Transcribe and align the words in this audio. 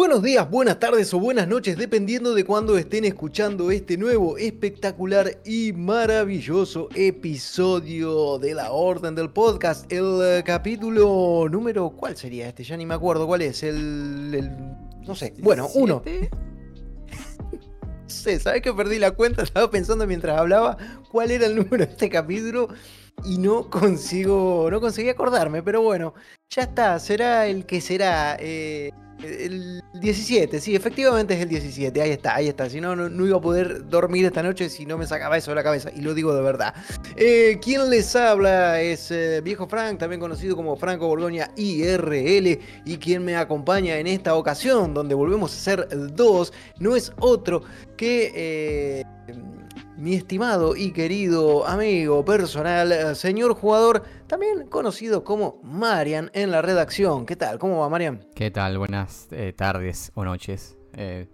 Buenos 0.00 0.22
días, 0.22 0.50
buenas 0.50 0.80
tardes 0.80 1.12
o 1.12 1.20
buenas 1.20 1.46
noches, 1.46 1.76
dependiendo 1.76 2.32
de 2.32 2.42
cuándo 2.42 2.78
estén 2.78 3.04
escuchando 3.04 3.70
este 3.70 3.98
nuevo, 3.98 4.38
espectacular 4.38 5.42
y 5.44 5.74
maravilloso 5.74 6.88
episodio 6.94 8.38
de 8.38 8.54
la 8.54 8.72
Orden 8.72 9.14
del 9.14 9.28
Podcast. 9.28 9.92
El 9.92 10.20
eh, 10.22 10.42
capítulo 10.42 11.46
número. 11.50 11.90
¿Cuál 11.90 12.16
sería 12.16 12.48
este? 12.48 12.64
Ya 12.64 12.78
ni 12.78 12.86
me 12.86 12.94
acuerdo 12.94 13.26
cuál 13.26 13.42
es. 13.42 13.62
El. 13.62 14.34
el- 14.34 14.50
no 15.06 15.14
sé. 15.14 15.34
Bueno, 15.38 15.68
uno. 15.74 16.02
sé, 18.06 18.40
¿sabes 18.40 18.62
que 18.62 18.72
perdí 18.72 18.98
la 18.98 19.10
cuenta? 19.10 19.42
Estaba 19.42 19.70
pensando 19.70 20.06
mientras 20.06 20.38
hablaba 20.38 20.78
cuál 21.12 21.30
era 21.30 21.44
el 21.44 21.56
número 21.56 21.84
de 21.84 21.92
este 21.92 22.08
capítulo 22.08 22.68
y 23.24 23.38
no 23.38 23.68
consigo, 23.70 24.68
no 24.70 24.80
conseguí 24.80 25.08
acordarme, 25.08 25.62
pero 25.62 25.82
bueno, 25.82 26.14
ya 26.50 26.62
está, 26.62 26.98
será 26.98 27.46
el 27.46 27.66
que 27.66 27.80
será. 27.80 28.36
eh, 28.40 28.90
el 29.22 29.82
17, 29.94 30.60
sí, 30.60 30.74
efectivamente 30.74 31.34
es 31.34 31.40
el 31.40 31.48
17, 31.48 32.00
ahí 32.00 32.10
está, 32.10 32.36
ahí 32.36 32.48
está. 32.48 32.68
Si 32.68 32.80
no, 32.80 32.96
no, 32.96 33.26
iba 33.26 33.36
a 33.36 33.40
poder 33.40 33.88
dormir 33.88 34.24
esta 34.24 34.42
noche 34.42 34.68
si 34.68 34.86
no 34.86 34.96
me 34.98 35.06
sacaba 35.06 35.36
eso 35.36 35.50
de 35.50 35.56
la 35.56 35.62
cabeza, 35.62 35.90
y 35.94 36.00
lo 36.00 36.14
digo 36.14 36.34
de 36.34 36.42
verdad. 36.42 36.74
Eh, 37.16 37.58
quien 37.62 37.90
les 37.90 38.14
habla 38.16 38.80
es 38.80 39.10
eh, 39.10 39.40
Viejo 39.42 39.66
Frank, 39.68 39.98
también 39.98 40.20
conocido 40.20 40.56
como 40.56 40.76
Franco 40.76 41.06
Borgoña 41.08 41.50
IRL, 41.56 42.58
y 42.84 42.96
quien 42.98 43.24
me 43.24 43.36
acompaña 43.36 43.98
en 43.98 44.06
esta 44.06 44.34
ocasión, 44.34 44.94
donde 44.94 45.14
volvemos 45.14 45.52
a 45.52 45.60
ser 45.60 45.88
dos, 46.14 46.52
no 46.78 46.96
es 46.96 47.12
otro 47.18 47.62
que 47.96 48.32
eh, 48.34 49.04
mi 50.00 50.14
estimado 50.14 50.76
y 50.76 50.92
querido 50.92 51.66
amigo 51.66 52.24
personal, 52.24 52.90
eh, 52.90 53.14
señor 53.14 53.52
jugador, 53.54 54.02
también 54.26 54.66
conocido 54.66 55.24
como 55.24 55.60
Marian 55.62 56.30
en 56.32 56.50
la 56.50 56.62
redacción. 56.62 57.26
¿Qué 57.26 57.36
tal? 57.36 57.58
¿Cómo 57.58 57.80
va, 57.80 57.88
Marian? 57.90 58.24
¿Qué 58.34 58.50
tal? 58.50 58.78
Buenas 58.78 59.28
eh, 59.30 59.52
tardes 59.54 60.10
o 60.14 60.24
noches. 60.24 60.78
Eh, 60.94 61.28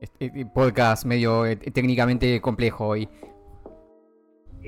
este 0.00 0.30
podcast 0.52 1.04
medio 1.04 1.46
eh, 1.46 1.56
técnicamente 1.56 2.40
complejo 2.40 2.88
hoy. 2.88 3.08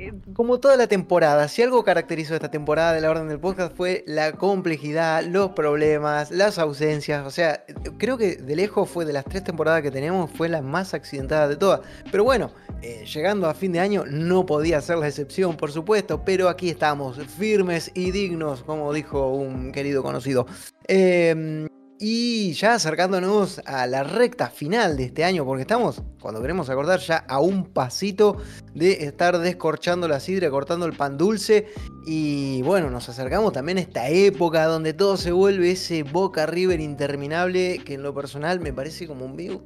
Eh, 0.01 0.15
Como 0.33 0.61
toda 0.61 0.79
la 0.79 0.87
temporada, 0.87 1.47
si 1.49 1.61
algo 1.61 1.85
caracterizó 1.85 2.35
esta 2.35 2.51
temporada 2.51 2.95
de 2.95 3.03
la 3.03 3.11
Orden 3.11 3.29
del 3.29 3.39
Podcast 3.39 3.77
fue 3.77 4.03
la 4.07 4.33
complejidad, 4.33 5.23
los 5.25 5.51
problemas, 5.51 6.31
las 6.31 6.59
ausencias. 6.59 7.27
O 7.27 7.31
sea, 7.31 7.65
creo 7.99 8.17
que 8.17 8.37
de 8.37 8.57
lejos 8.57 8.89
fue 8.89 9.05
de 9.05 9.13
las 9.13 9.27
tres 9.27 9.45
temporadas 9.45 9.83
que 9.83 9.91
tenemos, 9.91 10.31
fue 10.31 10.49
la 10.49 10.63
más 10.63 10.95
accidentada 10.95 11.49
de 11.49 11.57
todas. 11.57 11.81
Pero 12.11 12.25
bueno, 12.25 12.51
eh, 12.81 13.05
llegando 13.05 13.47
a 13.47 13.53
fin 13.53 13.73
de 13.73 13.81
año 13.81 14.05
no 14.07 14.47
podía 14.47 14.81
ser 14.81 14.97
la 14.97 15.09
excepción, 15.09 15.59
por 15.59 15.71
supuesto. 15.71 16.25
Pero 16.25 16.49
aquí 16.49 16.71
estamos, 16.71 17.19
firmes 17.19 17.91
y 17.93 18.11
dignos, 18.11 18.63
como 18.63 18.95
dijo 18.95 19.31
un 19.31 19.71
querido 19.71 20.03
conocido. 20.03 20.47
Eh, 20.89 21.69
y 22.03 22.55
ya 22.55 22.75
acercándonos 22.75 23.61
a 23.67 23.87
la 23.87 24.03
recta 24.03 24.49
final 24.49 24.97
de 24.97 25.05
este 25.05 25.23
año, 25.23 25.45
porque 25.45 25.61
estamos, 25.61 26.03
cuando 26.19 26.41
queremos 26.41 26.71
acordar, 26.71 26.99
ya 26.99 27.19
a 27.19 27.41
un 27.41 27.67
pasito 27.67 28.39
de 28.75 29.05
estar 29.05 29.39
descorchando 29.39 30.09
la 30.09 30.19
sidra, 30.19 30.51
cortando 30.51 30.87
el 30.87 30.95
pan 30.95 31.19
dulce. 31.19 31.67
Y 32.07 32.63
bueno, 32.63 32.89
nos 32.89 33.11
acercamos 33.11 33.53
también 33.53 33.77
a 33.77 33.83
esta 33.83 34.09
época 34.09 34.65
donde 34.65 34.95
todo 34.95 35.19
se 35.19 35.31
vuelve 35.31 35.73
ese 35.73 36.03
Boca 36.03 36.47
River 36.47 36.81
interminable, 36.81 37.83
que 37.85 37.95
en 37.95 38.03
lo 38.03 38.15
personal 38.15 38.61
me 38.61 38.73
parece 38.73 39.07
como 39.07 39.27
un 39.27 39.37
medio 39.37 39.63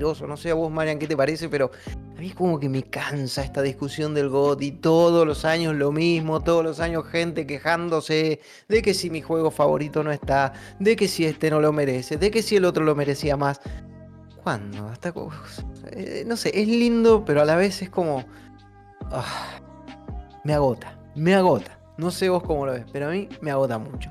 No 0.00 0.36
sé 0.36 0.50
a 0.50 0.54
vos, 0.54 0.70
Marian, 0.70 0.98
qué 0.98 1.06
te 1.06 1.16
parece, 1.16 1.48
pero 1.48 1.70
a 2.16 2.20
mí 2.20 2.28
es 2.28 2.34
como 2.34 2.58
que 2.58 2.68
me 2.68 2.82
cansa 2.82 3.42
esta 3.42 3.62
discusión 3.62 4.14
del 4.14 4.28
GOT 4.28 4.62
y 4.62 4.72
todos 4.72 5.26
los 5.26 5.44
años 5.44 5.74
lo 5.74 5.92
mismo, 5.92 6.40
todos 6.40 6.64
los 6.64 6.80
años 6.80 7.06
gente 7.06 7.46
quejándose 7.46 8.40
de 8.68 8.82
que 8.82 8.94
si 8.94 9.10
mi 9.10 9.22
juego 9.22 9.50
favorito 9.50 10.02
no 10.02 10.10
está, 10.10 10.52
de 10.78 10.96
que 10.96 11.08
si 11.08 11.24
este 11.24 11.50
no 11.50 11.60
lo 11.60 11.72
merece, 11.72 12.16
de 12.16 12.30
que 12.30 12.42
si 12.42 12.56
el 12.56 12.64
otro 12.64 12.84
lo 12.84 12.94
merecía 12.94 13.36
más. 13.36 13.60
¿Cuándo? 14.42 14.88
Hasta 14.88 15.14
eh, 15.92 16.24
no 16.26 16.36
sé, 16.36 16.50
es 16.60 16.66
lindo, 16.66 17.24
pero 17.24 17.42
a 17.42 17.44
la 17.44 17.54
vez 17.54 17.80
es 17.80 17.90
como 17.90 18.24
ah, 19.10 19.60
me 20.44 20.54
agota, 20.54 20.98
me 21.14 21.34
agota. 21.34 21.78
No 21.96 22.10
sé 22.10 22.28
vos 22.28 22.42
cómo 22.42 22.66
lo 22.66 22.72
ves, 22.72 22.84
pero 22.92 23.08
a 23.08 23.10
mí 23.10 23.28
me 23.40 23.50
agota 23.50 23.78
mucho. 23.78 24.10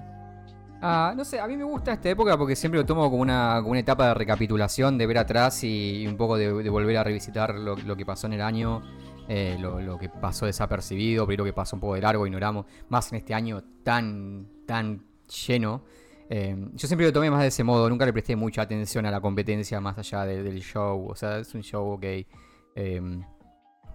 Ah, 0.83 1.13
no 1.15 1.23
sé, 1.23 1.39
a 1.39 1.47
mí 1.47 1.55
me 1.55 1.63
gusta 1.63 1.93
esta 1.93 2.09
época 2.09 2.35
porque 2.37 2.55
siempre 2.55 2.79
lo 2.79 2.85
tomo 2.85 3.03
como 3.09 3.21
una, 3.21 3.57
como 3.59 3.71
una 3.71 3.79
etapa 3.81 4.07
de 4.07 4.13
recapitulación, 4.15 4.97
de 4.97 5.05
ver 5.05 5.19
atrás 5.19 5.63
y, 5.63 6.07
un 6.07 6.17
poco 6.17 6.37
de, 6.37 6.51
de 6.63 6.69
volver 6.69 6.97
a 6.97 7.03
revisitar 7.03 7.53
lo, 7.55 7.75
lo 7.75 7.95
que 7.95 8.05
pasó 8.05 8.25
en 8.27 8.33
el 8.33 8.41
año, 8.41 8.81
eh, 9.27 9.57
lo, 9.59 9.79
lo 9.79 9.99
que 9.99 10.09
pasó 10.09 10.47
desapercibido, 10.47 11.27
pero 11.27 11.43
lo 11.43 11.45
que 11.45 11.53
pasó 11.53 11.75
un 11.75 11.81
poco 11.81 11.93
de 11.95 12.01
largo, 12.01 12.25
ignoramos, 12.25 12.65
más 12.89 13.11
en 13.11 13.19
este 13.19 13.33
año 13.35 13.61
tan, 13.83 14.47
tan 14.65 15.03
lleno. 15.45 15.83
Eh, 16.29 16.55
yo 16.73 16.87
siempre 16.87 17.05
lo 17.05 17.13
tomé 17.13 17.29
más 17.29 17.41
de 17.41 17.47
ese 17.47 17.63
modo, 17.63 17.87
nunca 17.89 18.05
le 18.05 18.13
presté 18.13 18.35
mucha 18.35 18.63
atención 18.63 19.05
a 19.05 19.11
la 19.11 19.21
competencia 19.21 19.79
más 19.81 19.97
allá 19.99 20.25
de- 20.25 20.41
del 20.41 20.61
show, 20.61 21.07
o 21.09 21.15
sea, 21.15 21.37
es 21.39 21.53
un 21.53 21.61
show, 21.61 21.91
ok. 21.91 22.03
eh, 22.75 23.21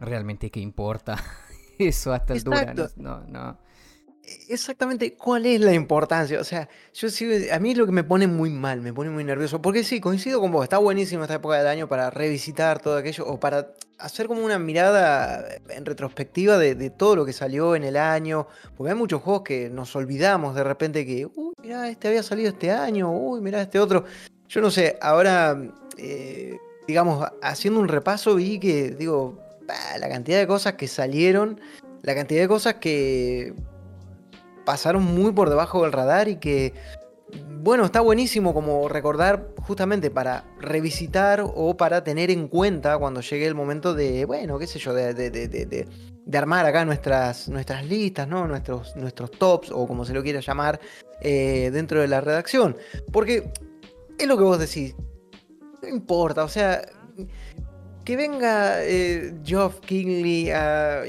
realmente 0.01 0.51
qué 0.51 0.61
importa 0.61 1.17
eso 1.79 2.13
a 2.13 2.17
esta 2.17 2.35
altura, 2.35 2.75
no, 2.97 3.21
no. 3.27 3.59
Exactamente, 4.49 5.15
¿cuál 5.15 5.47
es 5.47 5.61
la 5.61 5.73
importancia? 5.73 6.41
O 6.41 6.45
sea, 6.45 6.69
yo 6.93 7.09
sí, 7.11 7.49
a 7.51 7.59
mí 7.61 7.75
lo 7.75 7.87
que 7.87 7.93
me 7.93 8.03
pone 8.03 8.27
muy 8.27 8.51
mal, 8.51 8.81
me 8.81 8.93
pone 8.93 9.11
muy 9.11 9.23
nervioso, 9.23 9.63
porque 9.63 9.85
sí, 9.85 10.01
coincido 10.01 10.41
con 10.41 10.51
vos, 10.51 10.65
está 10.65 10.79
buenísima 10.79 11.23
esta 11.23 11.35
época 11.35 11.59
del 11.59 11.69
año 11.69 11.89
para 11.89 12.11
revisitar 12.11 12.81
todo 12.81 12.97
aquello 12.97 13.25
o 13.27 13.39
para 13.39 13.69
hacer 13.99 14.27
como 14.27 14.45
una 14.45 14.59
mirada 14.59 15.47
en 15.69 15.85
retrospectiva 15.85 16.59
de, 16.59 16.91
todo 16.91 17.17
lo 17.17 17.25
que 17.25 17.33
salió 17.33 17.77
en 17.77 17.85
el 17.85 17.97
año, 17.97 18.49
porque 18.77 18.93
hay 18.93 18.99
muchos 18.99 19.23
juegos 19.23 19.43
que 19.43 19.71
nos 19.71 19.95
olvidamos 19.95 20.55
de 20.57 20.65
repente 20.65 21.07
que, 21.07 21.27
uy, 21.27 21.55
mirá, 21.63 21.89
este 21.89 22.09
había 22.09 22.23
salido 22.23 22.49
este 22.51 22.73
año, 22.73 23.11
uy, 23.13 23.41
mirá 23.41 23.63
este 23.63 23.79
otro. 23.79 24.05
Yo 24.49 24.61
no 24.61 24.71
sé, 24.71 24.99
ahora, 25.01 25.57
eh, 25.99 26.57
digamos, 26.87 27.27
haciendo 27.43 27.79
un 27.79 27.89
repaso 27.89 28.35
vi 28.35 28.59
que, 28.59 28.91
digo, 28.91 29.39
la 29.99 30.09
cantidad 30.09 30.39
de 30.39 30.47
cosas 30.47 30.75
que 30.75 30.89
salieron, 30.89 31.61
la 32.03 32.15
cantidad 32.15 32.41
de 32.41 32.49
cosas 32.49 32.75
que 32.75 33.55
pasaron 34.67 35.03
muy 35.05 35.33
por 35.33 35.49
debajo 35.49 35.85
del 35.85 35.93
radar 35.93 36.29
y 36.29 36.37
que, 36.37 36.75
bueno, 37.63 37.87
está 37.87 38.03
buenísimo 38.03 38.53
como 38.53 38.87
recordar 38.89 39.49
justamente 39.63 40.11
para 40.11 40.45
revisitar 40.61 41.43
o 41.43 41.77
para 41.79 42.05
tener 42.05 42.31
en 42.31 42.49
cuenta 42.49 42.99
cuando 42.99 43.23
llegue 43.23 43.47
el 43.47 43.55
momento 43.55 43.95
de, 43.95 44.27
bueno, 44.27 44.59
qué 44.59 44.67
sé 44.67 44.79
yo, 44.79 44.93
de, 44.93 45.87
armar 46.35 46.67
acá 46.67 46.85
nuestras, 46.85 47.49
nuestras 47.49 47.87
listas, 47.87 48.29
¿no? 48.29 48.47
Nuestros, 48.47 48.95
nuestros 48.97 49.31
tops 49.31 49.71
o 49.71 49.87
como 49.87 50.05
se 50.05 50.13
lo 50.13 50.23
quiera 50.23 50.41
llamar 50.41 50.81
eh, 51.23 51.71
dentro 51.73 52.01
de 52.01 52.09
la 52.09 52.21
redacción. 52.21 52.77
Porque 53.13 53.53
es 54.19 54.27
lo 54.27 54.37
que 54.37 54.43
vos 54.43 54.59
decís, 54.59 54.95
no 55.81 55.89
importa, 55.89 56.43
o 56.43 56.49
sea, 56.49 56.83
que 58.07 58.17
venga 58.17 58.85
eh, 58.85 59.35
Geoff 59.45 59.81
Kingley 59.81 60.53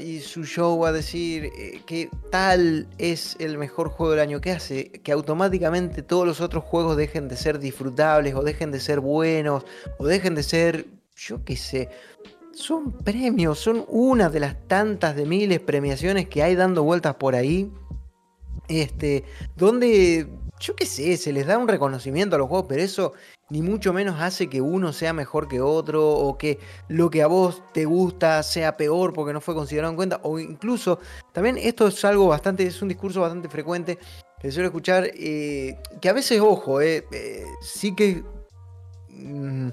y 0.02 0.18
su 0.18 0.44
show 0.44 0.84
a 0.84 0.90
decir 0.90 1.44
eh, 1.56 1.80
que 1.86 2.10
tal 2.32 2.88
es 2.98 3.36
el 3.38 3.56
mejor 3.56 3.88
juego 3.88 4.10
del 4.10 4.20
año 4.20 4.40
que 4.40 4.50
hace, 4.50 4.90
que 4.90 5.12
automáticamente 5.12 6.02
todos 6.02 6.26
los 6.26 6.40
otros 6.40 6.64
juegos 6.64 6.96
dejen 6.96 7.28
de 7.28 7.36
ser 7.36 7.60
disfrutables 7.60 8.34
o 8.34 8.42
dejen 8.42 8.72
de 8.72 8.80
ser 8.80 8.98
buenos 8.98 9.64
o 9.98 10.06
dejen 10.08 10.34
de 10.34 10.42
ser, 10.42 10.86
yo 11.14 11.44
qué 11.44 11.56
sé, 11.56 11.88
son 12.52 12.90
premios, 12.90 13.60
son 13.60 13.84
una 13.86 14.28
de 14.28 14.40
las 14.40 14.56
tantas 14.66 15.14
de 15.14 15.24
miles 15.24 15.60
premiaciones 15.60 16.28
que 16.28 16.42
hay 16.42 16.56
dando 16.56 16.82
vueltas 16.82 17.14
por 17.14 17.36
ahí, 17.36 17.70
este, 18.66 19.22
donde, 19.54 20.26
yo 20.58 20.74
qué 20.74 20.84
sé, 20.84 21.16
se 21.16 21.32
les 21.32 21.46
da 21.46 21.58
un 21.58 21.68
reconocimiento 21.68 22.34
a 22.34 22.40
los 22.40 22.48
juegos, 22.48 22.66
pero 22.68 22.82
eso 22.82 23.12
ni 23.50 23.62
mucho 23.62 23.92
menos 23.92 24.20
hace 24.20 24.48
que 24.48 24.60
uno 24.60 24.92
sea 24.92 25.12
mejor 25.12 25.48
que 25.48 25.60
otro 25.60 26.06
o 26.08 26.36
que 26.36 26.58
lo 26.88 27.10
que 27.10 27.22
a 27.22 27.26
vos 27.26 27.62
te 27.72 27.86
gusta 27.86 28.42
sea 28.42 28.76
peor 28.76 29.12
porque 29.12 29.32
no 29.32 29.40
fue 29.40 29.54
considerado 29.54 29.90
en 29.90 29.96
cuenta. 29.96 30.20
O 30.22 30.38
incluso, 30.38 30.98
también 31.32 31.56
esto 31.58 31.88
es 31.88 32.04
algo 32.04 32.28
bastante, 32.28 32.66
es 32.66 32.82
un 32.82 32.88
discurso 32.88 33.20
bastante 33.20 33.48
frecuente 33.48 33.98
que 34.40 34.52
suelo 34.52 34.68
escuchar, 34.68 35.10
eh, 35.14 35.78
que 36.00 36.08
a 36.08 36.12
veces, 36.12 36.40
ojo, 36.40 36.80
eh, 36.80 37.06
eh, 37.10 37.44
sí 37.62 37.94
que... 37.94 38.22
mm, 39.08 39.68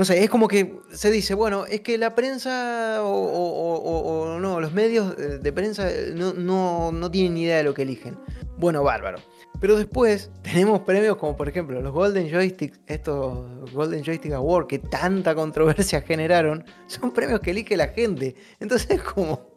no 0.00 0.06
sé, 0.06 0.24
es 0.24 0.30
como 0.30 0.48
que 0.48 0.80
se 0.92 1.10
dice, 1.10 1.34
bueno, 1.34 1.66
es 1.66 1.82
que 1.82 1.98
la 1.98 2.14
prensa 2.14 3.00
o, 3.02 4.38
no, 4.40 4.58
los 4.58 4.72
medios 4.72 5.14
eh, 5.18 5.36
de 5.36 5.52
prensa 5.52 5.90
eh, 5.90 6.14
no, 6.16 6.32
no, 6.32 6.90
no 6.90 7.10
tienen 7.10 7.34
ni 7.34 7.42
idea 7.42 7.58
de 7.58 7.64
lo 7.64 7.74
que 7.74 7.82
eligen. 7.82 8.16
Bueno, 8.56 8.82
bárbaro. 8.82 9.18
Pero 9.60 9.76
después 9.76 10.30
tenemos 10.42 10.80
premios 10.80 11.18
como 11.18 11.36
por 11.36 11.50
ejemplo 11.50 11.82
los 11.82 11.92
Golden 11.92 12.30
Joysticks, 12.30 12.80
estos 12.86 13.72
Golden 13.74 14.02
Joystick 14.02 14.32
Awards 14.32 14.68
que 14.68 14.78
tanta 14.78 15.34
controversia 15.34 16.00
generaron, 16.06 16.64
son 16.86 17.10
premios 17.10 17.40
que 17.40 17.50
elige 17.50 17.76
la 17.76 17.88
gente. 17.88 18.36
Entonces 18.58 18.90
es 18.92 19.02
como, 19.14 19.49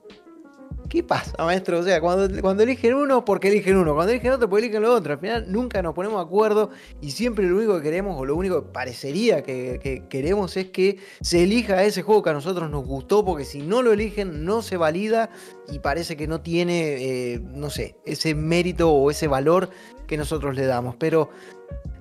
¿Qué 0.89 1.01
pasa, 1.01 1.33
maestro? 1.39 1.79
O 1.79 1.83
sea, 1.83 1.99
cuando, 1.99 2.63
eligen 2.63 2.93
uno, 2.93 3.25
porque 3.25 3.47
eligen 3.47 3.77
uno. 3.77 3.95
Cuando 3.95 4.11
eligen 4.11 4.31
otro, 4.31 4.47
porque 4.47 4.65
eligen 4.65 4.83
lo 4.83 4.93
otro. 4.93 5.13
Al 5.13 5.19
final 5.19 5.51
nunca 5.51 5.81
nos 5.81 5.95
ponemos 5.95 6.19
de 6.19 6.23
acuerdo 6.23 6.69
y 7.01 7.11
siempre 7.11 7.47
lo 7.47 7.57
único 7.57 7.77
que 7.77 7.81
queremos, 7.81 8.15
o 8.19 8.25
lo 8.25 8.35
único 8.35 8.63
que 8.63 8.71
parecería 8.71 9.41
que, 9.41 10.03
queremos, 10.09 10.55
es 10.55 10.67
que 10.67 10.99
se 11.21 11.43
elija 11.43 11.83
ese 11.83 12.03
juego 12.03 12.21
que 12.21 12.29
a 12.29 12.33
nosotros 12.33 12.69
nos 12.69 12.85
gustó, 12.85 13.25
porque 13.25 13.43
si 13.43 13.61
no 13.61 13.81
lo 13.81 13.91
eligen, 13.91 14.45
no 14.45 14.61
se 14.61 14.77
valida 14.77 15.31
y 15.67 15.79
parece 15.79 16.15
que 16.15 16.27
no 16.27 16.41
tiene, 16.41 17.33
eh, 17.33 17.39
no 17.39 17.69
sé, 17.69 17.95
ese 18.05 18.35
mérito 18.35 18.91
o 18.91 19.09
ese 19.09 19.27
valor 19.27 19.71
que 20.05 20.15
nosotros 20.15 20.55
le 20.55 20.65
damos. 20.65 20.95
Pero, 20.97 21.31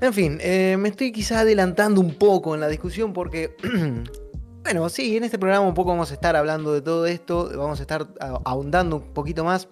en 0.00 0.12
fin, 0.12 0.38
eh, 0.42 0.76
me 0.78 0.90
estoy 0.90 1.12
quizá 1.12 1.40
adelantando 1.40 2.00
un 2.00 2.14
poco 2.14 2.54
en 2.54 2.60
la 2.60 2.68
discusión 2.68 3.14
porque 3.14 3.56
Bueno, 4.62 4.88
sí, 4.88 5.16
en 5.16 5.24
este 5.24 5.40
programa 5.40 5.66
un 5.66 5.74
poco 5.74 5.90
vamos 5.90 6.12
a 6.12 6.14
estar 6.14 6.36
hablando 6.36 6.72
de 6.72 6.82
todo 6.82 7.06
esto, 7.06 7.50
vamos 7.56 7.80
a 7.80 7.82
estar 7.82 8.06
ahondando 8.44 8.96
un 8.96 9.12
poquito 9.12 9.44
más 9.44 9.68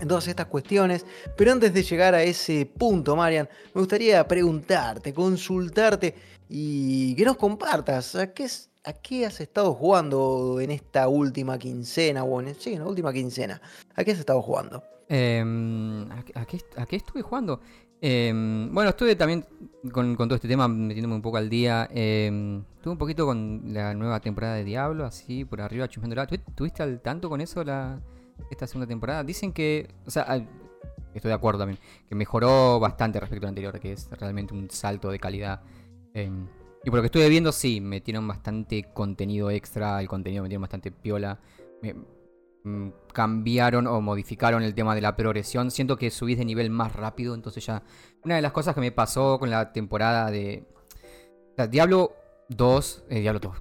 en 0.00 0.08
todas 0.08 0.26
estas 0.26 0.46
cuestiones, 0.46 1.06
pero 1.36 1.52
antes 1.52 1.72
de 1.72 1.84
llegar 1.84 2.16
a 2.16 2.22
ese 2.24 2.66
punto, 2.66 3.14
Marian, 3.14 3.48
me 3.72 3.80
gustaría 3.80 4.26
preguntarte, 4.26 5.14
consultarte 5.14 6.16
y 6.48 7.14
que 7.14 7.24
nos 7.24 7.36
compartas 7.36 8.16
a 8.16 8.32
qué, 8.32 8.48
a 8.84 8.92
qué 8.92 9.24
has 9.24 9.40
estado 9.40 9.72
jugando 9.72 10.58
en 10.60 10.72
esta 10.72 11.06
última 11.06 11.56
quincena, 11.56 12.24
o 12.24 12.40
en, 12.40 12.56
sí, 12.56 12.72
en 12.72 12.80
la 12.80 12.86
última 12.86 13.12
quincena, 13.12 13.62
¿a 13.94 14.02
qué 14.02 14.10
has 14.10 14.18
estado 14.18 14.42
jugando? 14.42 14.82
Em, 15.08 16.10
¿a, 16.10 16.44
qué, 16.44 16.60
¿A 16.76 16.86
qué 16.86 16.96
estuve 16.96 17.22
jugando? 17.22 17.60
Em, 18.00 18.72
bueno, 18.72 18.90
estuve 18.90 19.16
también 19.16 19.44
con, 19.92 20.16
todo 20.16 20.34
este 20.36 20.46
tema 20.46 20.68
metiéndome 20.68 21.16
un 21.16 21.22
poco 21.22 21.36
al 21.36 21.48
día. 21.48 21.88
Eh, 21.92 22.60
estuve 22.76 22.92
un 22.92 22.98
poquito 22.98 23.26
con 23.26 23.62
la 23.66 23.94
nueva 23.94 24.20
temporada 24.20 24.54
de 24.54 24.64
Diablo, 24.64 25.04
así 25.04 25.44
por 25.44 25.60
arriba 25.60 25.88
chusmeándola. 25.88 26.26
¿Tuviste 26.26 26.82
al 26.82 27.00
tanto 27.00 27.28
con 27.28 27.40
eso 27.40 27.64
la, 27.64 28.00
esta 28.50 28.66
segunda 28.66 28.86
temporada? 28.86 29.24
Dicen 29.24 29.52
que, 29.52 29.88
o 30.06 30.10
sea, 30.10 30.24
estoy 31.14 31.28
de 31.28 31.34
acuerdo 31.34 31.60
también, 31.60 31.78
que 32.08 32.14
mejoró 32.14 32.78
bastante 32.78 33.18
respecto 33.18 33.46
al 33.46 33.50
anterior, 33.50 33.78
que 33.80 33.92
es 33.92 34.08
realmente 34.10 34.54
un 34.54 34.70
salto 34.70 35.10
de 35.10 35.18
calidad. 35.18 35.62
Em, 36.14 36.46
y 36.84 36.90
por 36.90 36.98
lo 36.98 37.02
que 37.02 37.06
estuve 37.06 37.28
viendo, 37.28 37.50
sí, 37.50 37.80
metieron 37.80 38.26
bastante 38.28 38.84
contenido 38.94 39.50
extra, 39.50 40.00
el 40.00 40.08
contenido 40.08 40.44
metieron 40.44 40.62
bastante 40.62 40.92
piola. 40.92 41.40
Mm, 42.62 42.88
cambiaron 43.18 43.88
o 43.88 44.00
modificaron 44.00 44.62
el 44.62 44.76
tema 44.76 44.94
de 44.94 45.00
la 45.00 45.16
progresión. 45.16 45.72
Siento 45.72 45.96
que 45.96 46.08
subís 46.08 46.38
de 46.38 46.44
nivel 46.44 46.70
más 46.70 46.92
rápido. 46.92 47.34
Entonces 47.34 47.66
ya. 47.66 47.82
Una 48.22 48.36
de 48.36 48.42
las 48.42 48.52
cosas 48.52 48.76
que 48.76 48.80
me 48.80 48.92
pasó 48.92 49.40
con 49.40 49.50
la 49.50 49.72
temporada 49.72 50.30
de. 50.30 50.68
Diablo 51.68 52.12
2. 52.50 53.06
Eh, 53.10 53.18
Diablo 53.18 53.40
2. 53.40 53.56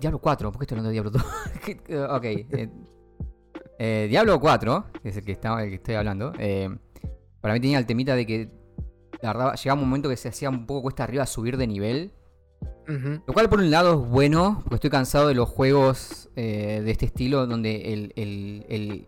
Diablo 0.00 0.18
4. 0.18 0.50
¿Por 0.50 0.58
qué 0.58 0.64
estoy 0.64 0.78
hablando 0.78 0.88
de 0.88 0.92
Diablo 0.94 1.10
2? 1.10 1.22
ok. 2.16 2.24
Eh, 2.24 2.70
eh, 3.78 4.06
Diablo 4.08 4.40
4, 4.40 4.86
que 5.02 5.10
es 5.10 5.16
el 5.18 5.24
que, 5.26 5.32
está, 5.32 5.62
el 5.62 5.68
que 5.68 5.74
estoy 5.74 5.96
hablando. 5.96 6.32
para 6.32 7.52
mí 7.52 7.60
tenía 7.60 7.78
el 7.78 7.84
temita 7.84 8.16
de 8.16 8.24
que. 8.24 8.48
La 9.20 9.54
llegaba 9.54 9.82
un 9.82 9.88
momento 9.88 10.08
que 10.08 10.16
se 10.16 10.30
hacía 10.30 10.48
un 10.48 10.64
poco 10.64 10.84
cuesta 10.84 11.04
arriba 11.04 11.26
subir 11.26 11.58
de 11.58 11.66
nivel. 11.66 12.14
Lo 12.86 13.32
cual 13.32 13.48
por 13.48 13.60
un 13.60 13.70
lado 13.70 14.02
es 14.02 14.10
bueno, 14.10 14.60
porque 14.62 14.74
estoy 14.76 14.90
cansado 14.90 15.28
de 15.28 15.34
los 15.34 15.48
juegos 15.48 16.28
eh, 16.36 16.82
de 16.84 16.90
este 16.90 17.06
estilo 17.06 17.46
donde 17.46 18.10
el, 18.14 19.06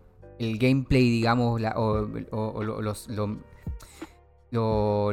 gameplay, 0.59 1.09
digamos, 1.09 1.61
o, 1.75 2.07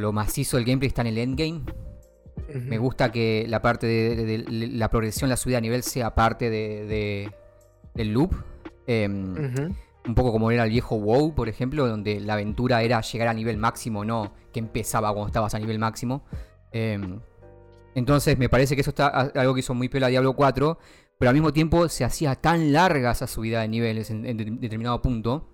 lo, 0.00 0.12
macizo 0.12 0.56
del 0.56 0.66
gameplay 0.66 0.88
está 0.88 1.02
en 1.02 1.08
el 1.08 1.18
endgame. 1.18 1.62
Me 2.54 2.78
gusta 2.78 3.10
que 3.10 3.46
la 3.48 3.62
parte 3.62 3.86
de, 3.86 4.44
la 4.48 4.88
progresión, 4.90 5.28
la 5.28 5.36
subida 5.36 5.58
a 5.58 5.60
nivel 5.60 5.82
sea 5.82 6.14
parte 6.14 6.50
de, 6.50 7.30
del 7.94 8.12
loop. 8.12 8.34
Em, 8.86 9.72
un 10.04 10.14
poco 10.14 10.32
como 10.32 10.50
era 10.50 10.64
el 10.64 10.70
viejo 10.70 10.96
WoW, 10.96 11.34
por 11.34 11.48
ejemplo, 11.48 11.86
donde 11.86 12.20
la 12.20 12.34
aventura 12.34 12.82
era 12.82 13.00
llegar 13.00 13.28
a 13.28 13.34
nivel 13.34 13.56
máximo, 13.56 14.04
no 14.04 14.32
que 14.52 14.60
empezaba 14.60 15.12
cuando 15.12 15.28
estabas 15.28 15.54
a 15.54 15.58
nivel 15.58 15.78
máximo. 15.78 16.24
Em, 16.72 17.20
entonces 17.94 18.38
me 18.38 18.48
parece 18.48 18.74
que 18.74 18.80
eso 18.80 18.90
está 18.90 19.08
algo 19.08 19.54
que 19.54 19.60
hizo 19.60 19.74
muy 19.74 19.88
piola 19.88 20.08
Diablo 20.08 20.34
4, 20.34 20.78
pero 21.18 21.30
al 21.30 21.34
mismo 21.34 21.52
tiempo 21.52 21.88
se 21.88 22.04
hacía 22.04 22.34
tan 22.34 22.72
larga 22.72 23.12
esa 23.12 23.26
subida 23.26 23.60
de 23.60 23.68
niveles 23.68 24.10
en, 24.10 24.22
determinado 24.60 25.00
punto 25.02 25.48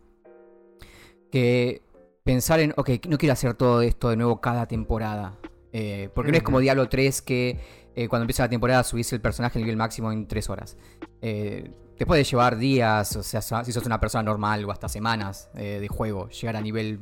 que 1.31 1.82
pensar 2.25 2.61
en, 2.61 2.73
ok, 2.76 2.90
no 3.08 3.19
quiero 3.19 3.35
hacer 3.35 3.55
todo 3.55 3.82
esto 3.82 4.11
de 4.11 4.17
nuevo 4.17 4.40
cada 4.40 4.67
temporada. 4.67 5.38
Eh, 5.73 6.08
porque 6.14 6.31
no 6.31 6.38
es 6.38 6.43
como 6.43 6.61
Diablo 6.61 6.88
3 6.88 7.20
que 7.20 7.61
eh, 7.94 8.08
cuando 8.08 8.23
empieza 8.23 8.44
la 8.44 8.49
temporada 8.49 8.82
subís 8.82 9.12
el 9.12 9.20
personaje 9.20 9.58
al 9.58 9.64
nivel 9.64 9.76
máximo 9.76 10.11
en 10.11 10.26
3 10.26 10.49
horas. 10.49 10.76
Eh, 11.20 11.70
te 11.99 12.06
puede 12.06 12.25
llevar 12.25 12.56
días, 12.56 13.17
o 13.17 13.23
sea, 13.23 13.43
si 13.43 13.73
sos 13.73 13.85
una 13.85 14.00
persona 14.00 14.23
normal 14.23 14.64
o 14.64 14.70
hasta 14.70 14.88
semanas 14.88 15.50
de 15.52 15.88
juego, 15.88 16.29
llegar 16.29 16.55
a 16.55 16.61
nivel, 16.61 17.00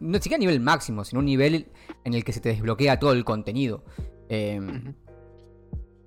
no 0.00 0.16
siquiera 0.16 0.36
a 0.36 0.40
nivel 0.40 0.58
máximo, 0.58 1.04
sino 1.04 1.20
un 1.20 1.26
nivel 1.26 1.68
en 2.02 2.14
el 2.14 2.24
que 2.24 2.32
se 2.32 2.40
te 2.40 2.48
desbloquea 2.48 2.98
todo 2.98 3.12
el 3.12 3.26
contenido. 3.26 3.84
Em, 4.28 4.94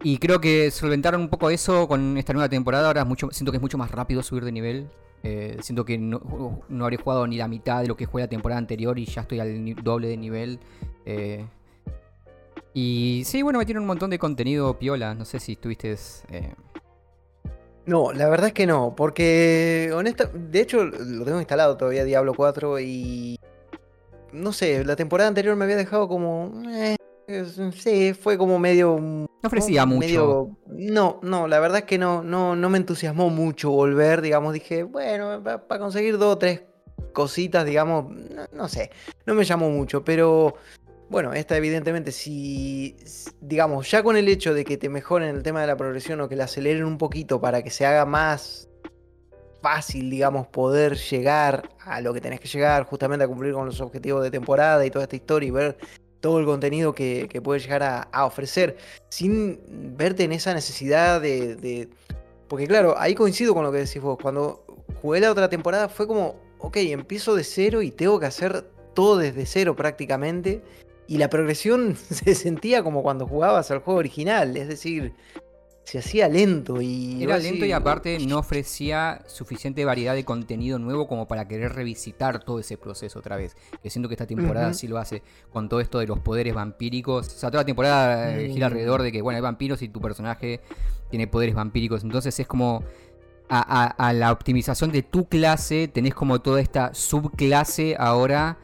y 0.04 0.18
creo 0.18 0.42
que 0.42 0.72
solventaron 0.72 1.22
un 1.22 1.30
poco 1.30 1.50
eso 1.50 1.88
con 1.88 2.18
esta 2.18 2.34
nueva 2.34 2.50
temporada. 2.50 2.88
Ahora 2.88 3.06
mucho, 3.06 3.30
siento 3.32 3.52
que 3.52 3.58
es 3.58 3.62
mucho 3.62 3.78
más 3.78 3.92
rápido 3.92 4.24
subir 4.24 4.46
de 4.46 4.52
nivel. 4.52 4.90
Eh, 5.24 5.58
siento 5.62 5.86
que 5.86 5.98
no, 5.98 6.64
no, 6.68 6.84
habré 6.84 6.98
jugado 6.98 7.28
ni 7.28 7.38
la 7.38 7.48
mitad 7.48 7.82
de 7.82 7.88
lo 7.88 7.96
que 7.96 8.08
jugué 8.08 8.24
la 8.24 8.30
temporada 8.30 8.58
anterior 8.58 8.98
y 8.98 9.06
ya 9.06 9.22
estoy 9.22 9.40
al 9.40 9.76
doble 9.76 10.08
de 10.08 10.18
nivel. 10.18 10.60
Eh, 11.06 11.46
y 12.74 13.24
sí, 13.26 13.42
bueno, 13.42 13.60
metieron 13.60 13.84
un 13.84 13.88
montón 13.88 14.10
de 14.10 14.18
contenido 14.18 14.78
piola. 14.80 15.14
No 15.14 15.26
sé 15.26 15.40
si 15.40 15.54
estuviste. 15.54 15.96
Eh... 16.30 16.54
No, 17.86 18.12
la 18.14 18.30
verdad 18.30 18.48
es 18.48 18.54
que 18.54 18.66
no, 18.68 18.96
porque 18.96 19.92
honesta, 19.94 20.30
de 20.34 20.62
hecho 20.62 20.84
lo 20.84 21.26
tengo 21.26 21.40
instalado 21.40 21.78
todavía 21.78 22.04
Diablo 22.06 22.34
4 22.34 22.80
y 22.80 23.40
no 24.34 24.54
sé, 24.54 24.86
la 24.86 24.96
temporada 24.96 25.28
anterior 25.28 25.56
me 25.56 25.66
había 25.66 25.76
dejado 25.76 26.08
como 26.08 26.62
eh, 26.70 26.96
Sí, 27.74 28.14
fue 28.14 28.38
como 28.38 28.60
medio. 28.60 28.98
No 29.00 29.28
ofrecía 29.44 29.86
mucho. 29.86 30.58
no, 30.68 31.20
no, 31.24 31.48
la 31.48 31.60
verdad 31.60 31.80
es 31.80 31.86
que 31.86 31.98
no, 31.98 32.24
no, 32.24 32.56
no 32.56 32.70
me 32.70 32.78
entusiasmó 32.78 33.30
mucho 33.30 33.72
volver, 33.72 34.22
digamos, 34.22 34.54
dije, 34.54 34.84
bueno, 34.84 35.42
para 35.44 35.80
conseguir 35.80 36.18
dos 36.18 36.36
o 36.36 36.38
tres 36.38 36.64
cositas, 37.14 37.66
digamos, 37.66 38.06
no, 38.54 38.68
sé, 38.68 38.92
no 39.26 39.34
me 39.34 39.44
llamó 39.44 39.70
mucho, 39.70 40.04
pero 40.04 40.56
bueno, 41.10 41.34
esta 41.34 41.58
evidentemente, 41.58 42.12
si, 42.12 42.96
digamos, 43.42 43.90
ya 43.90 44.04
con 44.04 44.16
el 44.16 44.28
hecho 44.28 44.54
de 44.54 44.64
que 44.64 44.78
te 44.78 44.90
mejoren 44.90 45.36
el 45.36 45.44
tema 45.44 45.62
de 45.62 45.68
la 45.68 45.76
progresión 45.76 46.22
o 46.22 46.30
que 46.30 46.36
la 46.36 46.46
aceleren 46.46 46.86
un 46.86 46.98
poquito 46.98 47.42
para 47.42 47.64
que 47.64 47.70
se 47.70 47.86
haga 47.86 48.06
más 48.06 48.70
fácil, 49.62 50.10
digamos, 50.10 50.48
poder 50.48 50.96
llegar 50.96 51.70
a 51.80 52.02
lo 52.02 52.14
que 52.14 52.22
tenés 52.22 52.40
que 52.40 52.48
llegar, 52.48 52.86
justamente 52.86 53.26
a 53.26 53.28
cumplir 53.28 53.54
con 53.54 53.66
los 53.66 53.80
objetivos 53.82 54.24
de 54.24 54.32
temporada 54.32 54.86
y 54.86 54.90
toda 54.90 55.04
esta 55.04 55.16
historia 55.16 55.48
y 55.48 55.52
ver 55.52 55.78
todo 56.22 56.40
el 56.40 56.46
contenido 56.46 56.94
que, 56.94 57.28
que 57.30 57.42
puede 57.42 57.60
llegar 57.60 57.84
a, 57.84 58.26
ofrecer, 58.26 58.78
sin 59.10 59.60
verte 59.98 60.24
en 60.24 60.32
esa 60.32 60.54
necesidad 60.54 61.20
de, 61.20 61.90
Porque 62.48 62.68
claro, 62.68 62.96
ahí 62.98 63.16
coincido 63.16 63.54
con 63.54 63.64
lo 63.64 63.72
que 63.72 63.80
decís 63.80 64.02
vos, 64.02 64.18
cuando 64.22 64.64
jugué 65.02 65.20
la 65.20 65.32
otra 65.32 65.50
temporada 65.50 65.90
fue 65.90 66.08
como, 66.08 66.36
ok, 66.60 66.78
empiezo 66.78 67.36
de 67.36 67.44
cero 67.44 67.82
y 67.82 67.92
tengo 67.92 68.20
que 68.20 68.28
hacer 68.28 68.66
todo 68.94 69.18
desde 69.18 69.46
cero 69.46 69.76
prácticamente, 69.76 70.62
y 71.08 71.18
la 71.18 71.30
progresión 71.30 71.98
se 72.10 72.36
sentía 72.36 72.84
como 72.84 73.04
cuando 73.04 73.28
jugabas 73.28 73.72
al 73.72 73.80
juego 73.80 74.00
original, 74.00 74.56
es 74.56 74.68
decir, 74.68 75.14
se 75.92 76.00
hacía 76.00 76.30
lento 76.30 76.82
y... 76.82 77.22
Era 77.22 77.38
lento 77.38 77.66
y 77.66 77.74
aparte 77.74 78.18
no 78.26 78.38
ofrecía 78.40 79.24
suficiente 79.28 79.84
variedad 79.84 80.16
de 80.16 80.24
contenido 80.24 80.80
nuevo 80.80 81.06
como 81.06 81.28
para 81.28 81.50
querer 81.50 81.74
revisitar 81.74 82.42
todo 82.46 82.60
ese 82.60 82.78
proceso 82.78 83.20
otra 83.20 83.36
vez. 83.36 83.58
Que 83.84 83.90
siento 83.90 84.08
que 84.08 84.14
esta 84.14 84.26
temporada 84.26 84.74
sí 84.74 84.88
lo 84.88 85.00
hace 85.00 85.22
con 85.52 85.68
todo 85.68 85.82
esto 85.82 86.00
de 86.00 86.08
los 86.08 86.20
poderes 86.20 86.54
vampíricos. 86.54 87.28
O 87.28 87.30
sea, 87.32 87.52
toda 87.52 87.64
la 87.64 87.66
temporada 87.66 88.40
eh, 88.40 88.54
gira 88.54 88.68
alrededor 88.68 89.02
de 89.02 89.12
que, 89.12 89.22
bueno, 89.22 89.36
hay 89.36 89.42
vampiros 89.42 89.82
y 89.82 89.90
tu 89.90 90.00
personaje 90.00 90.62
tiene 91.10 91.28
poderes 91.28 91.56
vampíricos. 91.56 92.06
Entonces 92.06 92.40
es 92.40 92.48
como... 92.48 92.86
A, 93.54 94.14
la 94.14 94.32
optimización 94.32 94.94
de 94.94 95.04
tu 95.04 95.28
clase 95.28 95.90
tenés 95.90 96.14
como 96.14 96.40
toda 96.40 96.62
esta 96.62 96.94
subclase 96.94 97.98
ahora 98.00 98.58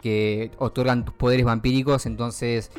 que 0.00 0.50
otorgan 0.56 1.04
tus 1.04 1.12
poderes 1.12 1.44
vampíricos. 1.44 2.06
Entonces 2.06 2.70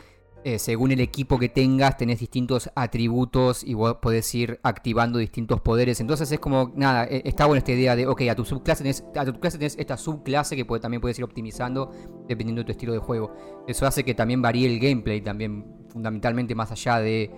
eh, 0.44 0.58
según 0.58 0.92
el 0.92 1.00
equipo 1.02 1.38
que 1.38 1.50
tengas, 1.50 1.98
tenés 1.98 2.20
distintos 2.20 2.72
atributos 2.74 3.64
y 3.64 3.76
vos 3.76 3.98
podés 4.02 4.34
ir 4.34 4.60
activando 4.64 5.20
distintos 5.20 5.62
poderes. 5.62 6.02
Entonces 6.02 6.32
es 6.32 6.40
como, 6.40 6.72
nada, 6.76 7.06
eh, 7.06 7.22
está 7.26 7.46
buena 7.46 7.60
esta 7.60 7.74
idea 7.74 7.96
de, 7.96 8.08
ok, 8.08 8.24
a 8.24 8.34
tu 8.34 8.44
subclase 8.44 8.84
tenés, 8.84 9.06
a 9.16 9.24
tu 9.24 9.40
clase 9.40 9.60
tenés 9.60 9.78
esta 9.78 9.98
subclase 9.98 10.56
que 10.56 10.66
puede, 10.66 10.82
también 10.82 11.00
puedes 11.00 11.20
ir 11.20 11.26
optimizando 11.26 11.92
dependiendo 12.28 12.62
de 12.62 12.66
tu 12.66 12.72
estilo 12.72 12.92
de 12.92 12.98
juego. 12.98 13.36
Eso 13.68 13.86
hace 13.86 14.04
que 14.04 14.16
también 14.16 14.42
varíe 14.42 14.66
el 14.66 14.80
gameplay, 14.80 15.22
también 15.22 15.64
fundamentalmente 15.90 16.56
más 16.56 16.72
allá 16.72 16.98
de, 17.00 17.30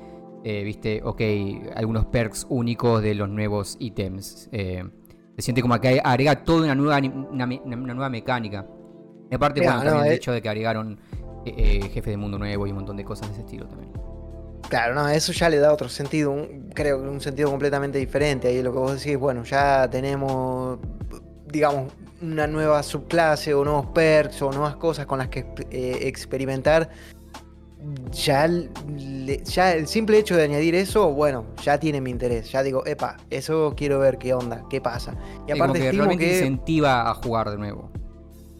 eh, 0.46 0.64
viste, 0.64 1.02
ok, 1.04 1.22
algunos 1.76 2.06
perks 2.06 2.48
únicos 2.50 3.02
de 3.02 3.16
los 3.16 3.28
nuevos 3.28 3.76
ítems. 3.82 4.50
se 4.50 4.92
siente 5.40 5.62
como 5.62 5.78
que 5.82 6.00
agrega 6.02 6.42
toda 6.46 6.64
una 6.64 6.76
nueva, 6.76 7.00
una, 7.00 7.46
nueva 7.46 8.10
mecánica. 8.10 8.66
Y 9.30 9.36
aparte, 9.36 9.60
bueno, 9.62 9.84
también 9.84 10.06
el 10.06 10.14
hecho 10.14 10.32
de 10.32 10.42
que 10.42 10.48
agregaron 10.48 11.00
eh, 11.46 11.82
eh, 11.84 11.90
jefe 11.90 12.12
de 12.12 12.18
mundo 12.18 12.38
nuevo 12.38 12.68
y 12.68 12.72
un 12.72 12.78
montón 12.78 12.98
de 12.98 13.04
cosas 13.04 13.28
de 13.28 13.34
ese 13.34 13.42
estilo 13.42 13.68
también. 13.68 13.92
Claro, 14.70 14.96
no, 14.96 15.08
eso 15.10 15.32
ya 15.34 15.50
le 15.50 15.58
da 15.58 15.72
otro 15.72 15.90
sentido, 15.90 16.32
un, 16.32 16.70
creo 16.74 17.02
que 17.02 17.08
un 17.08 17.22
sentido 17.22 17.50
completamente 17.50 17.98
diferente. 17.98 18.48
Ahí 18.48 18.62
lo 18.64 18.72
que 18.72 18.80
vos 18.80 19.04
decís, 19.04 19.18
bueno, 19.18 19.44
ya 19.44 19.88
tenemos, 19.90 20.80
digamos, 21.48 21.92
una 22.22 22.48
nueva 22.48 22.82
subclase 22.82 23.54
o 23.54 23.64
nuevos 23.64 23.88
perks 23.88 24.42
o 24.42 24.52
nuevas 24.52 24.78
cosas 24.78 25.06
con 25.06 25.20
las 25.20 25.28
que 25.28 25.46
eh, 25.70 26.00
experimentar, 26.04 26.90
ya, 28.12 28.50
ya 29.44 29.74
el 29.74 29.88
simple 29.88 30.18
hecho 30.18 30.38
de 30.38 30.44
añadir 30.44 30.74
eso, 30.76 31.12
bueno, 31.12 31.46
ya 31.62 31.80
tiene 31.80 32.00
mi 32.00 32.12
interés. 32.12 32.52
Ya 32.52 32.64
digo, 32.64 32.86
epa, 32.86 33.18
eso 33.30 33.74
quiero 33.76 34.00
ver 34.00 34.18
qué 34.18 34.34
onda, 34.34 34.64
qué 34.70 34.80
pasa. 34.80 35.16
Y 35.48 35.52
aparte 35.52 35.80
que 35.80 35.92
realmente 35.92 36.26
incentiva 36.26 37.10
a 37.10 37.14
jugar 37.16 37.50
de 37.50 37.58
nuevo. 37.58 37.92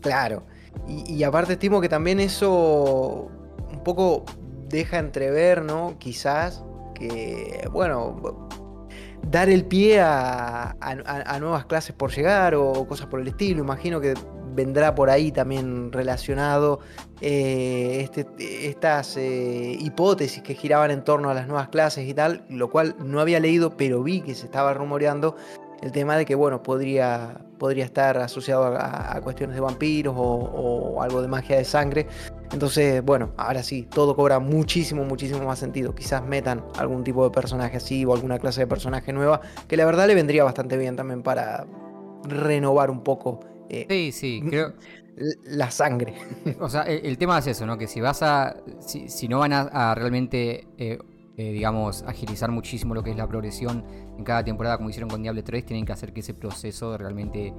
Claro. 0.02 0.46
Y, 0.88 1.24
aparte 1.24 1.54
estimo 1.54 1.80
que 1.80 1.90
también 1.90 2.20
eso 2.20 3.30
un 3.72 3.84
poco 3.84 4.26
deja 4.68 5.00
entrever, 5.00 5.64
¿no? 5.64 5.96
Quizás 5.98 6.64
que, 6.94 7.68
bueno, 7.72 8.50
dar 9.30 9.50
el 9.50 9.66
pie 9.66 10.02
a, 10.02 10.76
nuevas 11.40 11.66
clases 11.66 11.96
por 11.96 12.12
llegar 12.12 12.56
o 12.56 12.86
cosas 12.88 13.08
por 13.08 13.22
el 13.22 13.28
estilo. 13.28 13.64
Imagino 13.64 14.02
que 14.02 14.14
vendrá 14.54 14.96
por 14.96 15.10
ahí 15.10 15.32
también 15.32 15.92
relacionado 15.92 16.80
eh, 17.22 18.02
este, 18.04 18.28
estas 18.68 19.18
eh, 19.18 19.78
hipótesis 19.80 20.42
que 20.44 20.54
giraban 20.54 20.92
en 20.92 21.04
torno 21.04 21.30
a 21.30 21.34
las 21.34 21.48
nuevas 21.48 21.70
clases 21.70 22.08
y 22.08 22.14
tal, 22.14 22.46
lo 22.50 22.70
cual 22.70 22.96
no 23.00 23.20
había 23.20 23.40
leído, 23.40 23.76
pero 23.78 24.04
vi 24.04 24.22
que 24.22 24.36
se 24.36 24.46
estaba 24.46 24.74
rumoreando 24.74 25.36
el 25.84 25.92
tema 25.92 26.16
de 26.16 26.26
que, 26.26 26.34
bueno, 26.34 26.64
podría, 26.64 27.42
podría 27.60 27.84
estar 27.84 28.18
asociado 28.18 28.74
a, 28.78 29.20
cuestiones 29.22 29.54
de 29.54 29.60
vampiros 29.60 30.16
o, 30.18 31.02
algo 31.02 31.22
de 31.22 31.28
magia 31.28 31.58
de 31.58 31.66
sangre. 31.66 32.08
Entonces, 32.54 33.04
bueno, 33.04 33.34
ahora 33.36 33.64
sí, 33.64 33.86
todo 33.94 34.16
cobra 34.16 34.40
muchísimo, 34.40 35.04
muchísimo 35.04 35.44
más 35.44 35.60
sentido. 35.60 35.94
Quizás 35.94 36.26
metan 36.26 36.64
algún 36.78 37.04
tipo 37.04 37.26
de 37.26 37.32
personaje 37.32 37.76
así 37.76 38.06
o 38.06 38.14
alguna 38.14 38.40
clase 38.40 38.62
de 38.62 38.68
personaje 38.68 39.12
nueva, 39.12 39.42
que 39.68 39.76
la 39.76 39.84
verdad 39.84 40.08
le 40.08 40.16
vendría 40.16 40.46
bastante 40.46 40.78
bien 40.78 40.96
también 40.96 41.22
para 41.22 41.68
renovar 42.24 42.90
un 42.90 43.04
poco. 43.04 43.42
Eh, 43.68 43.86
sí, 43.90 44.14
sí, 44.14 44.42
creo. 44.50 44.76
La 45.44 45.70
sangre. 45.70 46.14
O 46.62 46.70
sea, 46.70 46.84
el, 46.84 47.18
tema 47.18 47.40
es 47.40 47.48
eso, 47.48 47.66
¿no? 47.66 47.78
Que 47.78 47.88
si 47.88 48.00
vas 48.00 48.24
a. 48.24 48.56
Si, 48.80 49.28
no 49.28 49.40
van 49.40 49.52
a, 49.52 49.94
realmente 49.96 50.66
eh, 50.78 50.98
eh, 51.36 51.52
digamos, 51.52 52.04
agilizar 52.04 52.52
muchísimo 52.52 52.94
lo 52.94 53.02
que 53.02 53.10
es 53.10 53.18
la 53.18 53.28
progresión 53.28 53.84
en 54.18 54.24
cada 54.24 54.44
temporada, 54.44 54.78
como 54.78 54.90
hicieron 54.90 55.10
con 55.10 55.22
Diablo 55.22 55.44
3, 55.44 55.66
tienen 55.66 55.86
que 55.86 55.94
hacer 55.94 56.14
que 56.14 56.20
ese 56.20 56.34
proceso 56.34 56.98
realmente 56.98 57.54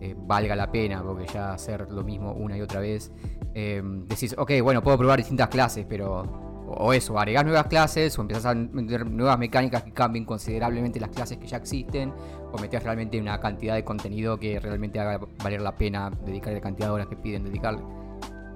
eh, 0.00 0.14
valga 0.16 0.56
la 0.56 0.70
pena, 0.70 1.02
porque 1.02 1.26
ya 1.26 1.52
hacer 1.52 1.90
lo 1.90 2.02
mismo 2.02 2.32
una 2.32 2.56
y 2.56 2.60
otra 2.60 2.80
vez, 2.80 3.12
eh, 3.54 3.82
decís, 4.06 4.34
ok, 4.38 4.52
bueno, 4.62 4.82
puedo 4.82 4.96
probar 4.98 5.18
distintas 5.18 5.48
clases, 5.48 5.86
pero 5.88 6.46
o 6.70 6.92
eso, 6.92 7.18
agregás 7.18 7.44
nuevas 7.44 7.66
clases 7.66 8.18
o 8.18 8.22
empezás 8.22 8.46
a 8.46 8.54
meter 8.54 9.06
nuevas 9.06 9.38
mecánicas 9.38 9.82
que 9.82 9.92
cambien 9.92 10.26
considerablemente 10.26 11.00
las 11.00 11.08
clases 11.08 11.38
que 11.38 11.46
ya 11.46 11.56
existen 11.56 12.12
o 12.52 12.58
metés 12.58 12.82
realmente 12.82 13.18
una 13.18 13.40
cantidad 13.40 13.74
de 13.74 13.84
contenido 13.84 14.38
que 14.38 14.60
realmente 14.60 15.00
haga 15.00 15.18
valer 15.42 15.62
la 15.62 15.74
pena 15.74 16.10
dedicarle 16.26 16.56
la 16.56 16.62
cantidad 16.62 16.88
de 16.88 16.92
horas 16.92 17.06
que 17.06 17.16
piden 17.16 17.44
dedicarle. 17.44 17.82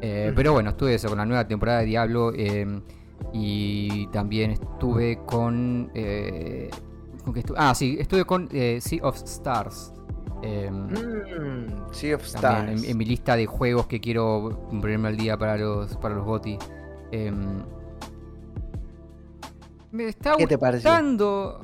Pero 0.01 0.53
bueno, 0.53 0.71
estuve 0.71 0.95
eso 0.95 1.09
con 1.09 1.17
la 1.17 1.25
nueva 1.25 1.47
temporada 1.47 1.79
de 1.79 1.87
Diablo. 1.87 2.33
Y 3.33 4.07
también 4.09 4.51
estuve 4.51 5.21
con. 5.25 5.91
Eh, 7.35 7.43
ah, 7.57 7.75
sí, 7.75 7.97
estuve 7.99 8.25
con 8.25 8.49
eh, 8.53 8.81
Sea 8.81 9.05
of 9.05 9.17
Stars. 9.17 9.93
Mm, 10.43 11.93
sea 11.93 12.17
of 12.17 12.25
Stars. 12.25 12.85
En, 12.85 12.97
mi 12.97 13.05
lista 13.05 13.37
de 13.37 13.47
juegos 13.47 13.87
que 13.87 14.01
quiero 14.01 14.67
ponerme 14.71 15.09
al 15.09 15.17
día 15.17 15.39
para 15.39 15.57
los, 15.57 15.97
para 15.97 16.15
los 16.15 16.25
GOTI. 16.25 16.59
Em, 17.13 17.63
me 19.93 20.09
está 20.09 20.37
¿Qué 20.37 20.47
gustando. 20.57 21.61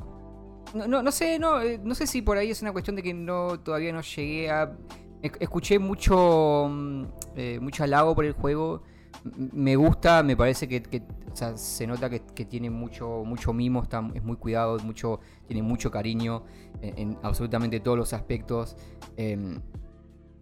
Te 0.73 0.79
no, 0.87 1.03
no, 1.03 1.13
sé, 1.13 1.39
no, 1.39 1.61
eh, 1.63 1.81
no 1.83 1.95
sé 1.95 2.07
si 2.07 2.21
por 2.23 2.37
ahí 2.37 2.51
es 2.51 2.61
una 2.61 2.73
cuestión 2.73 2.95
de 2.95 3.03
que 3.03 3.15
no 3.15 3.59
todavía 3.61 3.93
no 3.93 4.03
llegué 4.03 4.51
a. 4.51 4.77
Escuché 5.23 5.81
mucho, 5.81 6.69
mm, 6.71 7.05
mucho 7.61 7.83
halago 7.83 8.15
por 8.15 8.25
el 8.25 8.33
juego 8.33 8.83
me 9.53 9.77
gusta, 9.77 10.23
me 10.23 10.37
parece 10.37 10.69
que, 10.69 11.03
se 11.55 11.87
nota 11.87 12.11
que, 12.11 12.45
tiene 12.45 12.71
mucho, 12.71 13.23
mucho 13.25 13.53
mimo, 13.53 13.83
está, 13.83 14.09
es 14.15 14.23
muy 14.23 14.37
cuidado, 14.37 14.79
mucho, 14.81 15.21
tiene 15.47 15.63
mucho 15.63 15.91
cariño 15.91 16.45
en, 16.83 17.19
absolutamente 17.23 17.81
todos 17.81 17.99
los 17.99 18.13
aspectos. 18.13 18.77
Em, 19.17 19.61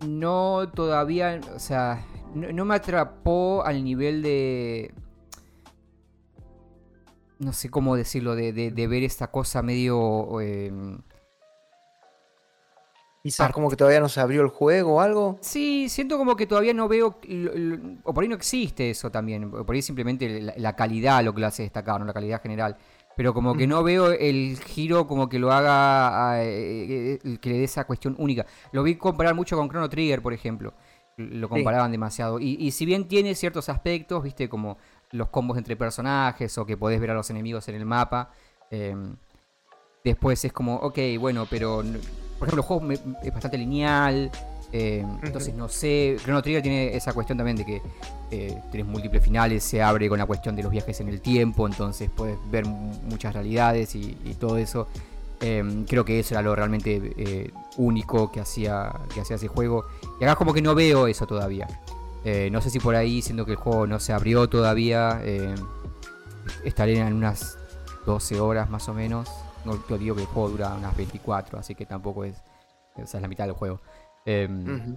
no 0.06 0.70
todavía, 0.75 1.40
o 1.54 1.58
sea, 1.58 2.04
no, 2.35 2.64
me 2.64 2.75
atrapó 2.75 3.64
al 3.64 3.82
nivel 3.82 4.23
de... 4.23 4.94
No 7.38 7.52
sé 7.52 7.68
cómo 7.68 7.96
decirlo, 7.96 8.35
de, 8.35 8.87
ver 8.88 9.02
esta 9.02 9.30
cosa 9.30 9.62
medio... 9.62 10.40
Em, 10.40 10.99
Quizás 13.26 13.50
como 13.50 13.68
que 13.68 13.75
todavía 13.75 13.99
no 13.99 14.09
se 14.09 14.21
abrió 14.21 14.40
el 14.40 14.50
juego 14.50 14.95
o 14.95 15.00
algo. 15.00 15.37
Sí, 15.40 15.88
siento 15.88 16.16
como 16.16 16.37
que 16.37 16.47
todavía 16.47 16.73
no 16.73 16.87
veo. 16.87 17.18
O 18.04 18.14
por 18.14 18.23
ahí 18.23 18.28
no 18.28 18.37
existe 18.37 18.88
eso 18.88 19.11
también. 19.11 19.50
Por 19.50 19.75
ahí 19.75 19.83
simplemente 19.83 20.54
la, 20.56 20.76
calidad 20.76 21.25
lo 21.25 21.35
que 21.35 21.40
lo 21.40 21.49
hace 21.49 21.64
destacar, 21.64 21.99
¿no? 21.99 22.06
La 22.06 22.12
calidad 22.12 22.40
general. 22.40 22.76
Pero 23.16 23.35
como 23.35 23.56
que 23.56 23.66
no 23.66 23.83
veo 23.83 24.12
el 24.12 24.61
giro 24.61 25.09
como 25.09 25.28
que 25.28 25.40
lo 25.40 25.50
haga. 25.50 26.40
Eh, 26.45 27.18
eh, 27.25 27.38
que 27.40 27.50
le 27.50 27.59
dé 27.59 27.64
esa 27.64 27.85
cuestión 27.85 28.14
única. 28.16 28.47
Lo 28.71 28.85
vi 28.85 28.95
comparar 28.95 29.35
mucho 29.35 29.56
con 29.56 29.68
Chrono 29.68 29.88
Trigger, 29.88 30.23
por 30.23 30.33
ejemplo. 30.33 30.73
Lo 31.16 31.49
comparaban 31.49 31.90
demasiado. 31.90 32.38
Y, 32.38 32.71
si 32.71 32.87
bien 32.87 33.09
tiene 33.09 33.35
ciertos 33.35 33.68
aspectos, 33.68 34.23
viste, 34.23 34.49
como 34.49 34.78
los 35.11 35.30
combos 35.30 35.59
entre 35.59 35.75
personajes 35.75 36.56
o 36.59 36.64
que 36.64 36.76
podés 36.76 37.00
ver 37.00 37.11
a 37.11 37.14
los 37.14 37.28
enemigos 37.28 37.66
en 37.66 37.75
el 37.75 37.87
mapa. 37.87 38.30
Em, 38.71 39.16
después 40.04 40.45
es 40.45 40.52
como, 40.52 40.76
ok, 40.76 40.99
bueno, 41.18 41.49
pero 41.50 41.83
por 42.38 42.49
ejemplo, 42.49 42.62
el 42.62 42.66
juego 42.66 42.93
es 43.23 43.33
bastante 43.33 43.59
lineal. 43.59 44.31
Eh, 44.73 45.05
entonces 45.23 45.55
no 45.55 45.69
sé. 45.69 46.16
Chrono 46.23 46.43
Trigger 46.43 46.62
tiene 46.62 46.97
esa 46.97 47.12
cuestión 47.12 47.38
también 47.38 47.57
de 47.57 47.64
que 47.64 47.83
eh, 48.31 48.61
tienes 48.71 48.87
múltiples 48.87 49.23
finales, 49.23 49.62
se 49.64 49.83
abre 49.83 50.09
con 50.09 50.19
la 50.19 50.26
cuestión 50.26 50.57
de 50.57 50.62
los 50.62 50.73
viajes 50.73 51.00
en 51.00 51.09
el 51.09 51.21
tiempo, 51.21 51.66
entonces 51.66 52.11
puedes 52.14 52.37
ver 52.50 52.66
muchas 52.66 53.35
realidades 53.35 53.95
y, 53.95 54.14
todo 54.38 54.59
eso. 54.59 54.88
Em, 55.40 55.85
creo 55.85 56.05
que 56.05 56.19
eso 56.19 56.35
era 56.35 56.43
lo 56.43 56.57
realmente 56.57 57.12
eh, 57.16 57.50
único 57.76 58.33
que 58.33 58.40
hacía, 58.40 58.93
que 59.12 59.21
hacía 59.21 59.37
ese 59.37 59.49
juego. 59.49 59.85
Y 60.21 60.25
acá 60.25 60.35
como 60.35 60.52
que 60.52 60.62
no 60.62 60.75
veo 60.75 61.07
eso 61.07 61.26
todavía. 61.26 61.66
no 62.50 62.61
sé 62.61 62.71
si 62.71 62.81
por 62.81 62.97
ahí, 62.97 63.23
siendo 63.23 63.47
que 63.47 63.52
el 63.52 63.57
juego 63.57 63.87
no 63.87 64.00
se 64.00 64.12
abrió 64.12 64.49
todavía, 64.49 65.23
estaré 66.64 66.99
en 66.99 67.12
unas 67.12 67.57
12 68.05 68.40
horas 68.40 68.69
más 68.69 68.88
o 68.88 68.95
menos. 68.95 69.28
No 69.66 69.76
te 69.76 69.99
digo 69.99 70.14
que 70.14 70.23
el 70.23 70.28
juego 70.28 70.50
dura 70.50 70.75
unas 70.75 70.96
24, 70.96 71.58
así 71.58 71.75
que 71.75 71.85
tampoco 71.87 72.25
es. 72.25 72.42
Es 72.96 73.12
la 73.14 73.28
mitad 73.28 73.44
del 73.44 73.52
juego. 73.54 73.80
Em, 74.25 74.96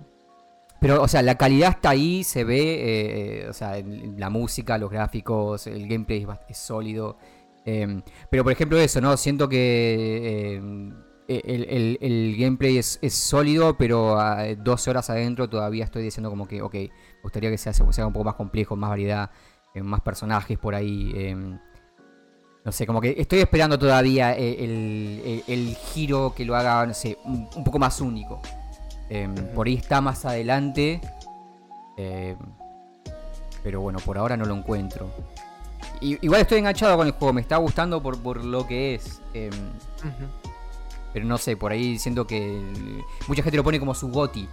pero, 0.79 1.01
o 1.01 1.07
sea, 1.07 1.21
la 1.21 1.35
calidad 1.35 1.71
está 1.71 1.89
ahí, 1.89 2.23
se 2.23 2.43
ve. 2.43 2.59
Eh, 2.59 3.41
eh, 3.43 3.49
o 3.49 3.53
sea, 3.53 3.81
la 3.83 4.29
música, 4.29 4.77
los 4.77 4.89
gráficos, 4.89 5.67
el 5.67 5.87
gameplay 5.87 6.25
es, 6.47 6.57
sólido. 6.57 7.17
Em, 7.65 8.01
pero, 8.29 8.43
por 8.43 8.53
ejemplo, 8.53 8.77
eso, 8.77 9.01
¿no? 9.01 9.17
Siento 9.17 9.49
que. 9.49 10.55
Em, 10.55 10.93
e, 11.27 11.97
el, 12.01 12.35
gameplay 12.37 12.77
es, 12.77 12.99
sólido, 13.09 13.77
pero 13.77 14.19
a 14.19 14.55
12 14.55 14.89
horas 14.89 15.09
adentro 15.09 15.49
todavía 15.49 15.83
estoy 15.83 16.03
diciendo 16.03 16.29
como 16.29 16.47
que, 16.47 16.61
ok, 16.61 16.73
me 16.73 16.89
gustaría 17.23 17.51
que 17.51 17.57
sea, 17.57 17.73
sea 17.73 18.07
un 18.07 18.13
poco 18.13 18.25
más 18.25 18.35
complejo, 18.35 18.75
más 18.75 18.89
variedad, 18.89 19.29
eh, 19.75 19.83
más 19.83 20.01
personajes 20.01 20.57
por 20.57 20.73
ahí. 20.73 21.13
No 22.69 22.73
sé, 22.73 22.85
como 22.85 23.01
que 23.01 23.15
estoy 23.17 23.39
esperando 23.39 23.79
todavía 23.79 24.37
eh, 24.37 25.43
el, 25.47 25.75
giro 25.91 26.35
que 26.35 26.45
lo 26.45 26.55
haga, 26.55 26.85
no 26.85 26.93
sé, 26.93 27.17
un, 27.23 27.49
poco 27.63 27.79
más 27.79 27.99
único. 27.99 28.43
Em, 29.09 29.33
por 29.55 29.65
ahí 29.65 29.73
está 29.73 30.01
más 30.01 30.23
adelante. 30.23 31.01
Em, 31.97 32.37
pero 33.63 33.81
bueno, 33.81 33.97
por 33.97 34.19
ahora 34.19 34.37
no 34.37 34.45
lo 34.45 34.53
encuentro. 34.53 35.09
igual 35.99 36.41
estoy 36.41 36.59
enganchado 36.59 36.95
con 36.95 37.07
el 37.07 37.13
juego, 37.13 37.33
me 37.33 37.41
está 37.41 37.57
gustando 37.57 38.03
por, 38.03 38.21
por 38.21 38.45
lo 38.45 38.67
que 38.67 38.93
es. 38.93 39.19
Em, 39.33 39.49
pero 41.11 41.25
no 41.25 41.39
sé, 41.39 41.57
por 41.57 41.71
ahí 41.71 41.97
siento 41.97 42.27
que 42.27 42.61
mucha 43.27 43.41
gente 43.41 43.57
lo 43.57 43.63
pone 43.63 43.79
como 43.79 43.95
su 43.95 44.09
goti. 44.09 44.47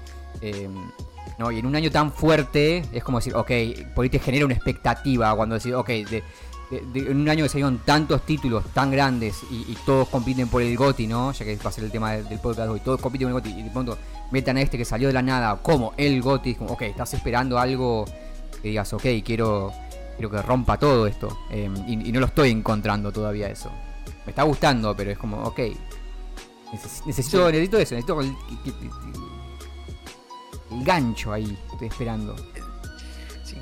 ¿no? 1.37 1.53
Y 1.53 1.59
en 1.59 1.67
un 1.67 1.77
año 1.77 1.91
tan 1.91 2.13
fuerte 2.13 2.83
es 2.93 3.05
como 3.05 3.19
decir, 3.19 3.35
ok, 3.35 3.51
por 3.95 4.05
ahí 4.05 4.09
te 4.09 4.19
genera 4.19 4.47
una 4.47 4.55
expectativa 4.55 5.37
cuando 5.37 5.57
decís, 5.57 5.75
ok, 5.75 5.89
de, 5.89 6.25
en 6.71 7.21
un 7.21 7.29
año 7.29 7.45
que 7.45 7.49
salieron 7.49 7.79
tantos 7.79 8.23
títulos 8.23 8.65
tan 8.73 8.91
grandes 8.91 9.43
y, 9.51 9.77
todos 9.87 10.09
compiten 10.09 10.49
por 10.49 10.63
el 10.63 10.77
GOTI, 10.77 11.07
¿no? 11.07 11.33
Ya 11.33 11.45
que 11.45 11.57
va 11.57 11.71
a 11.71 11.73
ser 11.73 11.85
el 11.85 11.91
tema 11.91 12.13
del, 12.13 12.41
podcast 12.41 12.71
hoy, 12.71 12.81
todos 12.81 13.01
compiten 13.01 13.29
por 13.29 13.37
el 13.37 13.43
GOTI 13.43 13.61
y 13.61 13.63
de 13.63 13.71
pronto 13.71 13.97
metan 14.33 14.57
a 14.57 14.63
este 14.63 14.77
que 14.77 14.85
salió 14.85 15.09
de 15.09 15.15
la 15.15 15.23
nada 15.23 15.57
como 15.63 15.95
el 15.97 16.21
GOTI, 16.21 16.57
como, 16.57 16.73
ok, 16.73 16.83
estás 16.83 17.15
esperando 17.15 17.59
algo 17.59 18.05
que 18.61 18.69
digas, 18.69 18.93
ok, 18.93 19.05
quiero, 19.25 19.73
quiero 20.17 20.31
que 20.31 20.43
rompa 20.43 20.77
todo 20.77 21.07
esto. 21.07 21.39
Em, 21.51 21.75
y, 21.89 22.11
no 22.11 22.21
lo 22.21 22.27
estoy 22.27 22.51
encontrando 22.51 23.13
todavía 23.13 23.49
eso. 23.49 23.71
Me 24.25 24.31
está 24.31 24.43
gustando, 24.43 24.97
pero 24.97 25.13
es 25.13 25.19
como, 25.19 25.43
ok, 25.45 25.61
necesito, 26.73 27.07
necesito 27.51 27.79
eso, 27.79 27.95
necesito 27.95 28.21
el 28.21 28.35
gancho 30.85 31.33
ahí, 31.33 31.57
estoy 31.73 31.89
esperando. 31.89 32.35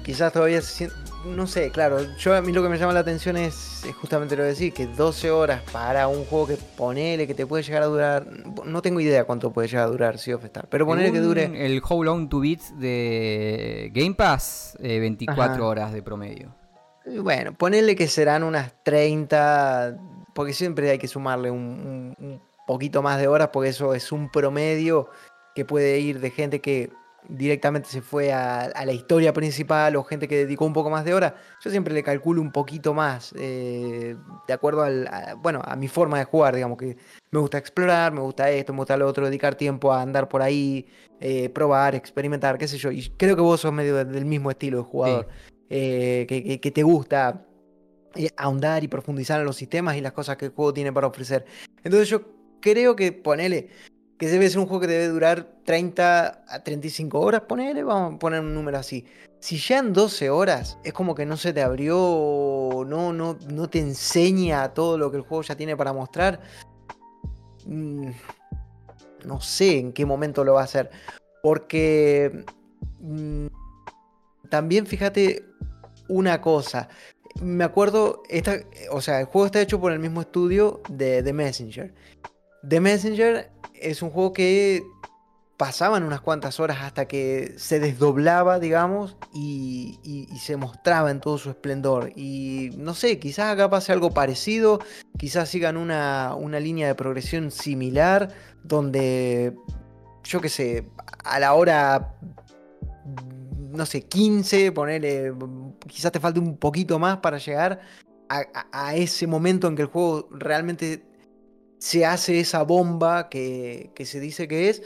quizás 0.02 0.32
todavía 0.32 0.62
se 0.62 0.72
siente, 0.72 0.96
no 1.24 1.46
sé, 1.46 1.70
claro, 1.70 1.98
yo 2.16 2.34
a 2.34 2.40
mí 2.40 2.52
lo 2.52 2.62
que 2.62 2.68
me 2.68 2.78
llama 2.78 2.92
la 2.92 3.00
atención 3.00 3.36
es, 3.36 3.84
justamente 4.00 4.36
lo 4.36 4.42
de 4.42 4.50
decir, 4.50 4.72
que 4.72 4.86
12 4.86 5.30
horas 5.30 5.62
para 5.72 6.08
un 6.08 6.24
juego 6.24 6.46
que 6.48 6.56
ponele 6.76 7.26
que 7.26 7.34
te 7.34 7.46
puede 7.46 7.62
llegar 7.62 7.82
a 7.82 7.86
durar, 7.86 8.26
no 8.64 8.82
tengo 8.82 9.00
idea 9.00 9.24
cuánto 9.24 9.52
puede 9.52 9.68
llegar 9.68 9.84
a 9.84 9.90
durar 9.90 10.18
Sea 10.18 10.36
of 10.36 10.44
Star, 10.44 10.68
pero 10.68 10.86
ponele 10.86 11.12
que 11.12 11.20
dure... 11.20 11.44
El 11.64 11.82
How 11.86 12.04
Long 12.04 12.28
to 12.28 12.40
Beat 12.40 12.60
de 12.78 13.90
Game 13.94 14.14
Pass, 14.14 14.76
24 14.80 15.56
eh, 15.56 15.66
horas 15.66 15.92
de 15.92 16.02
promedio. 16.02 16.54
Bueno, 17.20 17.52
ponele 17.54 17.96
que 17.96 18.08
serán 18.08 18.42
unas 18.42 18.72
30, 18.82 19.98
porque 20.34 20.52
siempre 20.52 20.90
hay 20.90 20.98
que 20.98 21.08
sumarle 21.08 21.50
un, 21.50 22.14
un 22.18 22.42
poquito 22.66 23.02
más 23.02 23.18
de 23.18 23.28
horas, 23.28 23.50
porque 23.52 23.70
eso 23.70 23.94
es 23.94 24.12
un 24.12 24.30
promedio 24.30 25.08
que 25.54 25.64
puede 25.64 26.00
ir 26.00 26.20
de 26.20 26.30
gente 26.30 26.60
que 26.60 26.90
directamente 27.28 27.88
se 27.88 28.00
fue 28.00 28.32
a, 28.32 28.70
la 28.84 28.92
historia 28.92 29.32
principal 29.32 29.96
o 29.96 30.04
gente 30.04 30.28
que 30.28 30.36
dedicó 30.36 30.64
un 30.64 30.72
poco 30.72 30.90
más 30.90 31.04
de 31.04 31.14
horas, 31.14 31.34
yo 31.62 31.70
siempre 31.70 31.94
le 31.94 32.02
calculo 32.02 32.40
un 32.40 32.52
poquito 32.52 32.94
más, 32.94 33.34
eh, 33.38 34.16
de 34.46 34.52
acuerdo 34.52 34.82
al, 34.82 35.06
a, 35.06 35.34
bueno, 35.34 35.60
a 35.64 35.76
mi 35.76 35.88
forma 35.88 36.18
de 36.18 36.24
jugar, 36.24 36.54
digamos 36.54 36.78
que 36.78 36.96
me 37.30 37.38
gusta 37.40 37.58
explorar, 37.58 38.12
me 38.12 38.20
gusta 38.20 38.50
esto, 38.50 38.72
me 38.72 38.80
gusta 38.80 38.96
lo 38.96 39.06
otro, 39.06 39.26
dedicar 39.26 39.54
tiempo 39.54 39.92
a 39.92 40.02
andar 40.02 40.28
por 40.28 40.42
ahí, 40.42 40.86
eh, 41.20 41.48
probar, 41.48 41.94
experimentar, 41.94 42.58
qué 42.58 42.68
sé 42.68 42.78
yo, 42.78 42.90
y 42.90 43.08
creo 43.16 43.36
que 43.36 43.42
vos 43.42 43.60
sos 43.60 43.72
medio 43.72 44.04
del 44.04 44.24
mismo 44.24 44.50
estilo 44.50 44.78
de 44.78 44.84
jugador, 44.84 45.28
eh, 45.70 46.26
que, 46.28 46.60
que, 46.60 46.70
te 46.70 46.82
gusta 46.82 47.46
ahondar 48.36 48.84
y 48.84 48.88
profundizar 48.88 49.40
en 49.40 49.46
los 49.46 49.56
sistemas 49.56 49.96
y 49.96 50.00
las 50.00 50.12
cosas 50.12 50.36
que 50.36 50.46
el 50.46 50.52
juego 50.52 50.72
tiene 50.72 50.92
para 50.92 51.06
ofrecer. 51.06 51.44
Entonces 51.82 52.08
yo 52.08 52.22
creo 52.60 52.94
que 52.94 53.12
ponele 53.12 53.70
que 54.24 54.30
debe 54.30 54.48
ser 54.48 54.58
un 54.58 54.66
juego 54.66 54.80
que 54.80 54.86
debe 54.86 55.08
durar 55.08 55.46
30 55.64 56.44
a 56.48 56.64
35 56.64 57.20
horas, 57.20 57.42
ponele, 57.42 57.84
vamos 57.84 58.14
a 58.14 58.18
poner 58.18 58.40
un 58.40 58.54
número 58.54 58.78
así. 58.78 59.04
Si 59.38 59.58
ya 59.58 59.80
en 59.80 59.92
12 59.92 60.30
horas 60.30 60.78
es 60.82 60.94
como 60.94 61.14
que 61.14 61.26
no 61.26 61.36
se 61.36 61.52
te 61.52 61.60
abrió, 61.60 62.84
no, 62.86 63.12
no, 63.12 63.36
no 63.52 63.68
te 63.68 63.80
enseña 63.80 64.72
todo 64.72 64.96
lo 64.96 65.10
que 65.10 65.18
el 65.18 65.24
juego 65.24 65.42
ya 65.42 65.56
tiene 65.56 65.76
para 65.76 65.92
mostrar, 65.92 66.40
mm, 67.66 68.08
no 69.26 69.42
sé 69.42 69.78
en 69.78 69.92
qué 69.92 70.06
momento 70.06 70.42
lo 70.42 70.54
va 70.54 70.62
a 70.62 70.64
hacer. 70.64 70.90
Porque 71.42 72.46
mm, 73.00 73.48
también 74.48 74.86
fíjate 74.86 75.44
una 76.08 76.40
cosa. 76.40 76.88
Me 77.42 77.64
acuerdo, 77.64 78.22
esta, 78.30 78.56
o 78.90 79.02
sea, 79.02 79.20
el 79.20 79.26
juego 79.26 79.44
está 79.44 79.60
hecho 79.60 79.78
por 79.78 79.92
el 79.92 79.98
mismo 79.98 80.22
estudio 80.22 80.80
de 80.88 81.22
The 81.22 81.32
Messenger. 81.34 81.92
The 82.66 82.80
Messenger 82.80 83.53
es 83.84 84.02
un 84.02 84.10
juego 84.10 84.32
que 84.32 84.82
pasaban 85.56 86.02
unas 86.02 86.20
cuantas 86.20 86.58
horas 86.58 86.78
hasta 86.82 87.06
que 87.06 87.54
se 87.56 87.78
desdoblaba, 87.78 88.58
digamos, 88.58 89.16
y, 89.32 89.98
se 90.40 90.56
mostraba 90.56 91.10
en 91.10 91.20
todo 91.20 91.38
su 91.38 91.50
esplendor. 91.50 92.12
Y 92.16 92.70
no 92.76 92.92
sé, 92.94 93.18
quizás 93.18 93.52
acá 93.52 93.70
pase 93.70 93.92
algo 93.92 94.10
parecido, 94.10 94.80
quizás 95.18 95.48
sigan 95.48 95.76
una, 95.76 96.34
una 96.36 96.60
línea 96.60 96.86
de 96.88 96.94
progresión 96.94 97.50
similar, 97.50 98.34
donde, 98.62 99.54
yo 100.24 100.40
qué 100.40 100.48
sé, 100.48 100.90
a 101.24 101.38
la 101.38 101.54
hora, 101.54 102.14
no 103.70 103.86
sé, 103.86 104.02
15, 104.02 104.72
ponerle, 104.72 105.32
quizás 105.86 106.12
te 106.12 106.20
falte 106.20 106.40
un 106.40 106.58
poquito 106.58 106.98
más 106.98 107.18
para 107.18 107.38
llegar 107.38 107.80
a 108.28 108.96
ese 108.96 109.26
momento 109.26 109.68
en 109.68 109.76
que 109.76 109.82
el 109.82 109.88
juego 109.88 110.28
realmente 110.32 111.04
se 111.84 112.06
hace 112.06 112.40
esa 112.40 112.62
bomba 112.62 113.28
que, 113.28 113.92
se 114.06 114.18
dice 114.18 114.48
que 114.48 114.70
es, 114.70 114.80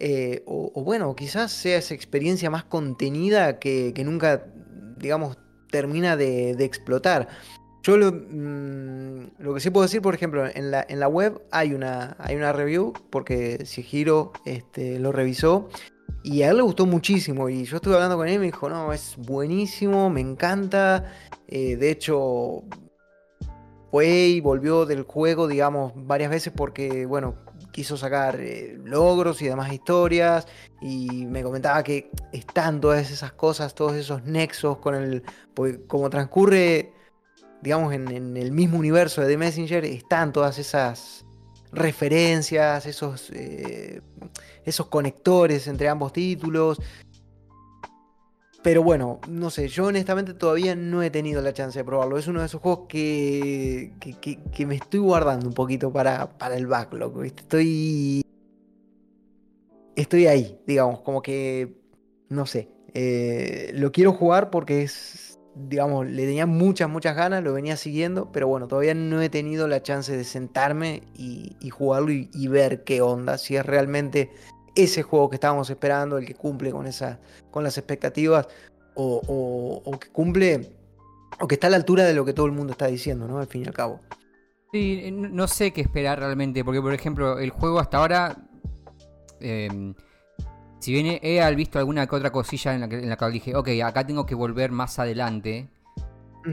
eh, 0.00 0.42
o, 0.46 0.82
bueno, 0.82 1.14
quizás 1.14 1.52
sea 1.52 1.78
esa 1.78 1.94
experiencia 1.94 2.50
más 2.50 2.64
contenida 2.64 3.60
que, 3.60 3.94
nunca, 4.04 4.46
digamos, 4.96 5.38
termina 5.70 6.16
de, 6.16 6.50
explotar. 6.64 7.28
Yo 7.84 7.96
mm, 7.96 9.30
lo, 9.38 9.54
que 9.54 9.60
sí 9.60 9.70
puedo 9.70 9.86
decir, 9.86 10.02
por 10.02 10.12
ejemplo, 10.12 10.44
en 10.44 10.72
la, 10.72 10.84
en 10.88 10.98
la 10.98 11.06
web 11.06 11.40
hay 11.52 11.72
una, 11.72 12.16
hay 12.18 12.34
una 12.34 12.52
review, 12.52 12.94
porque 13.10 13.64
Sigiro 13.64 14.32
este, 14.44 14.98
lo 14.98 15.12
revisó, 15.12 15.68
y 16.24 16.42
a 16.42 16.50
él 16.50 16.56
le 16.56 16.62
gustó 16.64 16.84
muchísimo. 16.84 17.48
Y 17.48 17.62
yo 17.62 17.76
estuve 17.76 17.94
hablando 17.94 18.16
con 18.16 18.26
él 18.26 18.34
y 18.34 18.38
me 18.38 18.46
dijo, 18.46 18.68
no, 18.68 18.92
es 18.92 19.14
buenísimo, 19.18 20.10
me 20.10 20.20
encanta. 20.20 21.12
Eh, 21.46 21.76
de 21.76 21.92
hecho, 21.92 22.64
fue 23.90 24.06
y 24.08 24.40
volvió 24.40 24.86
del 24.86 25.02
juego, 25.02 25.48
digamos, 25.48 25.92
varias 25.96 26.30
veces 26.30 26.52
porque, 26.54 27.06
bueno, 27.06 27.34
quiso 27.72 27.96
sacar 27.96 28.40
eh, 28.40 28.78
logros 28.84 29.42
y 29.42 29.46
demás 29.46 29.72
historias 29.72 30.46
y 30.80 31.26
me 31.26 31.42
comentaba 31.42 31.82
que 31.82 32.10
están 32.32 32.80
todas 32.80 33.10
esas 33.10 33.32
cosas, 33.32 33.74
todos 33.74 33.94
esos 33.94 34.24
nexos 34.24 34.78
con 34.78 34.94
el... 34.94 35.22
Porque 35.54 35.84
como 35.86 36.08
transcurre, 36.08 36.92
digamos, 37.62 37.92
en, 37.92 38.36
el 38.36 38.52
mismo 38.52 38.78
universo 38.78 39.20
de 39.20 39.28
The 39.28 39.36
Messenger, 39.36 39.84
están 39.84 40.32
todas 40.32 40.58
esas 40.58 41.24
referencias, 41.72 42.86
esos, 42.86 43.30
eh, 43.30 44.00
esos 44.64 44.86
conectores 44.86 45.66
entre 45.66 45.88
ambos 45.88 46.12
títulos. 46.12 46.80
Pero 48.62 48.82
bueno, 48.82 49.20
no 49.26 49.48
sé, 49.48 49.68
yo 49.68 49.86
honestamente 49.86 50.34
todavía 50.34 50.76
no 50.76 51.02
he 51.02 51.10
tenido 51.10 51.40
la 51.40 51.54
chance 51.54 51.78
de 51.78 51.84
probarlo. 51.84 52.18
Es 52.18 52.28
uno 52.28 52.40
de 52.40 52.46
esos 52.46 52.60
juegos 52.60 52.86
que, 52.88 53.92
que, 54.52 54.66
me 54.66 54.74
estoy 54.74 55.00
guardando 55.00 55.48
un 55.48 55.54
poquito 55.54 55.90
para, 55.90 56.36
para 56.36 56.56
el 56.56 56.66
backlog. 56.66 57.24
Estoy. 57.24 58.22
Estoy 59.96 60.26
ahí, 60.26 60.60
digamos, 60.66 61.00
como 61.00 61.22
que. 61.22 61.80
No 62.28 62.44
sé. 62.44 62.68
Eh, 62.92 63.70
lo 63.74 63.92
quiero 63.92 64.12
jugar 64.12 64.50
porque 64.50 64.82
es. 64.82 65.38
Digamos, 65.54 66.06
le 66.06 66.26
tenía 66.26 66.46
muchas, 66.46 66.88
muchas 66.88 67.16
ganas, 67.16 67.42
lo 67.42 67.52
venía 67.52 67.76
siguiendo, 67.76 68.30
pero 68.30 68.46
bueno, 68.46 68.68
todavía 68.68 68.94
no 68.94 69.20
he 69.20 69.28
tenido 69.28 69.66
la 69.66 69.82
chance 69.82 70.16
de 70.16 70.22
sentarme 70.22 71.02
y, 71.12 71.56
jugarlo 71.70 72.12
y 72.12 72.46
ver 72.46 72.84
qué 72.84 73.02
onda, 73.02 73.36
si 73.36 73.56
es 73.56 73.66
realmente 73.66 74.30
ese 74.74 75.02
juego 75.02 75.28
que 75.28 75.36
estábamos 75.36 75.68
esperando, 75.70 76.18
el 76.18 76.26
que 76.26 76.34
cumple 76.34 76.70
con, 76.70 76.86
esa, 76.86 77.18
con 77.50 77.64
las 77.64 77.76
expectativas 77.78 78.48
o, 78.94 79.98
que 80.00 80.08
cumple 80.08 80.72
o 81.40 81.48
que 81.48 81.54
está 81.54 81.68
a 81.68 81.70
la 81.70 81.76
altura 81.76 82.04
de 82.04 82.14
lo 82.14 82.24
que 82.24 82.32
todo 82.32 82.46
el 82.46 82.52
mundo 82.52 82.72
está 82.72 82.86
diciendo, 82.86 83.26
¿no? 83.26 83.38
Al 83.38 83.46
fin 83.46 83.62
y 83.62 83.66
al 83.66 83.74
cabo. 83.74 84.00
Sí, 84.72 85.10
no 85.10 85.48
sé 85.48 85.72
qué 85.72 85.80
esperar 85.80 86.18
realmente, 86.18 86.64
porque 86.64 86.80
por 86.80 86.92
ejemplo, 86.92 87.38
el 87.38 87.50
juego 87.50 87.80
hasta 87.80 87.98
ahora, 87.98 88.36
em, 89.40 89.94
si 90.78 90.92
bien 90.92 91.18
he 91.22 91.54
visto 91.54 91.78
alguna 91.78 92.06
que 92.06 92.16
otra 92.16 92.30
cosilla 92.30 92.74
en 92.74 92.80
la 92.82 92.88
que, 92.88 92.98
en 92.98 93.08
la 93.08 93.16
que 93.16 93.30
dije, 93.30 93.56
ok, 93.56 93.68
acá 93.84 94.06
tengo 94.06 94.26
que 94.26 94.34
volver 94.34 94.70
más 94.70 94.98
adelante, 94.98 95.68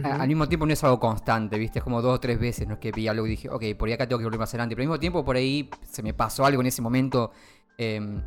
al 0.03 0.27
mismo 0.27 0.47
tiempo 0.49 0.65
no 0.65 0.73
es 0.73 0.84
algo 0.84 0.99
constante, 0.99 1.58
¿viste? 1.58 1.80
Es 1.80 1.84
como 1.84 2.01
dos 2.01 2.15
o 2.15 2.19
tres 2.19 2.39
veces, 2.39 2.67
no 2.67 2.73
es 2.73 2.80
que 2.80 2.91
vi 2.91 3.08
algo 3.08 3.25
y 3.25 3.32
dije, 3.32 3.49
ok, 3.49 3.63
por 3.77 3.88
ahí 3.88 3.93
acá 3.93 4.08
tengo 4.08 4.19
que 4.19 4.25
volver 4.25 4.39
más 4.39 4.49
adelante. 4.49 4.75
Pero 4.75 4.84
al 4.84 4.89
mismo 4.89 4.99
tiempo 4.99 5.23
por 5.23 5.36
ahí 5.36 5.69
se 5.89 6.03
me 6.03 6.13
pasó 6.13 6.45
algo 6.45 6.62
en 6.62 6.67
ese 6.67 6.82
momento 6.82 7.32
Em, 7.77 8.21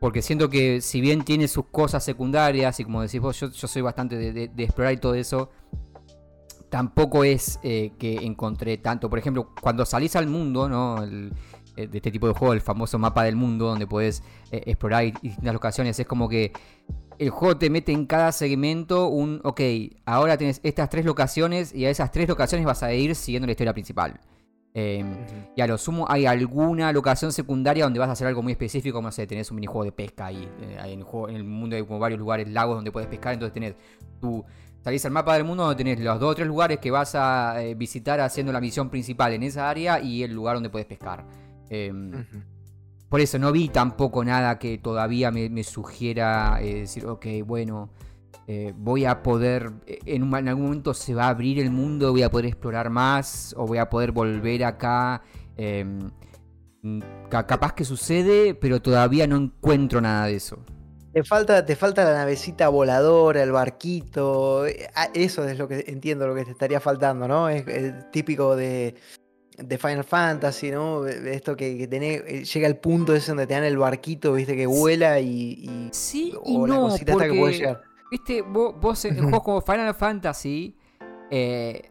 porque 0.00 0.20
siento 0.20 0.50
que 0.50 0.80
si 0.80 1.00
bien 1.00 1.24
tiene 1.24 1.48
sus 1.48 1.66
cosas 1.66 2.04
secundarias 2.04 2.78
y 2.80 2.84
como 2.84 3.02
decís 3.02 3.20
vos, 3.20 3.38
yo, 3.40 3.50
soy 3.50 3.82
bastante 3.82 4.16
de, 4.32 4.64
explorar 4.64 4.92
y 4.92 4.98
todo 4.98 5.14
eso, 5.14 5.50
tampoco 6.68 7.24
es 7.24 7.58
eh, 7.62 7.92
que 7.98 8.16
encontré 8.16 8.78
tanto. 8.78 9.08
Por 9.08 9.18
ejemplo, 9.18 9.54
cuando 9.60 9.86
salís 9.86 10.16
al 10.16 10.26
mundo, 10.26 10.68
¿no? 10.68 11.02
Eh, 11.76 11.88
de 11.88 11.98
este 11.98 12.10
tipo 12.10 12.26
de 12.26 12.32
juego, 12.32 12.54
el 12.54 12.62
famoso 12.62 12.98
mapa 12.98 13.24
del 13.24 13.36
mundo, 13.36 13.66
donde 13.66 13.86
puedes 13.86 14.22
eh, 14.50 14.62
explorar 14.66 15.04
distintas 15.20 15.52
locaciones, 15.52 15.98
es 15.98 16.06
como 16.06 16.26
que 16.28 16.52
el 17.18 17.30
juego 17.30 17.58
te 17.58 17.68
mete 17.68 17.92
en 17.92 18.06
cada 18.06 18.32
segmento 18.32 19.08
un, 19.08 19.40
ok, 19.44 19.60
ahora 20.06 20.38
tienes 20.38 20.60
estas 20.62 20.88
tres 20.88 21.04
locaciones 21.04 21.74
y 21.74 21.84
a 21.84 21.90
esas 21.90 22.10
tres 22.10 22.28
locaciones 22.28 22.66
vas 22.66 22.82
a 22.82 22.92
ir 22.94 23.14
siguiendo 23.14 23.46
la 23.46 23.52
historia 23.52 23.74
principal. 23.74 24.20
Em, 24.78 25.16
y 25.56 25.62
a 25.62 25.66
lo 25.66 25.78
sumo 25.78 26.04
hay 26.06 26.26
alguna 26.26 26.92
locación 26.92 27.32
secundaria 27.32 27.84
donde 27.84 27.98
vas 27.98 28.10
a 28.10 28.12
hacer 28.12 28.26
algo 28.26 28.42
muy 28.42 28.52
específico, 28.52 28.98
como 28.98 29.08
no 29.08 29.12
sé, 29.12 29.26
tenés 29.26 29.50
un 29.50 29.54
minijuego 29.54 29.84
de 29.84 29.92
pesca 29.92 30.26
ahí. 30.26 30.46
Eh, 30.60 30.76
en, 30.84 31.00
el 31.00 31.06
en 31.30 31.36
el 31.36 31.44
mundo 31.44 31.76
hay 31.76 31.82
como 31.82 31.98
varios 31.98 32.20
lugares, 32.20 32.46
lagos 32.50 32.76
donde 32.76 32.92
puedes 32.92 33.08
pescar, 33.08 33.32
entonces 33.32 33.54
tenés 33.54 33.74
tu... 34.20 34.44
Salís 34.84 35.02
al 35.06 35.12
mapa 35.12 35.32
del 35.32 35.44
mundo 35.44 35.62
donde 35.64 35.82
tenés 35.82 35.98
los 35.98 36.20
dos 36.20 36.32
o 36.32 36.34
tres 36.34 36.46
lugares 36.46 36.78
que 36.78 36.90
vas 36.90 37.14
a 37.14 37.62
eh, 37.62 37.74
visitar 37.74 38.20
haciendo 38.20 38.52
la 38.52 38.60
misión 38.60 38.90
principal 38.90 39.32
en 39.32 39.44
esa 39.44 39.70
área 39.70 39.98
y 39.98 40.22
el 40.22 40.34
lugar 40.34 40.56
donde 40.56 40.68
puedes 40.68 40.86
pescar. 40.86 41.24
Em, 41.70 42.12
por 43.08 43.20
eso 43.22 43.38
no 43.38 43.52
vi 43.52 43.70
tampoco 43.70 44.22
nada 44.26 44.58
que 44.58 44.76
todavía 44.76 45.30
me, 45.30 45.64
sugiera 45.64 46.58
eh, 46.60 46.80
decir, 46.80 47.06
ok, 47.06 47.24
bueno, 47.46 47.88
eh, 48.48 48.72
voy 48.76 49.04
a 49.04 49.24
poder, 49.24 49.72
eh, 49.86 49.98
en, 50.06 50.32
algún 50.32 50.64
momento 50.64 50.94
se 50.94 51.14
va 51.14 51.24
a 51.24 51.28
abrir 51.30 51.58
el 51.58 51.70
mundo, 51.70 52.12
voy 52.12 52.22
a 52.22 52.30
poder 52.30 52.46
explorar 52.46 52.90
más 52.90 53.52
o 53.56 53.66
voy 53.66 53.78
a 53.78 53.90
poder 53.90 54.12
volver 54.12 54.64
acá. 54.64 55.22
Em, 55.56 56.10
capaz 57.28 57.72
que 57.74 57.84
sucede, 57.84 58.54
pero 58.54 58.80
todavía 58.80 59.26
no 59.26 59.36
encuentro 59.36 60.00
nada 60.00 60.26
de 60.26 60.36
eso. 60.36 60.58
Te 61.12 61.24
falta, 61.24 61.64
te 61.64 61.74
falta 61.74 62.04
la 62.04 62.12
navecita 62.12 62.68
voladora, 62.68 63.42
el 63.42 63.50
barquito. 63.50 64.64
Eh, 64.66 64.86
eso 65.14 65.48
es 65.48 65.58
lo 65.58 65.66
que 65.66 65.84
entiendo, 65.88 66.28
lo 66.28 66.34
que 66.36 66.44
te 66.44 66.52
estaría 66.52 66.78
faltando, 66.78 67.26
¿no? 67.26 67.48
Es, 67.48 67.64
típico 68.12 68.54
de, 68.54 68.94
Final 69.56 70.04
Fantasy, 70.04 70.70
¿no? 70.70 71.04
Esto 71.04 71.56
que, 71.56 71.88
llega 72.44 72.68
al 72.68 72.76
punto 72.76 73.12
ese 73.12 73.32
donde 73.32 73.48
te 73.48 73.54
dan 73.54 73.64
el 73.64 73.78
barquito, 73.78 74.34
viste, 74.34 74.54
que 74.54 74.66
vuela 74.66 75.18
y. 75.18 75.88
sí, 75.90 76.32
y 76.44 76.58
no, 76.58 76.90
porque... 76.90 77.04
que 77.04 77.12
puede 77.12 77.52
llegar 77.52 77.95
viste, 78.10 78.42
vos, 78.42 78.74
vos 78.80 79.04
en 79.04 79.20
juegos 79.20 79.42
como 79.42 79.60
Final 79.60 79.94
Fantasy, 79.94 80.76
eh, 81.30 81.90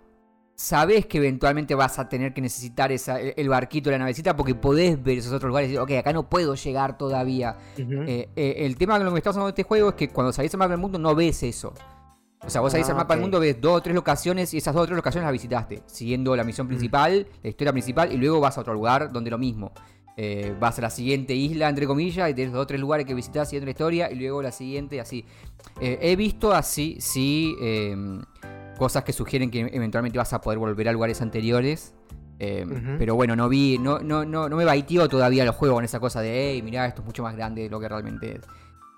sabés 0.55 1.05
que 1.05 1.17
eventualmente 1.17 1.75
vas 1.75 1.99
a 1.99 2.07
tener 2.07 2.33
que 2.33 2.41
necesitar 2.41 2.91
esa, 2.91 3.19
el 3.19 3.49
barquito, 3.49 3.91
la 3.91 3.97
navecita, 3.97 4.35
porque 4.35 4.55
podés 4.55 5.01
ver 5.01 5.17
esos 5.17 5.33
otros 5.33 5.49
lugares 5.49 5.69
y 5.69 5.73
decir, 5.73 5.81
ok, 5.81 5.91
acá 5.99 6.13
no 6.13 6.29
puedo 6.29 6.55
llegar 6.55 6.97
todavía. 6.97 7.57
Eh, 7.77 8.29
eh, 8.35 8.55
el 8.59 8.77
tema 8.77 8.97
con 8.97 9.05
lo 9.05 9.13
que 9.13 9.19
hablando 9.19 9.45
de 9.45 9.49
este 9.49 9.63
juego 9.63 9.89
es 9.89 9.95
que 9.95 10.09
cuando 10.09 10.31
salís 10.31 10.53
al 10.53 10.59
mapa 10.59 10.71
del 10.71 10.79
mundo 10.79 10.97
no 10.97 11.13
ves 11.13 11.43
eso. 11.43 11.73
O 12.45 12.49
sea, 12.49 12.61
vos 12.61 12.71
salís 12.71 12.87
al 12.87 12.93
Ah, 12.93 12.97
mapa 12.99 13.15
del 13.15 13.21
mundo, 13.21 13.39
ves 13.39 13.59
dos 13.59 13.77
o 13.77 13.81
tres 13.81 13.95
locaciones 13.95 14.53
y 14.53 14.57
esas 14.57 14.73
dos 14.73 14.83
o 14.83 14.85
tres 14.85 14.95
locaciones 14.95 15.25
las 15.25 15.33
visitaste, 15.33 15.83
siguiendo 15.87 16.35
la 16.35 16.43
misión 16.43 16.67
principal, 16.67 17.27
la 17.41 17.49
historia 17.49 17.71
principal, 17.71 18.11
y 18.11 18.17
luego 18.17 18.39
vas 18.39 18.57
a 18.57 18.61
otro 18.61 18.73
lugar 18.73 19.11
donde 19.11 19.31
lo 19.31 19.37
mismo. 19.37 19.71
Eh, 20.17 20.55
vas 20.59 20.79
a 20.79 20.81
la 20.81 20.89
siguiente 20.89 21.33
isla, 21.33 21.67
entre 21.67 21.85
comillas, 21.85 22.29
y 22.29 22.33
tienes 22.33 22.53
dos 22.53 22.63
o 22.63 22.67
tres 22.67 22.79
lugares 22.79 23.05
que 23.05 23.13
visitas 23.13 23.49
siguiendo 23.49 23.65
la 23.65 23.71
historia, 23.71 24.11
y 24.11 24.15
luego 24.15 24.41
la 24.41 24.51
siguiente, 24.51 24.95
y 24.95 24.99
así. 24.99 25.25
Eh, 25.81 25.99
he 26.01 26.15
visto 26.15 26.53
así, 26.53 26.97
sí, 26.99 27.55
eh, 27.61 27.95
cosas 28.77 29.03
que 29.03 29.11
sugieren 29.11 29.51
que 29.51 29.59
eventualmente 29.59 30.17
vas 30.17 30.31
a 30.31 30.39
poder 30.39 30.59
volver 30.59 30.87
a 30.87 30.93
lugares 30.93 31.21
anteriores. 31.21 31.93
Ujú. 32.37 32.97
Pero 32.97 33.15
bueno, 33.15 33.35
no 33.35 33.47
vi, 33.47 33.77
no, 33.77 33.99
no, 33.99 34.25
no, 34.25 34.49
no 34.49 34.55
me 34.57 34.65
baiteó 34.65 35.07
todavía 35.07 35.43
el 35.43 35.51
juego 35.51 35.75
con 35.75 35.85
esa 35.85 36.01
cosa 36.01 36.21
de, 36.21 36.51
hey, 36.51 36.61
mirá, 36.61 36.85
esto 36.85 37.01
es 37.01 37.05
mucho 37.05 37.23
más 37.23 37.33
grande 37.33 37.63
de 37.63 37.69
lo 37.69 37.79
que 37.79 37.87
realmente 37.87 38.35
es. 38.35 38.41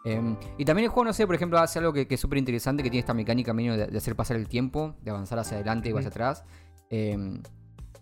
Eh, 0.06 0.36
y 0.58 0.65
también 0.65 0.86
el 0.86 0.89
juego, 0.89 1.06
no 1.06 1.13
sé, 1.13 1.27
por 1.27 1.36
ejemplo, 1.36 1.60
hace 1.60 1.77
algo 1.77 1.93
que, 1.93 2.08
que 2.08 2.15
es 2.15 2.21
súper 2.21 2.39
interesante, 2.39 2.82
que 2.82 2.89
tiene 2.89 3.01
esta 3.01 3.13
mecánica 3.13 3.53
medio 3.53 3.77
de, 3.77 3.88
de 3.88 3.97
hacer 3.97 4.15
pasar 4.15 4.38
el 4.38 4.47
tiempo, 4.47 4.95
de 5.03 5.12
avanzar 5.12 5.38
hacia 5.38 5.58
adelante 5.58 5.89
y 5.89 5.93
hacia 5.93 6.10
atrás. 6.10 6.43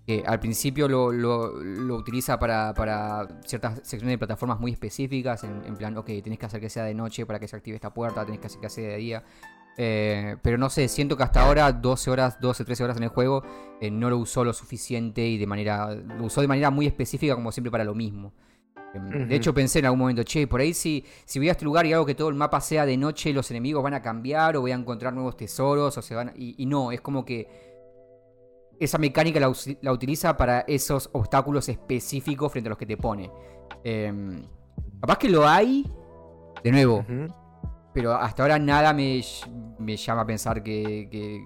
Que 0.06 0.24
al 0.26 0.40
principio 0.40 0.88
lo, 0.88 1.12
lo- 1.12 1.52
lo 1.64 1.96
utiliza 1.96 2.38
para, 2.38 2.74
para 2.76 3.28
ciertas 3.46 3.76
secciones 3.84 4.14
de 4.14 4.18
plataformas 4.20 4.60
muy 4.60 4.72
específicas, 4.72 5.44
en, 5.44 5.64
en 5.66 5.76
plan, 5.76 5.98
ok, 5.98 6.06
tenés 6.24 6.38
que 6.38 6.46
hacer 6.46 6.62
que 6.62 6.70
sea 6.70 6.84
de 6.84 6.94
noche 6.94 7.26
para 7.26 7.40
que 7.40 7.48
se 7.48 7.56
active 7.56 7.76
esta 7.76 7.94
puerta, 7.94 8.24
tenés 8.24 8.40
que 8.40 8.48
hacer 8.48 8.60
que 8.62 8.70
sea 8.70 8.88
de 8.90 8.98
día. 8.98 9.24
Eh, 9.78 10.38
pero 10.42 10.58
no 10.58 10.70
sé, 10.70 10.88
siento 10.88 11.18
que 11.18 11.24
hasta 11.24 11.42
ahora, 11.46 11.72
12 11.74 12.10
horas, 12.12 12.40
12, 12.40 12.64
13 12.64 12.84
horas 12.84 12.98
en 12.98 13.04
el 13.04 13.10
juego, 13.10 13.44
eh, 13.82 13.90
no 13.92 14.10
lo 14.10 14.18
usó 14.20 14.44
lo 14.46 14.54
suficiente 14.54 15.26
y 15.28 15.38
de 15.38 15.48
manera. 15.48 15.94
Lo 15.96 16.26
usó 16.26 16.40
de 16.42 16.48
manera 16.48 16.70
muy 16.70 16.86
específica, 16.86 17.36
como 17.36 17.52
siempre, 17.52 17.72
para 17.72 17.84
lo 17.84 17.94
mismo. 17.96 18.32
Eh, 18.94 19.00
Ujú. 19.00 19.28
De 19.28 19.36
hecho, 19.36 19.54
pensé 19.54 19.80
en 19.80 19.86
algún 19.86 20.00
momento, 20.00 20.24
che, 20.24 20.48
por 20.48 20.62
ahí 20.62 20.74
si, 20.74 21.04
si 21.26 21.40
voy 21.40 21.50
a 21.50 21.52
este 21.54 21.66
lugar 21.66 21.86
y 21.88 21.92
hago 21.94 22.06
que 22.06 22.16
todo 22.16 22.30
el 22.30 22.36
mapa 22.36 22.62
sea 22.62 22.86
de 22.86 22.96
noche, 22.96 23.34
los 23.34 23.50
enemigos 23.52 23.84
van 23.84 23.96
a 23.96 24.02
cambiar 24.02 24.56
o 24.56 24.62
voy 24.62 24.72
a 24.72 24.76
encontrar 24.76 25.14
nuevos 25.14 25.36
tesoros 25.36 25.98
o 25.98 26.02
se 26.02 26.16
van 26.16 26.30
a- 26.30 26.34
y, 26.38 26.56
y 26.58 26.66
no, 26.68 26.94
es 26.94 27.02
como 27.02 27.26
que 27.26 27.75
esa 28.80 28.98
mecánica 28.98 29.40
la, 29.40 29.52
la 29.82 29.92
utiliza 29.92 30.36
para 30.38 30.62
esos 30.62 31.10
obstáculos 31.14 31.70
específicos 31.70 32.52
frente 32.52 32.68
a 32.68 32.72
los 32.72 32.78
que 32.78 32.86
te 32.86 32.98
pone. 32.98 33.32
Eh, 33.84 34.42
capaz 35.02 35.18
que 35.18 35.30
lo 35.30 35.48
hay, 35.48 35.90
de 36.64 36.72
nuevo, 36.72 37.06
pero 37.94 38.14
hasta 38.14 38.44
ahora 38.44 38.60
nada 38.60 38.94
me, 38.94 39.22
me 39.80 39.96
llama 39.96 40.22
a 40.22 40.26
pensar 40.26 40.62
que, 40.64 41.08
que, 41.12 41.42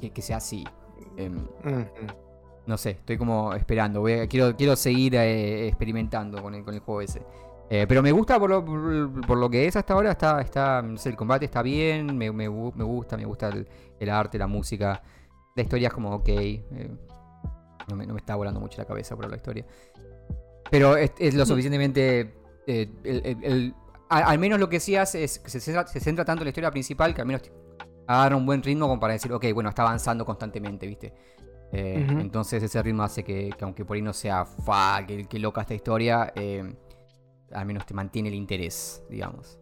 que- 0.00 0.10
que 0.10 0.22
sea 0.22 0.38
así. 0.38 0.64
Em, 1.16 1.36
no 2.66 2.76
sé, 2.78 2.90
estoy 2.90 3.18
como 3.18 3.52
esperando. 3.54 4.00
voy 4.00 4.12
a- 4.14 4.26
quiero, 4.28 4.56
quiero 4.56 4.76
seguir 4.76 5.14
eh, 5.16 5.68
experimentando 5.68 6.42
con 6.42 6.54
el, 6.54 6.64
con 6.64 6.74
el 6.74 6.80
juego 6.80 7.00
ese. 7.02 7.22
Eh, 7.68 7.86
pero 7.88 8.02
me 8.02 8.10
gusta 8.10 8.38
por 8.40 8.50
lo, 8.50 8.64
por, 8.64 9.26
por 9.26 9.38
lo 9.38 9.48
que 9.48 9.66
es 9.66 9.76
hasta 9.76 9.94
ahora. 9.94 10.10
Está, 10.12 10.40
está, 10.40 10.82
no 10.82 10.96
sé, 10.96 11.10
el 11.10 11.16
combate 11.16 11.44
está 11.44 11.62
bien, 11.62 12.06
me, 12.16 12.32
me 12.32 12.48
me 12.48 12.84
gusta, 12.84 13.16
me 13.16 13.24
gusta 13.24 13.48
el, 13.48 13.68
el 13.98 14.10
arte, 14.10 14.38
la 14.38 14.46
música. 14.48 15.02
La 15.56 15.62
historia 15.62 15.88
es 15.88 15.94
como 15.94 16.14
ok. 16.14 16.28
eh, 16.28 16.90
no, 17.88 17.96
me, 17.96 18.06
no 18.06 18.14
me 18.14 18.20
está 18.20 18.36
volando 18.36 18.60
mucho 18.60 18.78
la 18.78 18.84
cabeza 18.86 19.16
por 19.16 19.28
la 19.28 19.36
historia. 19.36 19.66
Pero 20.70 20.96
es, 20.96 21.12
es 21.18 21.34
lo 21.34 21.44
suficientemente... 21.44 22.34
eh, 22.66 22.88
el- 23.04 23.26
el- 23.26 23.44
el- 23.44 23.74
a- 24.08 24.18
al 24.30 24.38
menos 24.38 24.60
lo 24.60 24.68
que 24.68 24.78
sí 24.80 24.96
hace 24.96 25.24
es 25.24 25.38
que 25.38 25.50
se 25.50 25.60
centra, 25.60 25.86
se 25.86 25.98
centra 26.00 26.24
tanto 26.24 26.42
en 26.42 26.46
la 26.46 26.50
historia 26.50 26.70
principal 26.70 27.14
que 27.14 27.20
al 27.20 27.26
menos 27.26 27.42
agarra 28.06 28.36
un 28.36 28.46
buen 28.46 28.62
ritmo 28.62 28.88
como 28.88 29.00
para 29.00 29.12
decir, 29.14 29.32
ok, 29.32 29.46
bueno, 29.54 29.68
está 29.70 29.82
avanzando 29.82 30.24
constantemente, 30.24 30.86
¿viste? 30.86 31.12
Eh. 31.72 32.04
Entonces 32.20 32.60
ese 32.62 32.82
ritmo 32.82 33.04
hace 33.04 33.22
que, 33.22 33.50
que 33.56 33.64
aunque 33.64 33.84
por 33.84 33.94
ahí 33.96 34.02
no 34.02 34.12
sea 34.12 34.44
fa, 34.44 35.04
que, 35.06 35.26
que 35.26 35.38
loca 35.38 35.60
esta 35.60 35.74
historia, 35.74 36.32
eh, 36.34 36.74
al 37.52 37.66
menos 37.66 37.86
te 37.86 37.94
mantiene 37.94 38.28
el 38.28 38.34
interés, 38.34 39.02
digamos. 39.08 39.58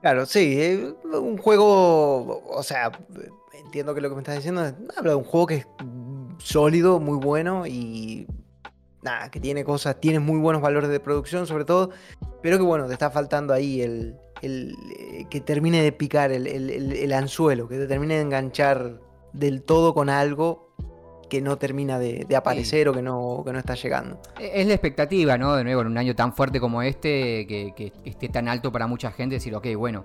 Claro, 0.00 0.24
sí, 0.26 0.56
eh, 0.60 0.94
un 1.04 1.36
juego, 1.38 2.42
o 2.48 2.62
sea, 2.62 2.90
entiendo 3.52 3.94
que 3.94 4.00
lo 4.00 4.08
que 4.08 4.14
me 4.16 4.20
estás 4.22 4.36
diciendo 4.36 4.64
es, 4.64 4.74
habla 4.96 5.10
de 5.10 5.16
un 5.16 5.24
juego 5.24 5.46
que 5.46 5.54
es 5.56 5.66
sólido, 6.38 7.00
muy 7.00 7.18
bueno 7.18 7.66
y 7.66 8.26
nada, 9.02 9.30
que 9.30 9.40
tiene 9.40 9.64
cosas, 9.64 10.00
tiene 10.00 10.18
muy 10.20 10.38
buenos 10.38 10.62
valores 10.62 10.90
de 10.90 11.00
producción 11.00 11.46
sobre 11.46 11.64
todo, 11.64 11.90
pero 12.42 12.56
que 12.58 12.64
bueno, 12.64 12.86
te 12.86 12.92
está 12.92 13.10
faltando 13.10 13.52
ahí 13.52 13.82
el, 13.82 14.16
el, 14.42 14.74
eh, 14.98 15.26
que 15.30 15.40
termine 15.40 15.82
de 15.82 15.92
picar 15.92 16.32
el, 16.32 16.46
el- 16.46 16.70
el- 16.70 16.92
el 16.92 17.12
anzuelo, 17.12 17.68
que 17.68 17.78
te 17.78 17.86
termine 17.86 18.14
de 18.14 18.22
enganchar 18.22 19.00
del 19.32 19.62
todo 19.62 19.94
con 19.94 20.08
algo 20.10 20.68
que 21.28 21.40
no 21.40 21.56
termina 21.56 21.98
de, 21.98 22.26
de 22.28 22.36
aparecer 22.36 22.88
o 22.88 22.92
que 22.92 23.00
no, 23.00 23.42
que 23.44 23.52
no 23.52 23.58
está 23.58 23.74
llegando. 23.74 24.20
E- 24.38 24.60
Es 24.60 24.66
la 24.66 24.74
expectativa, 24.74 25.38
¿no? 25.38 25.56
De 25.56 25.64
nuevo, 25.64 25.80
en 25.80 25.86
un 25.86 25.96
año 25.98 26.14
tan 26.14 26.34
fuerte 26.34 26.60
como 26.60 26.82
este, 26.82 27.46
que, 27.46 27.72
que 27.74 27.92
esté 28.04 28.28
tan 28.28 28.48
alto 28.48 28.70
para 28.70 28.86
mucha 28.86 29.10
gente, 29.12 29.36
decir, 29.36 29.54
ok, 29.54 29.68
bueno, 29.76 30.04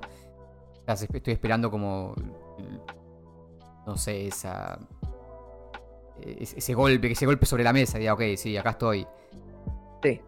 estoy 0.88 1.34
esperando 1.34 1.70
como, 1.70 2.16
no 3.88 3.98
sé, 3.98 4.28
esa... 4.28 4.78
es- 6.22 6.54
Ese 6.54 6.74
golpe, 6.74 7.12
ese 7.12 7.26
golpe 7.26 7.46
sobre 7.46 7.64
la 7.64 7.74
mesa, 7.74 7.98
diga, 7.98 8.14
ok, 8.14 8.22
sí, 8.36 8.58
acá 8.58 8.72
estoy. 8.72 9.08
Sí, 10.04 10.22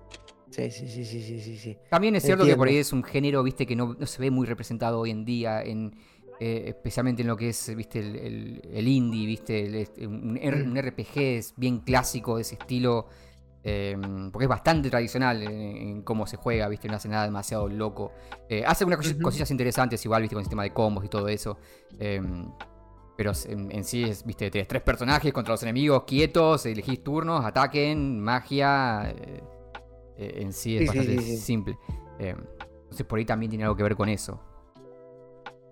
sí, 0.50 0.72
sí, 0.72 1.06
sí, 1.06 1.22
sí, 1.22 1.40
sí, 1.42 1.58
sí. 1.58 1.78
También 1.90 2.16
es 2.16 2.24
cierto 2.24 2.46
que 2.46 2.56
por 2.56 2.68
ahí 2.68 2.78
es 2.78 2.92
un 2.94 3.04
género, 3.04 3.44
viste, 3.44 3.66
que 3.66 3.76
no, 3.76 3.96
no 3.98 4.06
se 4.06 4.22
ve 4.22 4.32
muy 4.32 4.48
representado 4.48 5.00
hoy 5.00 5.12
en 5.12 5.26
día, 5.26 5.62
en, 5.62 5.94
eh, 6.40 6.66
especialmente 6.68 7.22
en 7.22 7.28
lo 7.28 7.38
que 7.38 7.50
es, 7.50 7.76
viste, 7.76 8.00
el, 8.00 8.16
el- 8.16 8.62
el 8.74 8.88
indie, 8.88 9.26
viste, 9.28 9.66
el- 9.66 9.76
este, 9.76 10.08
un, 10.08 10.38
un 10.38 10.78
RPG 10.78 11.18
es 11.38 11.54
bien 11.58 11.80
clásico 11.80 12.36
de 12.38 12.42
ese 12.44 12.56
estilo, 12.56 13.08
eh, 13.64 13.96
porque 14.32 14.46
es 14.46 14.50
bastante 14.50 14.90
tradicional 14.90 15.44
en, 15.44 15.52
en 15.52 16.02
cómo 16.04 16.26
se 16.26 16.38
juega, 16.38 16.68
viste, 16.68 16.88
no 16.88 16.96
hace 16.96 17.10
nada 17.10 17.26
demasiado 17.26 17.68
loco. 17.68 18.12
Eh, 18.48 18.64
hace 18.66 18.86
Ujú. 18.86 19.22
cosillas 19.22 19.52
interesantes 19.52 20.04
igual, 20.06 20.22
viste, 20.22 20.36
con 20.36 20.42
el 20.42 20.46
sistema 20.46 20.64
de 20.64 20.74
combos 20.74 21.06
y 21.06 21.10
todo 21.10 21.28
eso. 21.28 21.58
Pero 23.20 23.34
en, 23.50 23.70
en 23.70 23.84
sí 23.84 24.06
es, 24.06 24.26
viste, 24.26 24.50
tenés 24.50 24.70
tres 24.70 24.82
personajes 24.82 25.34
contra 25.34 25.52
los 25.54 25.62
enemigos 25.64 26.06
quietos, 26.08 26.66
elegís 26.66 27.04
turnos, 27.04 27.44
ataquen, 27.46 28.18
magia. 28.18 29.14
eh, 29.14 29.44
eh, 30.18 30.34
en 30.38 30.54
sí 30.54 30.78
es 30.78 30.84
Sí, 30.84 30.88
bastante 30.88 31.22
sí, 31.22 31.28
sí. 31.32 31.38
simple. 31.38 31.78
Eh, 32.18 32.34
entonces 32.84 33.06
por 33.06 33.20
ahí 33.20 33.26
también 33.26 33.50
tiene 33.50 33.66
algo 33.66 33.76
que 33.76 33.84
ver 33.84 33.98
con 33.98 34.08
eso. 34.08 34.40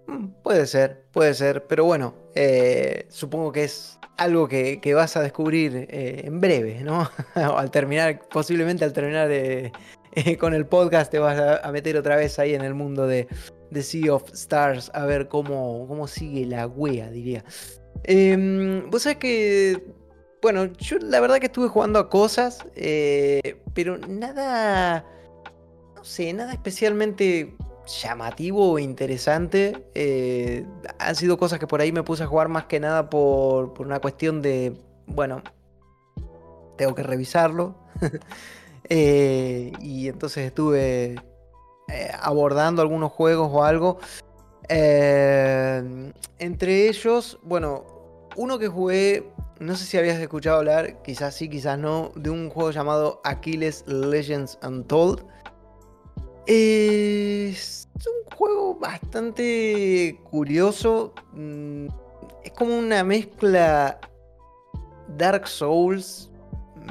Mm, 0.07 0.27
Puede 0.43 0.67
ser, 0.67 1.05
puede 1.13 1.33
ser, 1.33 1.65
pero 1.67 1.85
bueno, 1.85 2.15
eh, 2.35 3.05
supongo 3.07 3.53
que 3.53 3.63
es 3.63 3.97
algo 4.17 4.49
que, 4.49 4.81
que 4.81 4.93
vas 4.93 5.15
a 5.15 5.21
descubrir 5.21 5.87
eh, 5.89 6.23
en 6.25 6.41
breve, 6.41 6.81
¿no? 6.83 7.09
al 7.35 7.71
terminar, 7.71 8.19
posiblemente 8.29 8.83
al 8.83 8.91
terminar 8.91 9.29
de, 9.29 9.71
eh, 10.11 10.37
con 10.37 10.53
el 10.53 10.65
podcast 10.65 11.09
te 11.11 11.19
vas 11.19 11.39
a, 11.39 11.65
a 11.65 11.71
meter 11.71 11.95
otra 11.95 12.17
vez 12.17 12.39
ahí 12.39 12.55
en 12.55 12.61
el 12.63 12.73
mundo 12.73 13.07
de, 13.07 13.25
de 13.71 13.83
Sea 13.83 14.13
of 14.13 14.31
Stars 14.33 14.91
a 14.93 15.05
ver 15.05 15.27
cómo, 15.27 15.87
cómo 15.87 16.07
sigue 16.07 16.45
la 16.45 16.67
wea, 16.67 17.09
diría. 17.09 17.43
Em, 18.03 18.89
Vos 18.89 19.03
sabés 19.03 19.17
que, 19.17 19.83
bueno, 20.41 20.65
yo 20.77 20.97
la 20.99 21.19
verdad 21.19 21.39
que 21.39 21.47
estuve 21.47 21.67
jugando 21.67 21.99
a 21.99 22.09
cosas, 22.09 22.65
eh, 22.75 23.61
pero 23.73 23.97
nada, 23.97 25.05
no 25.95 26.03
sé, 26.03 26.33
nada 26.33 26.53
especialmente 26.53 27.55
llamativo 28.01 28.71
o 28.73 28.79
interesante. 28.79 29.87
Eh, 29.95 30.65
han 30.99 31.15
sido 31.15 31.37
cosas 31.37 31.59
que 31.59 31.67
por 31.67 31.81
ahí 31.81 31.91
me 31.91 32.03
puse 32.03 32.23
a 32.23 32.27
jugar 32.27 32.49
más 32.49 32.65
que 32.65 32.79
nada 32.79 33.09
por, 33.09 33.73
por 33.73 33.85
una 33.85 33.99
cuestión 33.99 34.41
de, 34.41 34.73
bueno, 35.07 35.41
tengo 36.77 36.95
que 36.95 37.03
revisarlo. 37.03 37.75
Eh, 38.89 39.73
y 39.81 40.07
entonces 40.07 40.45
estuve 40.45 41.15
eh, 41.87 42.11
abordando 42.19 42.81
algunos 42.81 43.11
juegos 43.11 43.49
o 43.51 43.63
algo. 43.63 43.99
Eh, 44.69 46.11
entre 46.39 46.89
ellos, 46.89 47.39
bueno, 47.43 47.85
uno 48.35 48.59
que 48.59 48.67
jugué, 48.67 49.31
no 49.59 49.75
sé 49.75 49.85
si 49.85 49.97
habías 49.97 50.19
escuchado 50.19 50.57
hablar, 50.57 51.01
quizás 51.01 51.35
sí, 51.35 51.49
quizás 51.49 51.79
no, 51.79 52.11
de 52.15 52.29
un 52.29 52.49
juego 52.49 52.71
llamado 52.71 53.21
Achilles 53.23 53.83
Legends 53.87 54.59
Untold. 54.63 55.25
Es 56.45 57.89
un 58.05 58.35
juego 58.37 58.75
bastante 58.75 60.19
curioso. 60.29 61.13
mm, 61.33 61.87
Es 62.43 62.51
como 62.51 62.77
una 62.77 63.03
mezcla 63.03 63.99
Dark 65.17 65.47
Souls 65.47 66.29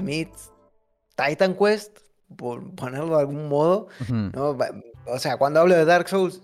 meets 0.02 0.50
Titan 1.16 1.54
Quest, 1.54 1.98
por 2.36 2.74
ponerlo 2.74 3.16
de 3.16 3.20
algún 3.20 3.48
modo. 3.48 3.88
¿no? 4.08 4.56
O 5.06 5.18
sea, 5.18 5.36
cuando 5.36 5.60
hablo 5.60 5.74
de 5.74 5.84
Dark 5.84 6.08
Souls, 6.08 6.42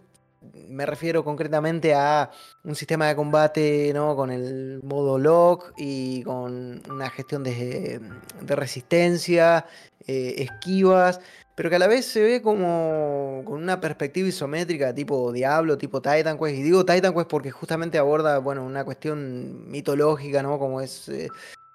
me 0.68 0.86
refiero 0.86 1.24
concretamente 1.24 1.94
a 1.94 2.30
un 2.64 2.74
sistema 2.74 3.06
de 3.08 3.16
combate 3.16 3.92
¿no? 3.94 4.16
con 4.16 4.30
el 4.30 4.80
modo 4.82 5.18
lock 5.18 5.72
y 5.76 6.22
con 6.22 6.82
una 6.90 7.10
gestión 7.10 7.42
de, 7.44 8.00
de 8.40 8.56
resistencia, 8.56 9.66
eh, 10.06 10.34
esquivas, 10.38 11.20
pero 11.54 11.68
que 11.68 11.76
a 11.76 11.78
la 11.78 11.86
vez 11.86 12.06
se 12.06 12.22
ve 12.22 12.42
como 12.42 13.42
con 13.44 13.62
una 13.62 13.80
perspectiva 13.80 14.28
isométrica 14.28 14.94
tipo 14.94 15.32
Diablo, 15.32 15.76
tipo 15.78 16.00
Titan 16.00 16.38
Quest. 16.38 16.56
Y 16.56 16.62
digo 16.62 16.84
Titan 16.84 17.14
Quest 17.14 17.28
porque 17.28 17.50
justamente 17.50 17.98
aborda, 17.98 18.38
bueno, 18.38 18.64
una 18.64 18.84
cuestión 18.84 19.70
mitológica, 19.70 20.42
¿no? 20.42 20.58
Como 20.58 20.80
es 20.80 21.08
eh, 21.08 21.28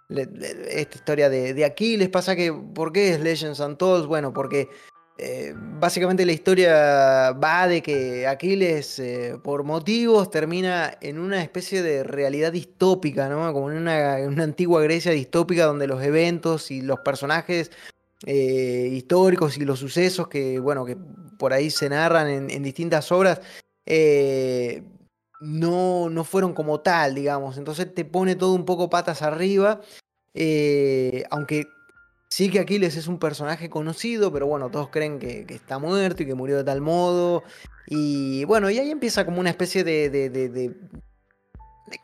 esta 0.10 0.98
historia 0.98 1.30
de, 1.30 1.66
Aquiles. 1.66 2.10
Pasa 2.10 2.36
que, 2.36 2.54
¿por 2.54 2.92
qué 2.92 3.14
es 3.14 3.20
Legends 3.20 3.60
Untold? 3.60 4.08
Bueno, 4.08 4.34
porque 4.34 4.70
eh, 5.18 5.54
básicamente 5.56 6.26
la 6.26 6.32
historia 6.32 7.32
va 7.32 7.68
de 7.68 7.82
que 7.82 8.28
Aquiles, 8.28 9.00
eh, 9.00 9.38
por 9.44 9.64
motivos, 9.64 10.30
termina 10.30 10.98
en 11.02 11.20
una 11.20 11.42
especie 11.42 11.82
de 11.82 12.04
realidad 12.04 12.52
distópica, 12.52 13.28
¿no? 13.28 13.52
Como 13.52 13.72
en 13.72 13.78
una, 13.78 14.20
en 14.20 14.40
antigua 14.40 14.82
Grecia 14.82 15.12
distópica 15.12 15.66
donde 15.66 15.88
los 15.88 16.02
eventos 16.04 16.72
y 16.72 16.82
los 16.82 17.00
personajes 17.00 17.72
eh, 18.26 18.90
históricos 18.94 19.58
y 19.58 19.66
los 19.66 19.80
sucesos 19.80 20.28
que, 20.28 20.60
bueno, 20.60 20.86
que 20.86 20.98
por 21.38 21.54
ahí 21.54 21.70
se 21.70 21.90
narran 21.90 22.50
en, 22.50 22.64
distintas 22.64 23.12
obras, 23.12 23.42
no, 25.40 26.10
no, 26.10 26.24
fueron 26.24 26.54
como 26.54 26.80
tal, 26.80 27.16
digamos. 27.16 27.58
Entonces 27.58 27.94
te 27.94 28.06
pone 28.06 28.36
todo 28.36 28.54
un 28.54 28.66
poco 28.66 28.90
patas 28.90 29.22
arriba, 29.22 29.82
eh, 30.34 31.24
aunque 31.30 31.68
sí 32.30 32.50
que 32.50 32.60
Aquiles 32.60 32.96
es 32.98 33.08
un 33.08 33.20
personaje 33.20 33.70
conocido, 33.70 34.32
pero 34.32 34.48
bueno, 34.48 34.70
todos 34.70 34.90
creen 34.90 35.20
que, 35.20 35.46
está 35.50 35.80
muerto 35.80 36.24
y 36.24 36.26
que 36.26 36.36
murió 36.36 36.58
de 36.58 36.64
tal 36.64 36.82
modo. 36.82 37.44
Y 37.88 38.44
bueno, 38.46 38.70
y 38.70 38.80
ahí 38.80 38.92
empieza 38.92 39.26
como 39.26 39.40
una 39.40 39.50
especie 39.50 39.84
de, 39.84 40.10
de, 40.10 40.30
de 40.30 40.76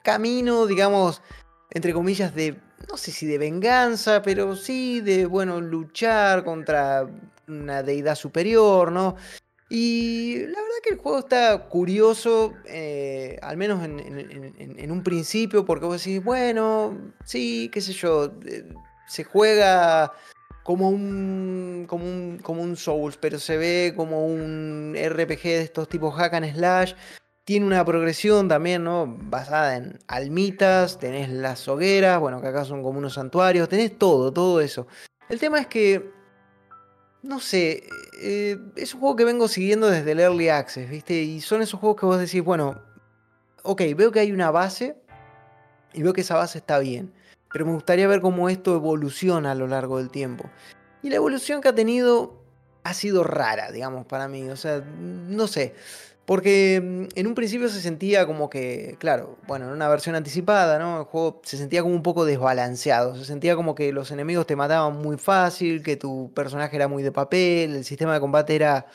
camino, 0.03 0.65
digamos, 0.65 1.21
entre 1.71 1.93
comillas, 1.93 2.33
de 2.33 2.57
no 2.89 2.97
sé 2.97 3.11
si 3.11 3.25
de 3.25 3.37
venganza, 3.37 4.21
pero 4.21 4.55
sí 4.55 5.01
de, 5.01 5.25
bueno, 5.25 5.61
luchar 5.61 6.43
contra 6.43 7.07
una 7.47 7.83
deidad 7.83 8.15
superior, 8.15 8.91
¿no? 8.91 9.15
Y 9.69 10.37
la 10.39 10.61
verdad 10.61 10.77
que 10.83 10.93
el 10.93 10.99
juego 10.99 11.19
está 11.19 11.57
curioso, 11.69 12.53
eh, 12.65 13.39
al 13.41 13.57
menos 13.57 13.83
en, 13.83 14.91
un 14.91 15.03
principio, 15.03 15.65
porque 15.65 15.85
vos 15.85 16.03
decís, 16.03 16.23
bueno, 16.23 16.97
sí, 17.25 17.69
qué 17.73 17.81
sé 17.81 17.93
yo, 17.93 18.25
eh, 18.45 18.65
se 19.07 19.23
juega 19.23 20.13
como 20.63 20.89
un, 20.89 21.85
como 21.87 22.05
un, 22.05 22.39
como 22.41 22.61
un 22.61 22.75
Souls, 22.75 23.17
pero 23.17 23.39
se 23.39 23.57
ve 23.57 23.93
como 23.95 24.25
un 24.25 24.95
RPG 24.95 25.43
de 25.43 25.61
estos 25.61 25.89
tipos 25.89 26.13
hack 26.15 26.33
and 26.33 26.53
slash, 26.53 26.93
tiene 27.45 27.65
una 27.65 27.83
progresión 27.83 28.47
también, 28.47 28.83
¿no? 28.83 29.05
Basada 29.07 29.75
en 29.75 29.99
almitas, 30.07 30.97
tenés 30.99 31.29
las 31.29 31.67
hogueras, 31.67 32.19
bueno, 32.19 32.41
que 32.41 32.47
acá 32.47 32.63
son 32.63 32.83
como 32.83 32.99
unos 32.99 33.15
santuarios, 33.15 33.67
tenés 33.67 33.97
todo, 33.97 34.31
todo 34.31 34.61
eso. 34.61 34.87
El 35.29 35.39
tema 35.39 35.59
es 35.59 35.67
que, 35.67 36.11
no 37.23 37.39
sé, 37.39 37.83
eh, 38.21 38.59
es 38.75 38.93
un 38.93 38.99
juego 38.99 39.15
que 39.15 39.25
vengo 39.25 39.47
siguiendo 39.47 39.89
desde 39.89 40.11
el 40.11 40.19
Early 40.19 40.49
Access, 40.49 40.89
¿viste? 40.89 41.15
Y 41.15 41.39
son 41.41 41.61
esos 41.61 41.79
juegos 41.79 41.99
que 41.99 42.05
vos 42.05 42.19
decís, 42.19 42.43
bueno, 42.43 42.81
ok, 43.63 43.81
veo 43.95 44.11
que 44.11 44.19
hay 44.19 44.31
una 44.33 44.51
base 44.51 44.97
y 45.93 46.03
veo 46.03 46.13
que 46.13 46.21
esa 46.21 46.35
base 46.35 46.57
está 46.57 46.79
bien, 46.79 47.13
pero 47.51 47.65
me 47.65 47.71
gustaría 47.71 48.07
ver 48.07 48.19
cómo 48.19 48.49
esto 48.49 48.75
evoluciona 48.75 49.51
a 49.51 49.55
lo 49.55 49.67
largo 49.67 49.97
del 49.97 50.09
tiempo. 50.09 50.49
Y 51.01 51.09
la 51.09 51.15
evolución 51.15 51.61
que 51.61 51.69
ha 51.69 51.75
tenido 51.75 52.43
ha 52.83 52.93
sido 52.93 53.23
rara, 53.23 53.71
digamos, 53.71 54.05
para 54.05 54.27
mí, 54.27 54.49
o 54.49 54.57
sea, 54.57 54.81
no 54.81 55.47
sé. 55.47 55.73
Porque 56.25 56.81
mm, 56.81 57.19
en 57.19 57.27
un 57.27 57.35
principio 57.35 57.67
se 57.69 57.81
sentía 57.81 58.25
como 58.25 58.49
que, 58.49 58.95
claro, 58.99 59.37
bueno, 59.47 59.65
en 59.65 59.71
una 59.71 59.89
versión 59.89 60.15
anticipada, 60.15 60.79
¿no? 60.79 60.99
El 60.99 61.05
juego 61.05 61.41
se 61.43 61.57
sentía 61.57 61.81
como 61.81 61.95
un 61.95 62.03
poco 62.03 62.25
desbalanceado. 62.25 63.15
Se 63.15 63.25
sentía 63.25 63.55
como 63.55 63.75
que 63.75 63.91
los 63.91 64.11
enemigos 64.11 64.47
te 64.47 64.55
mataban 64.55 65.01
muy 65.01 65.17
fácil, 65.17 65.83
que 65.83 65.97
tu 65.97 66.31
personaje 66.33 66.75
era 66.75 66.87
muy 66.87 67.03
de 67.03 67.11
papel, 67.11 67.75
el 67.75 67.83
sistema 67.85 68.13
de 68.13 68.19
combate 68.19 68.55
era 68.55 68.87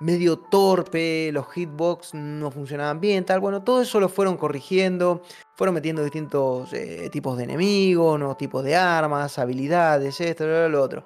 medio 0.00 0.38
torpe, 0.38 1.30
los 1.32 1.46
hitbox 1.52 2.14
no 2.14 2.50
funcionaban 2.50 3.00
bien, 3.00 3.24
tal. 3.24 3.40
Bueno, 3.40 3.62
todo 3.62 3.82
eso 3.82 4.00
lo 4.00 4.08
fueron 4.08 4.36
corrigiendo, 4.36 5.22
fueron 5.56 5.74
metiendo 5.74 6.02
distintos 6.02 6.72
eh, 6.72 7.10
tipos 7.12 7.36
de 7.36 7.44
enemigos, 7.44 8.18
nuevos 8.18 8.38
tipos 8.38 8.64
de 8.64 8.76
armas, 8.76 9.38
habilidades, 9.38 10.20
esto, 10.20 10.46
lo, 10.46 10.68
lo 10.68 10.82
otro. 10.82 11.04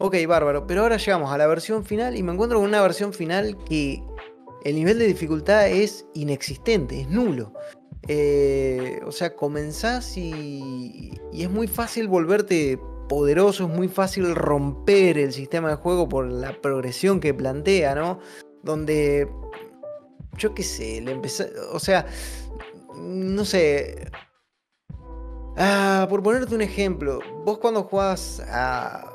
Ok, 0.00 0.14
bárbaro. 0.28 0.66
Pero 0.66 0.82
ahora 0.82 0.96
llegamos 0.96 1.32
a 1.32 1.38
la 1.38 1.46
versión 1.46 1.84
final 1.84 2.16
y 2.16 2.22
me 2.22 2.32
encuentro 2.32 2.58
con 2.58 2.68
una 2.68 2.82
versión 2.82 3.12
final 3.12 3.56
que 3.64 4.00
el 4.64 4.74
nivel 4.74 4.98
de 4.98 5.06
dificultad 5.06 5.68
es 5.68 6.06
inexistente, 6.14 7.00
es 7.00 7.08
nulo. 7.08 7.52
Eh, 8.06 9.00
o 9.04 9.12
sea, 9.12 9.34
comenzás 9.34 10.16
y, 10.16 11.12
y, 11.32 11.42
es 11.42 11.50
muy 11.50 11.68
fácil 11.68 12.08
volverte 12.08 12.80
poderoso, 13.08 13.64
es 13.64 13.70
muy 13.70 13.88
fácil 13.88 14.34
romper 14.34 15.18
el 15.18 15.32
sistema 15.32 15.70
de 15.70 15.76
juego 15.76 16.08
por 16.08 16.26
la 16.30 16.58
progresión 16.60 17.20
que 17.20 17.34
plantea, 17.34 17.94
¿no? 17.94 18.20
Donde, 18.62 19.28
yo 20.36 20.54
qué 20.54 20.62
sé, 20.62 21.00
le 21.00 21.12
empecé, 21.12 21.50
o 21.72 21.78
sea, 21.78 22.06
no 22.96 23.44
sé. 23.44 24.10
Ah, 25.56 26.06
por 26.08 26.22
ponerte 26.22 26.54
un 26.54 26.62
ejemplo, 26.62 27.18
vos 27.44 27.58
cuando 27.58 27.82
jugás 27.82 28.40
a 28.48 29.12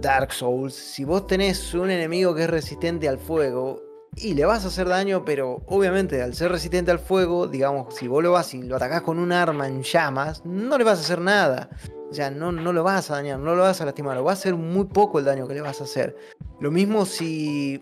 Dark 0.00 0.32
Souls, 0.32 0.74
si 0.74 1.04
vos 1.04 1.26
tenés 1.26 1.74
un 1.74 1.90
enemigo 1.90 2.34
que 2.34 2.44
es 2.44 2.50
resistente 2.50 3.08
al 3.08 3.18
fuego, 3.18 3.89
y 4.16 4.34
le 4.34 4.44
vas 4.44 4.64
a 4.64 4.68
hacer 4.68 4.88
daño, 4.88 5.24
pero 5.24 5.62
obviamente 5.66 6.22
al 6.22 6.34
ser 6.34 6.50
resistente 6.50 6.90
al 6.90 6.98
fuego, 6.98 7.46
digamos, 7.46 7.94
si 7.94 8.08
vos 8.08 8.22
lo 8.22 8.32
vas 8.32 8.52
y 8.54 8.62
lo 8.62 8.76
atacás 8.76 9.02
con 9.02 9.18
un 9.18 9.32
arma 9.32 9.66
en 9.66 9.82
llamas, 9.82 10.44
no 10.44 10.76
le 10.76 10.84
vas 10.84 10.98
a 10.98 11.02
hacer 11.02 11.20
nada. 11.20 11.70
O 12.10 12.14
sea, 12.14 12.30
no, 12.30 12.50
no 12.50 12.72
lo 12.72 12.82
vas 12.82 13.10
a 13.10 13.14
dañar, 13.14 13.38
no 13.38 13.54
lo 13.54 13.62
vas 13.62 13.80
a 13.80 13.84
lastimar, 13.84 14.18
o 14.18 14.24
va 14.24 14.32
a 14.32 14.36
ser 14.36 14.56
muy 14.56 14.86
poco 14.86 15.20
el 15.20 15.24
daño 15.24 15.46
que 15.46 15.54
le 15.54 15.60
vas 15.60 15.80
a 15.80 15.84
hacer. 15.84 16.16
Lo 16.60 16.70
mismo 16.70 17.06
si 17.06 17.80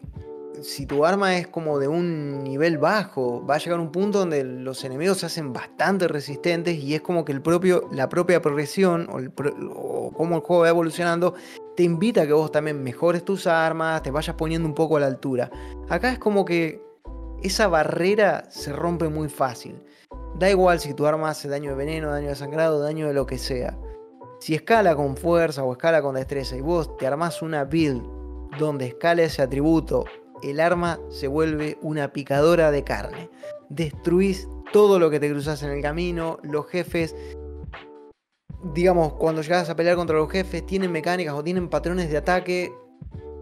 si 0.62 0.86
tu 0.86 1.04
arma 1.04 1.36
es 1.36 1.46
como 1.46 1.78
de 1.78 1.88
un 1.88 2.42
nivel 2.42 2.78
bajo, 2.78 3.44
va 3.46 3.56
a 3.56 3.58
llegar 3.58 3.80
un 3.80 3.92
punto 3.92 4.18
donde 4.18 4.44
los 4.44 4.84
enemigos 4.84 5.18
se 5.18 5.26
hacen 5.26 5.52
bastante 5.52 6.08
resistentes 6.08 6.76
y 6.78 6.94
es 6.94 7.00
como 7.00 7.24
que 7.24 7.32
el 7.32 7.40
propio, 7.40 7.88
la 7.92 8.08
propia 8.08 8.42
progresión 8.42 9.08
o, 9.10 9.18
el, 9.18 9.32
cómo 9.32 10.36
el 10.36 10.42
juego 10.42 10.62
va 10.62 10.68
evolucionando 10.68 11.34
te 11.78 11.84
invita 11.84 12.22
a 12.22 12.26
que 12.26 12.32
vos 12.32 12.50
también 12.50 12.82
mejores 12.82 13.24
tus 13.24 13.46
armas, 13.46 14.02
te 14.02 14.10
vayas 14.10 14.34
poniendo 14.34 14.66
un 14.66 14.74
poco 14.74 14.96
a 14.96 15.00
la 15.00 15.06
altura. 15.06 15.48
Acá 15.88 16.10
es 16.10 16.18
como 16.18 16.44
que 16.44 16.82
esa 17.40 17.68
barrera 17.68 18.50
se 18.50 18.72
rompe 18.72 19.08
muy 19.08 19.28
fácil. 19.28 19.80
Da 20.40 20.50
igual 20.50 20.80
si 20.80 20.92
tu 20.92 21.06
arma 21.06 21.30
hace 21.30 21.46
daño 21.46 21.70
de 21.70 21.76
veneno, 21.76 22.10
daño 22.10 22.30
de 22.30 22.34
sangrado, 22.34 22.80
daño 22.80 23.06
de 23.06 23.14
lo 23.14 23.26
que 23.26 23.38
sea. 23.38 23.78
Si 24.40 24.56
escala 24.56 24.96
con 24.96 25.16
fuerza 25.16 25.62
o 25.62 25.70
escala 25.70 26.02
con 26.02 26.16
destreza 26.16 26.56
y 26.56 26.62
vos 26.62 26.96
te 26.96 27.06
armás 27.06 27.42
una 27.42 27.62
build 27.62 28.02
donde 28.58 28.86
escala 28.86 29.22
ese 29.22 29.42
atributo 29.42 30.04
el 30.42 30.58
arma 30.58 30.98
se 31.10 31.28
vuelve 31.28 31.78
una 31.80 32.12
picadora 32.12 32.72
de 32.72 32.82
carne. 32.82 33.30
Destruís 33.68 34.48
todo 34.72 34.98
lo 34.98 35.10
que 35.10 35.20
te 35.20 35.30
cruzas 35.30 35.62
en 35.62 35.70
el 35.70 35.82
camino, 35.82 36.38
los 36.42 36.66
jefes 36.66 37.14
digamos, 38.62 39.14
cuando 39.14 39.42
llegas 39.42 39.68
a 39.71 39.77
pelear 39.77 39.97
contra 39.97 40.16
los 40.16 40.31
jefes, 40.31 40.64
tienen 40.66 40.92
mecánicas 40.92 41.35
o 41.35 41.42
tienen 41.42 41.68
patrones 41.68 42.11
de 42.11 42.16
ataque, 42.16 42.73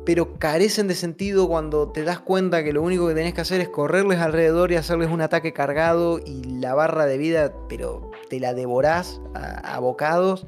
pero 0.05 0.39
carecen 0.39 0.87
de 0.89 0.95
sentido 0.95 1.49
cuando 1.49 1.91
te 1.91 2.05
das 2.05 2.21
cuenta 2.21 2.63
que 2.63 2.73
lo 2.73 2.83
único 2.83 3.09
que 3.09 3.15
tenés 3.15 3.35
que 3.35 3.41
hacer 3.41 3.61
es 3.61 3.69
correrles 3.69 4.21
alrededor 4.21 4.71
y 4.71 4.77
hacerles 4.77 5.11
un 5.11 5.21
ataque 5.21 5.53
cargado 5.53 6.21
y 6.25 6.45
la 6.45 6.75
barra 6.75 7.07
de 7.07 7.19
vida, 7.19 7.53
pero 7.69 8.13
te 8.29 8.39
la 8.39 8.55
devorás 8.55 9.21
a, 9.35 9.79
bocados. 9.81 10.47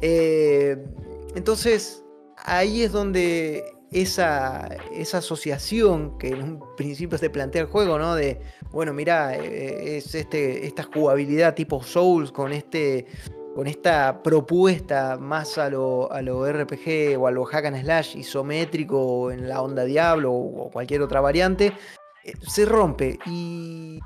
Eh, 0.00 0.82
entonces, 1.34 2.02
ahí 2.38 2.82
es 2.82 2.92
donde 2.92 3.64
esa, 3.94 4.68
esa 4.92 5.18
asociación 5.18 6.18
que 6.18 6.28
en 6.28 6.42
un 6.42 6.76
principio 6.76 7.18
se 7.18 7.30
plantea 7.30 7.62
el 7.62 7.68
juego, 7.68 7.98
¿no? 7.98 8.14
De, 8.14 8.40
bueno, 8.72 8.92
mira, 8.92 9.36
eh, 9.36 9.98
es 9.98 10.14
este, 10.14 10.66
esta 10.66 10.82
jugabilidad 10.82 11.54
tipo 11.54 11.82
Souls 11.82 12.32
con 12.32 12.52
este 12.52 13.06
con 13.54 13.66
esta 13.66 14.22
propuesta 14.22 15.16
más 15.18 15.58
a 15.58 15.70
lo, 15.70 16.08
RPG 16.10 17.18
o 17.18 17.26
a 17.26 17.30
lo 17.30 17.44
hack 17.44 17.66
and 17.66 17.82
slash 17.82 18.16
isométrico 18.16 19.30
en 19.30 19.48
la 19.48 19.62
onda 19.62 19.84
Diablo 19.84 20.32
o 20.32 20.70
cualquier 20.70 21.02
otra 21.02 21.20
variante, 21.20 21.72
eh, 22.24 22.32
se 22.46 22.64
rompe 22.64 23.18
y, 23.26 24.00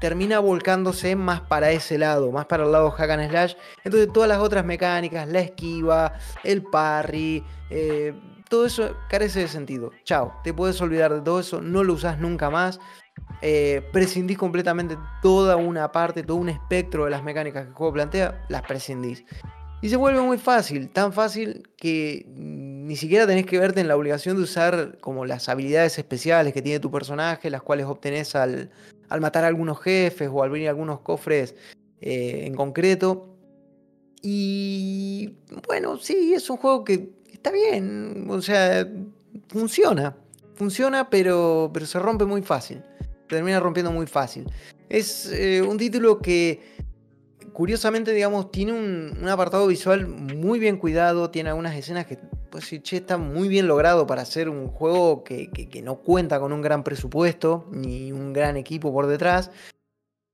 termina 0.00 0.40
volcándose 0.40 1.14
más 1.16 1.42
para 1.42 1.70
ese 1.70 1.96
lado, 1.98 2.32
más 2.32 2.46
para 2.46 2.64
el 2.64 2.72
lado 2.72 2.90
hack 2.90 3.10
and 3.10 3.30
slash. 3.30 3.54
Entonces 3.84 4.12
todas 4.12 4.28
las 4.28 4.38
otras 4.38 4.64
mecánicas, 4.64 5.28
la 5.28 5.40
esquiva, 5.40 6.12
el 6.44 6.62
parry, 6.62 7.44
eh, 7.70 8.14
todo 8.48 8.66
eso 8.66 8.94
carece 9.08 9.40
de 9.40 9.48
sentido. 9.48 9.92
Chao, 10.04 10.34
te 10.44 10.52
puedes 10.52 10.78
olvidar 10.80 11.14
de 11.14 11.22
todo 11.22 11.40
eso, 11.40 11.62
no 11.62 11.82
lo 11.84 11.94
usas 11.94 12.18
nunca 12.18 12.50
más. 12.50 12.80
Eh, 13.44 13.82
prescindís 13.92 14.38
completamente 14.38 14.96
toda 15.20 15.56
una 15.56 15.90
parte, 15.90 16.22
todo 16.22 16.36
un 16.36 16.48
espectro 16.48 17.06
de 17.06 17.10
las 17.10 17.24
mecánicas 17.24 17.64
que 17.64 17.68
el 17.70 17.74
juego 17.74 17.92
plantea, 17.92 18.44
las 18.48 18.62
prescindís. 18.62 19.24
Y 19.82 19.88
se 19.88 19.96
vuelve 19.96 20.20
muy 20.20 20.38
fácil, 20.38 20.90
tan 20.90 21.12
fácil 21.12 21.68
que 21.76 22.24
ni 22.28 22.94
siquiera 22.94 23.26
tenés 23.26 23.46
que 23.46 23.58
verte 23.58 23.80
en 23.80 23.88
la 23.88 23.96
obligación 23.96 24.36
de 24.36 24.44
usar 24.44 24.98
como 25.00 25.24
las 25.26 25.48
habilidades 25.48 25.98
especiales 25.98 26.52
que 26.52 26.62
tiene 26.62 26.78
tu 26.78 26.92
personaje, 26.92 27.50
las 27.50 27.62
cuales 27.62 27.86
obtenés 27.86 28.36
al, 28.36 28.70
matar 29.20 29.42
a 29.42 29.48
algunos 29.48 29.80
jefes 29.80 30.30
o 30.32 30.40
al 30.44 30.50
abrir 30.50 30.68
algunos 30.68 31.00
cofres 31.00 31.56
eh, 32.00 32.44
en 32.46 32.54
concreto. 32.54 33.36
Y 34.22 35.34
bueno, 35.66 35.98
sí, 35.98 36.32
es 36.32 36.48
un 36.48 36.58
juego 36.58 36.84
que 36.84 37.10
está 37.32 37.50
bien. 37.50 38.28
O 38.30 38.40
sea, 38.40 38.86
funciona. 39.48 40.16
Funciona, 40.54 41.10
pero, 41.10 41.72
pero 41.74 41.86
se 41.86 41.98
rompe 41.98 42.24
muy 42.24 42.42
fácil. 42.42 42.84
Termina 43.36 43.60
rompiendo 43.60 43.90
muy 43.90 44.06
fácil. 44.06 44.46
Es 44.88 45.30
eh, 45.32 45.62
un 45.62 45.78
título 45.78 46.20
que, 46.20 46.60
curiosamente, 47.52 48.12
digamos, 48.12 48.50
tiene 48.50 48.72
un, 48.72 49.28
apartado 49.28 49.66
visual 49.66 50.06
muy 50.06 50.58
bien 50.58 50.76
cuidado. 50.76 51.30
Tiene 51.30 51.50
algunas 51.50 51.74
escenas 51.74 52.06
que, 52.06 52.18
pues 52.50 52.64
sí, 52.64 52.80
está 52.90 53.16
muy 53.16 53.48
bien 53.48 53.66
logrado 53.66 54.06
para 54.06 54.22
hacer 54.22 54.48
un 54.48 54.68
juego 54.68 55.24
que, 55.24 55.48
no 55.82 55.96
cuenta 55.96 56.38
con 56.40 56.52
un 56.52 56.62
gran 56.62 56.84
presupuesto 56.84 57.66
ni 57.70 58.12
un 58.12 58.32
gran 58.32 58.56
equipo 58.56 58.92
por 58.92 59.06
detrás. 59.06 59.50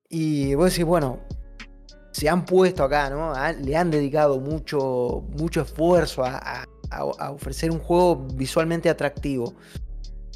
Y 0.09 0.55
vos 0.55 0.71
decís, 0.71 0.85
bueno, 0.85 1.21
se 2.13 2.29
han 2.29 2.45
puesto 2.45 2.83
acá, 2.83 3.11
¿no? 3.11 3.33
le 3.61 3.77
han 3.77 3.91
dedicado 3.91 4.41
mucho, 4.41 5.25
mucho 5.39 5.61
esfuerzo 5.61 6.25
a, 6.25 6.65
ofrecer 7.31 7.71
un 7.71 7.79
juego 7.79 8.27
visualmente 8.35 8.89
atractivo. 8.89 9.55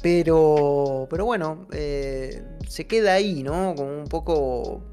Pero, 0.03 1.07
pero 1.09 1.23
bueno, 1.23 1.65
eh, 1.71 2.43
se 2.67 2.85
queda 2.85 3.13
ahí, 3.13 3.41
¿no? 3.41 3.73
Como 3.73 4.01
un 4.01 4.07
poco 4.07 4.83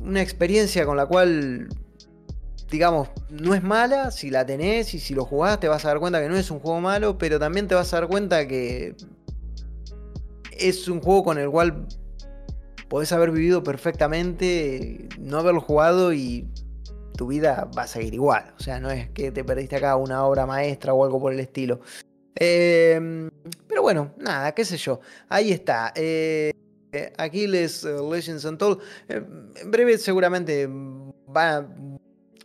una 0.00 0.22
experiencia 0.22 0.86
con 0.86 0.96
la 0.96 1.04
cual, 1.04 1.68
digamos, 2.70 3.10
no 3.28 3.54
es 3.54 3.62
mala 3.62 4.12
si 4.12 4.30
la 4.30 4.46
tenés 4.46 4.94
y 4.94 4.98
si 4.98 5.12
lo 5.12 5.26
jugás 5.26 5.60
te 5.60 5.68
vas 5.68 5.84
a 5.84 5.88
dar 5.88 6.00
cuenta 6.00 6.22
que 6.22 6.30
no 6.30 6.38
es 6.38 6.50
un 6.50 6.58
juego 6.58 6.80
malo, 6.80 7.18
pero 7.18 7.38
también 7.38 7.68
te 7.68 7.74
vas 7.74 7.92
a 7.92 8.00
dar 8.00 8.08
cuenta 8.08 8.48
que 8.48 8.96
es 10.52 10.88
un 10.88 11.02
juego 11.02 11.22
con 11.22 11.38
el 11.38 11.50
cual 11.50 11.86
podés 12.88 13.12
haber 13.12 13.30
vivido 13.30 13.62
perfectamente, 13.62 15.06
no 15.18 15.36
haberlo 15.36 15.60
jugado 15.60 16.14
y 16.14 16.48
tu 17.14 17.26
vida 17.26 17.70
va 17.76 17.82
a 17.82 17.86
seguir 17.86 18.14
igual. 18.14 18.54
O 18.58 18.62
sea, 18.62 18.80
no 18.80 18.90
es 18.90 19.10
que 19.10 19.30
te 19.30 19.44
perdiste 19.44 19.76
acá 19.76 19.96
una 19.96 20.24
obra 20.24 20.46
maestra 20.46 20.94
o 20.94 21.04
algo 21.04 21.20
por 21.20 21.34
el 21.34 21.40
estilo. 21.40 21.80
Em, 22.34 23.30
pero 23.66 23.82
bueno, 23.82 24.14
nada, 24.18 24.52
qué 24.52 24.64
sé 24.64 24.76
yo. 24.76 25.00
Ahí 25.28 25.52
está. 25.52 25.92
Eh, 25.94 26.52
Aquiles 27.18 27.84
eh, 27.84 27.96
Legends 28.10 28.44
Untold. 28.44 28.80
Eh, 29.08 29.22
en 29.56 29.70
breve 29.70 29.98
seguramente 29.98 30.68
van 31.26 31.96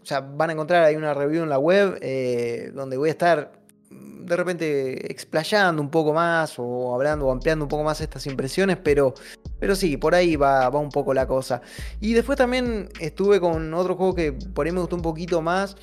a, 0.10 0.20
van 0.20 0.50
a 0.50 0.54
encontrar 0.54 0.84
ahí 0.84 0.96
una 0.96 1.14
review 1.14 1.44
en 1.44 1.50
la 1.50 1.60
web 1.60 1.98
eh, 2.02 2.72
donde 2.74 2.98
voy 2.98 3.10
a 3.10 3.12
estar 3.12 3.52
mm, 3.90 4.26
de 4.26 4.36
repente 4.36 5.12
explayando 5.12 5.82
un 5.82 5.90
poco 5.90 6.14
más 6.14 6.56
o 6.58 6.94
hablando 6.94 7.28
o 7.28 7.32
ampliando 7.32 7.66
un 7.66 7.70
poco 7.70 7.84
más 7.84 8.02
estas 8.02 8.26
impresiones, 8.28 8.78
pero, 8.78 9.14
pero 9.60 9.76
sí, 9.76 9.98
por 9.98 10.16
ahí 10.16 10.36
va, 10.36 10.70
va 10.70 10.80
un 10.80 10.90
poco 10.90 11.14
la 11.14 11.28
cosa. 11.28 11.62
Y 12.00 12.14
después 12.14 12.38
también 12.38 12.90
estuve 13.00 13.40
con 13.40 13.74
otro 13.74 13.96
juego 13.96 14.16
que 14.16 14.32
por 14.34 14.66
ahí 14.66 14.72
me 14.72 14.80
gustó 14.80 14.96
un 14.96 15.02
poquito 15.02 15.42
más. 15.42 15.76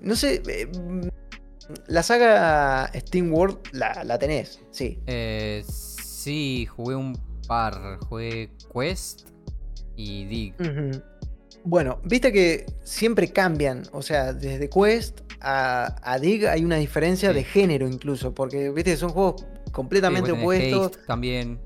No 0.00 0.14
sé, 0.14 0.42
la 1.86 2.02
saga 2.02 2.90
Steam 2.94 3.32
World 3.32 3.58
la, 3.72 4.04
la 4.04 4.18
tenés, 4.18 4.60
sí. 4.70 4.98
Eh, 5.06 5.64
sí, 5.66 6.66
jugué 6.66 6.96
un 6.96 7.18
par. 7.46 7.98
Jugué 8.08 8.50
Quest 8.72 9.28
y 9.96 10.24
Dig. 10.24 10.54
Bueno, 11.64 12.00
viste 12.04 12.32
que 12.32 12.66
siempre 12.82 13.32
cambian. 13.32 13.82
O 13.92 14.02
sea, 14.02 14.32
desde 14.32 14.68
Quest 14.68 15.20
a, 15.40 16.18
Dig 16.20 16.46
hay 16.46 16.64
una 16.64 16.76
diferencia 16.76 17.32
de 17.32 17.44
género 17.44 17.88
incluso. 17.88 18.34
Porque, 18.34 18.70
viste, 18.70 18.96
son 18.96 19.10
juegos 19.10 19.44
completamente 19.72 20.32
opuestos. 20.32 20.92
también. 21.06 21.60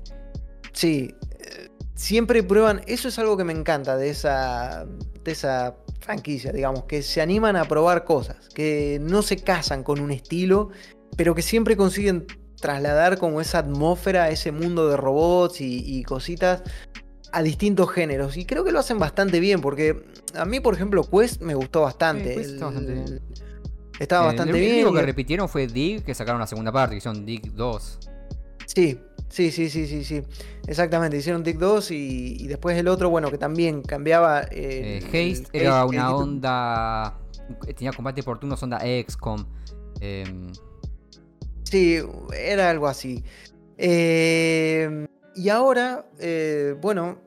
Sí. 0.73 1.13
Eh, 1.39 1.69
siempre 1.95 2.43
prueban. 2.43 2.81
Eso 2.87 3.07
es 3.07 3.19
algo 3.19 3.37
que 3.37 3.43
me 3.43 3.53
encanta 3.53 3.97
de 3.97 4.09
esa. 4.09 4.85
De 5.23 5.31
esa 5.31 5.75
franquicia, 6.01 6.51
digamos, 6.51 6.83
que 6.85 7.01
se 7.01 7.21
animan 7.21 7.55
a 7.55 7.65
probar 7.65 8.03
cosas, 8.03 8.49
que 8.53 8.99
no 9.01 9.21
se 9.21 9.37
casan 9.37 9.83
con 9.83 9.99
un 9.99 10.11
estilo, 10.11 10.69
pero 11.15 11.35
que 11.35 11.41
siempre 11.41 11.77
consiguen 11.77 12.25
trasladar 12.59 13.17
como 13.17 13.41
esa 13.41 13.59
atmósfera, 13.59 14.29
ese 14.29 14.51
mundo 14.51 14.89
de 14.89 14.97
robots 14.97 15.61
y, 15.61 16.03
cositas 16.03 16.63
a 17.31 17.41
distintos 17.43 17.89
géneros. 17.91 18.37
Y 18.37 18.45
creo 18.45 18.63
que 18.63 18.71
lo 18.71 18.79
hacen 18.79 18.99
bastante 18.99 19.39
bien, 19.39 19.61
porque 19.61 20.05
a 20.35 20.45
mí, 20.45 20.59
por 20.59 20.73
ejemplo, 20.73 21.03
Quest 21.09 21.41
me 21.41 21.55
gustó 21.55 21.81
bastante. 21.81 22.39
Estaba 23.99 24.27
bastante 24.27 24.53
bien. 24.53 24.83
Lo 24.83 24.89
único 24.89 24.93
que 24.93 25.05
repitieron 25.05 25.47
fue 25.47 25.67
Dig, 25.67 26.03
que 26.03 26.15
sacaron 26.15 26.39
la 26.39 26.47
segunda 26.47 26.71
parte, 26.71 26.95
que 26.95 26.97
hicieron 26.97 27.25
Dig 27.25 27.53
2. 27.53 27.99
Sí, 28.65 28.99
Sí, 29.31 29.49
sí, 29.49 29.69
sí, 29.69 29.87
sí, 29.87 30.03
sí. 30.03 30.21
Exactamente, 30.67 31.15
hicieron 31.15 31.41
Dig 31.41 31.57
2 31.57 31.91
y, 31.91 32.47
después 32.47 32.77
el 32.77 32.89
otro, 32.89 33.09
bueno, 33.09 33.31
que 33.31 33.37
también 33.37 33.81
cambiaba. 33.81 34.43
Eh, 34.51 34.99
Haste 35.05 35.57
era 35.57 35.85
una 35.85 36.13
onda. 36.13 37.17
Tenía 37.75 37.93
combate 37.93 38.23
por 38.23 38.39
turnos, 38.39 38.61
onda 38.61 38.79
XCOM. 38.79 39.45
Em, 40.01 40.51
sí, 41.63 41.99
era 42.33 42.69
algo 42.69 42.87
así. 42.87 43.23
Em, 43.77 45.07
y 45.33 45.49
ahora, 45.49 46.05
eh, 46.19 46.75
bueno, 46.81 47.17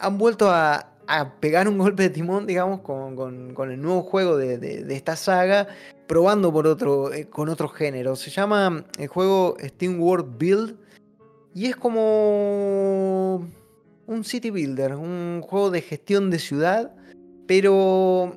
han 0.00 0.18
vuelto 0.18 0.50
a, 0.50 0.86
pegar 1.40 1.66
un 1.66 1.78
golpe 1.78 2.04
de 2.04 2.10
timón, 2.10 2.46
digamos, 2.46 2.80
con, 2.82 3.54
el 3.70 3.80
nuevo 3.80 4.02
juego 4.02 4.36
de, 4.36 4.84
esta 4.94 5.16
saga, 5.16 5.68
probando 6.06 6.52
por 6.52 6.66
otro, 6.66 7.12
eh, 7.12 7.28
con 7.28 7.48
otro 7.48 7.68
género. 7.68 8.14
Se 8.16 8.30
llama 8.30 8.84
el 8.98 9.08
juego 9.08 9.56
Steam 9.60 10.00
World 10.00 10.38
Build. 10.38 10.89
Y 11.54 11.66
es 11.66 11.76
como 11.76 13.46
un 14.06 14.24
city 14.24 14.50
builder, 14.50 14.94
un 14.94 15.42
juego 15.42 15.70
de 15.70 15.82
gestión 15.82 16.30
de 16.30 16.38
ciudad, 16.38 16.94
pero 17.46 18.36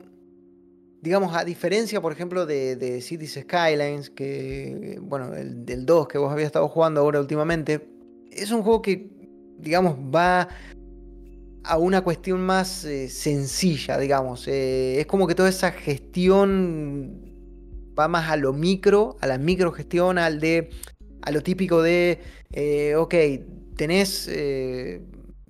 digamos, 1.03 1.35
a 1.35 1.43
diferencia, 1.43 1.99
por 2.01 2.13
ejemplo, 2.13 2.45
de, 2.45 3.01
Cities 3.01 3.39
Skylines, 3.41 4.09
que, 4.09 4.97
bueno, 5.01 5.33
el 5.35 5.65
del 5.65 5.85
2 5.85 6.07
que 6.07 6.17
vos 6.17 6.31
habías 6.31 6.45
estado 6.45 6.69
jugando 6.69 7.01
ahora 7.01 7.19
últimamente, 7.19 7.85
es 8.31 8.51
un 8.51 8.63
juego 8.63 8.81
que, 8.81 9.11
digamos, 9.59 9.97
va 9.97 10.47
a 11.65 11.77
una 11.77 12.01
cuestión 12.01 12.39
más 12.39 12.85
eh, 12.85 13.09
sencilla, 13.09 13.97
digamos. 13.97 14.47
Eh, 14.47 15.01
es 15.01 15.05
como 15.05 15.27
que 15.27 15.35
toda 15.35 15.49
esa 15.49 15.71
gestión 15.71 17.21
va 17.99 18.07
más 18.07 18.29
a 18.29 18.37
lo 18.37 18.53
micro, 18.53 19.17
a 19.19 19.27
la 19.27 19.37
microgestión, 19.37 20.17
al 20.17 20.39
de 20.39 20.69
a 21.23 21.31
lo 21.31 21.41
típico 21.41 21.81
de, 21.81 22.19
eh, 22.51 22.95
ok, 22.95 23.15
tenés, 23.77 24.27
eh, 24.29 25.01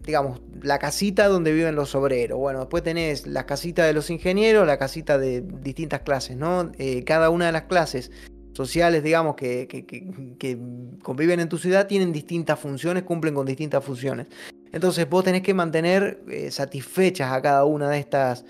digamos, 0.06 0.42
la 0.62 0.78
casita 0.78 1.28
donde 1.28 1.52
viven 1.52 1.76
los 1.76 1.96
obreros. 1.96 2.38
Bueno, 2.38 2.60
después 2.60 2.84
tenés 2.84 3.26
la 3.26 3.46
casita 3.46 3.86
de 3.86 3.94
los 3.94 4.10
ingenieros, 4.10 4.68
la 4.68 4.78
casita 4.78 5.18
de 5.18 5.42
distintas 5.42 6.02
clases, 6.02 6.38
¿no? 6.38 6.72
Eh, 6.78 7.04
cada 7.04 7.32
una 7.32 7.48
de 7.48 7.54
las 7.54 7.64
clases 7.64 8.12
sociales, 8.54 9.04
digamos, 9.04 9.36
que, 9.36 9.68
que, 9.68 10.58
conviven 11.02 11.40
en 11.40 11.50
tu 11.50 11.58
ciudad 11.58 11.88
tienen 11.88 12.12
distintas 12.12 12.60
funciones, 12.60 13.02
cumplen 13.02 13.34
con 13.34 13.48
distintas 13.48 13.84
funciones. 13.84 14.28
Entonces 14.72 15.10
vos 15.10 15.24
tenés 15.24 15.42
que 15.42 15.56
mantener 15.56 16.24
satisfechas 16.52 17.32
a 17.32 17.42
cada 17.42 17.66
una 17.66 17.90
de 17.90 17.98
estas, 17.98 18.46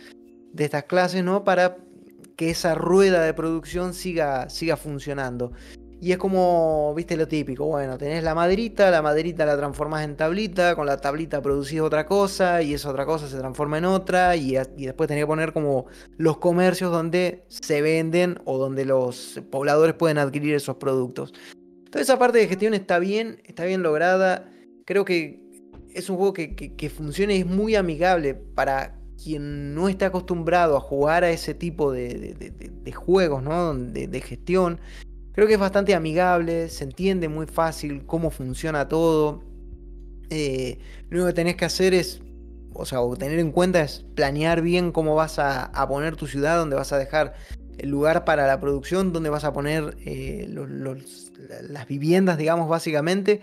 de 0.51 0.65
estas 0.65 0.83
clases, 0.83 1.23
¿no? 1.23 1.45
Para 1.45 1.77
que 2.35 2.49
esa 2.49 2.75
rueda 2.75 3.23
de 3.23 3.33
producción 3.33 3.93
siga, 3.93 4.49
siga 4.49 4.75
funcionando. 4.75 5.53
Y 6.03 6.11
es 6.11 6.17
como, 6.17 6.93
viste 6.97 7.15
lo 7.15 7.29
típico, 7.29 7.63
bueno, 7.63 7.97
tenés 7.97 8.25
la 8.25 8.35
maderita, 8.35 8.91
la 8.91 9.01
maderita 9.01 9.45
la 9.45 9.55
transformás 9.55 10.03
en 10.03 10.17
tablita, 10.17 10.75
con 10.75 10.85
la 10.85 10.97
tablita 10.97 11.41
producís 11.41 11.79
otra 11.79 12.05
cosa 12.05 12.61
y 12.61 12.73
esa 12.73 12.89
otra 12.89 13.05
cosa 13.05 13.29
se 13.29 13.37
transforma 13.37 13.77
en 13.77 13.85
otra 13.85 14.35
y, 14.35 14.51
después 14.51 15.07
tenés 15.07 15.23
que 15.23 15.27
poner 15.27 15.53
como 15.53 15.85
los 16.17 16.39
comercios 16.39 16.91
donde 16.91 17.45
se 17.47 17.81
venden 17.81 18.37
o 18.43 18.57
donde 18.57 18.83
los 18.83 19.41
pobladores 19.49 19.95
pueden 19.95 20.17
adquirir 20.17 20.55
esos 20.55 20.75
productos. 20.75 21.33
Toda 21.89 22.01
esa 22.01 22.19
parte 22.19 22.39
de 22.39 22.49
gestión 22.49 22.73
está 22.73 22.99
bien, 22.99 23.41
está 23.45 23.63
bien 23.63 23.81
lograda. 23.81 24.51
Creo 24.83 25.05
que 25.05 25.41
es 25.93 26.09
un 26.09 26.17
juego 26.17 26.33
que, 26.33 26.91
funciona 26.93 27.31
y 27.31 27.39
es 27.39 27.45
muy 27.45 27.75
amigable 27.75 28.33
para 28.33 28.99
quien 29.23 29.73
no 29.73 29.87
está 29.87 30.07
acostumbrado 30.07 30.75
a 30.75 30.81
jugar 30.81 31.23
a 31.23 31.31
ese 31.31 31.53
tipo 31.53 31.93
de, 31.93 32.35
juegos, 32.93 33.41
¿no? 33.41 33.73
de 33.73 34.19
gestión 34.19 34.81
Creo 35.33 35.47
que 35.47 35.53
es 35.53 35.59
bastante 35.59 35.95
amigable, 35.95 36.69
se 36.69 36.83
entiende 36.83 37.27
muy 37.27 37.47
fácil 37.47 38.05
cómo 38.05 38.29
funciona 38.29 38.87
todo. 38.87 39.43
Eh, 40.29 40.77
lo 41.09 41.17
único 41.17 41.27
que 41.27 41.33
tenés 41.33 41.55
que 41.55 41.65
hacer 41.65 41.95
es, 41.95 42.21
o 42.73 42.85
sea, 42.85 42.99
tener 43.17 43.39
en 43.39 43.51
cuenta 43.51 43.81
es 43.81 44.05
planear 44.13 44.61
bien 44.61 44.91
cómo 44.91 45.15
vas 45.15 45.39
a, 45.39 45.71
poner 45.87 46.15
tu 46.15 46.27
ciudad, 46.27 46.57
dónde 46.57 46.75
vas 46.75 46.93
a 46.93 46.99
dejar 46.99 47.33
el 47.79 47.89
lugar 47.89 48.25
para 48.25 48.45
la 48.45 48.59
producción, 48.59 49.11
dónde 49.11 49.31
vas 49.31 49.43
a 49.43 49.53
poner 49.53 49.97
eh, 50.05 50.47
las 51.67 51.87
viviendas, 51.87 52.37
digamos, 52.37 52.69
básicamente. 52.69 53.41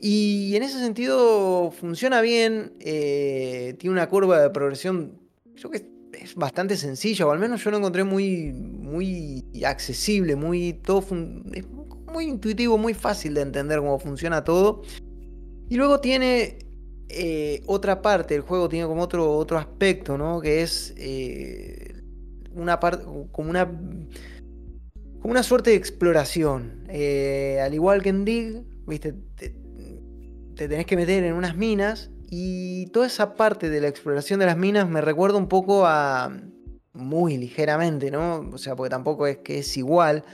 Y 0.00 0.56
en 0.56 0.62
ese 0.62 0.78
sentido 0.78 1.70
funciona 1.72 2.22
bien, 2.22 2.72
eh, 2.80 3.74
tiene 3.78 3.92
una 3.92 4.08
curva 4.08 4.40
de 4.40 4.48
progresión, 4.48 5.18
que 5.70 5.97
es 6.12 6.34
bastante 6.34 6.76
sencillo, 6.76 7.28
o 7.28 7.32
al 7.32 7.38
menos 7.38 7.62
yo 7.62 7.70
lo 7.70 7.78
encontré 7.78 8.04
muy, 8.04 8.52
muy 8.52 9.44
accesible, 9.64 10.36
muy, 10.36 10.74
todo 10.74 11.04
muy 12.12 12.24
intuitivo, 12.24 12.78
muy 12.78 12.94
fácil 12.94 13.34
de 13.34 13.42
entender 13.42 13.78
cómo 13.78 13.98
funciona 13.98 14.44
todo. 14.44 14.82
Y 15.68 15.76
luego 15.76 16.00
tiene 16.00 16.58
eh, 17.08 17.62
otra 17.66 18.02
parte, 18.02 18.34
el 18.34 18.42
juego 18.42 18.68
tiene 18.68 18.86
como 18.86 19.02
otro, 19.02 19.36
otro 19.36 19.58
aspecto, 19.58 20.16
¿no? 20.16 20.40
Que 20.40 20.62
es 20.62 20.94
eh, 20.96 22.02
una 22.54 22.80
parte, 22.80 23.04
como 23.32 23.50
una 23.50 23.66
como 25.20 25.32
una 25.32 25.42
suerte 25.42 25.70
de 25.70 25.76
exploración. 25.76 26.84
Eh, 26.88 27.60
al 27.62 27.74
igual 27.74 28.02
que 28.02 28.08
en 28.10 28.24
Dig, 28.24 28.62
¿viste? 28.86 29.14
Te, 29.34 29.54
te, 30.54 30.68
tenés 30.68 30.86
que 30.86 30.96
meter 30.96 31.24
en 31.24 31.34
unas 31.34 31.56
minas 31.56 32.10
y 32.30 32.86
toda 32.86 33.06
esa 33.06 33.34
parte 33.34 33.70
de 33.70 33.80
la 33.80 33.88
exploración 33.88 34.40
de 34.40 34.46
las 34.46 34.56
minas 34.56 34.88
me 34.88 35.00
recuerda 35.00 35.38
un 35.38 35.48
poco 35.48 35.86
a... 35.86 36.36
Muy 36.94 37.36
ligeramente, 37.36 38.10
¿no? 38.10 38.40
O 38.52 38.58
sea, 38.58 38.74
porque 38.74 38.90
tampoco 38.90 39.28
es 39.28 39.38
que 39.38 39.58
es 39.58 39.76
igual, 39.76 40.24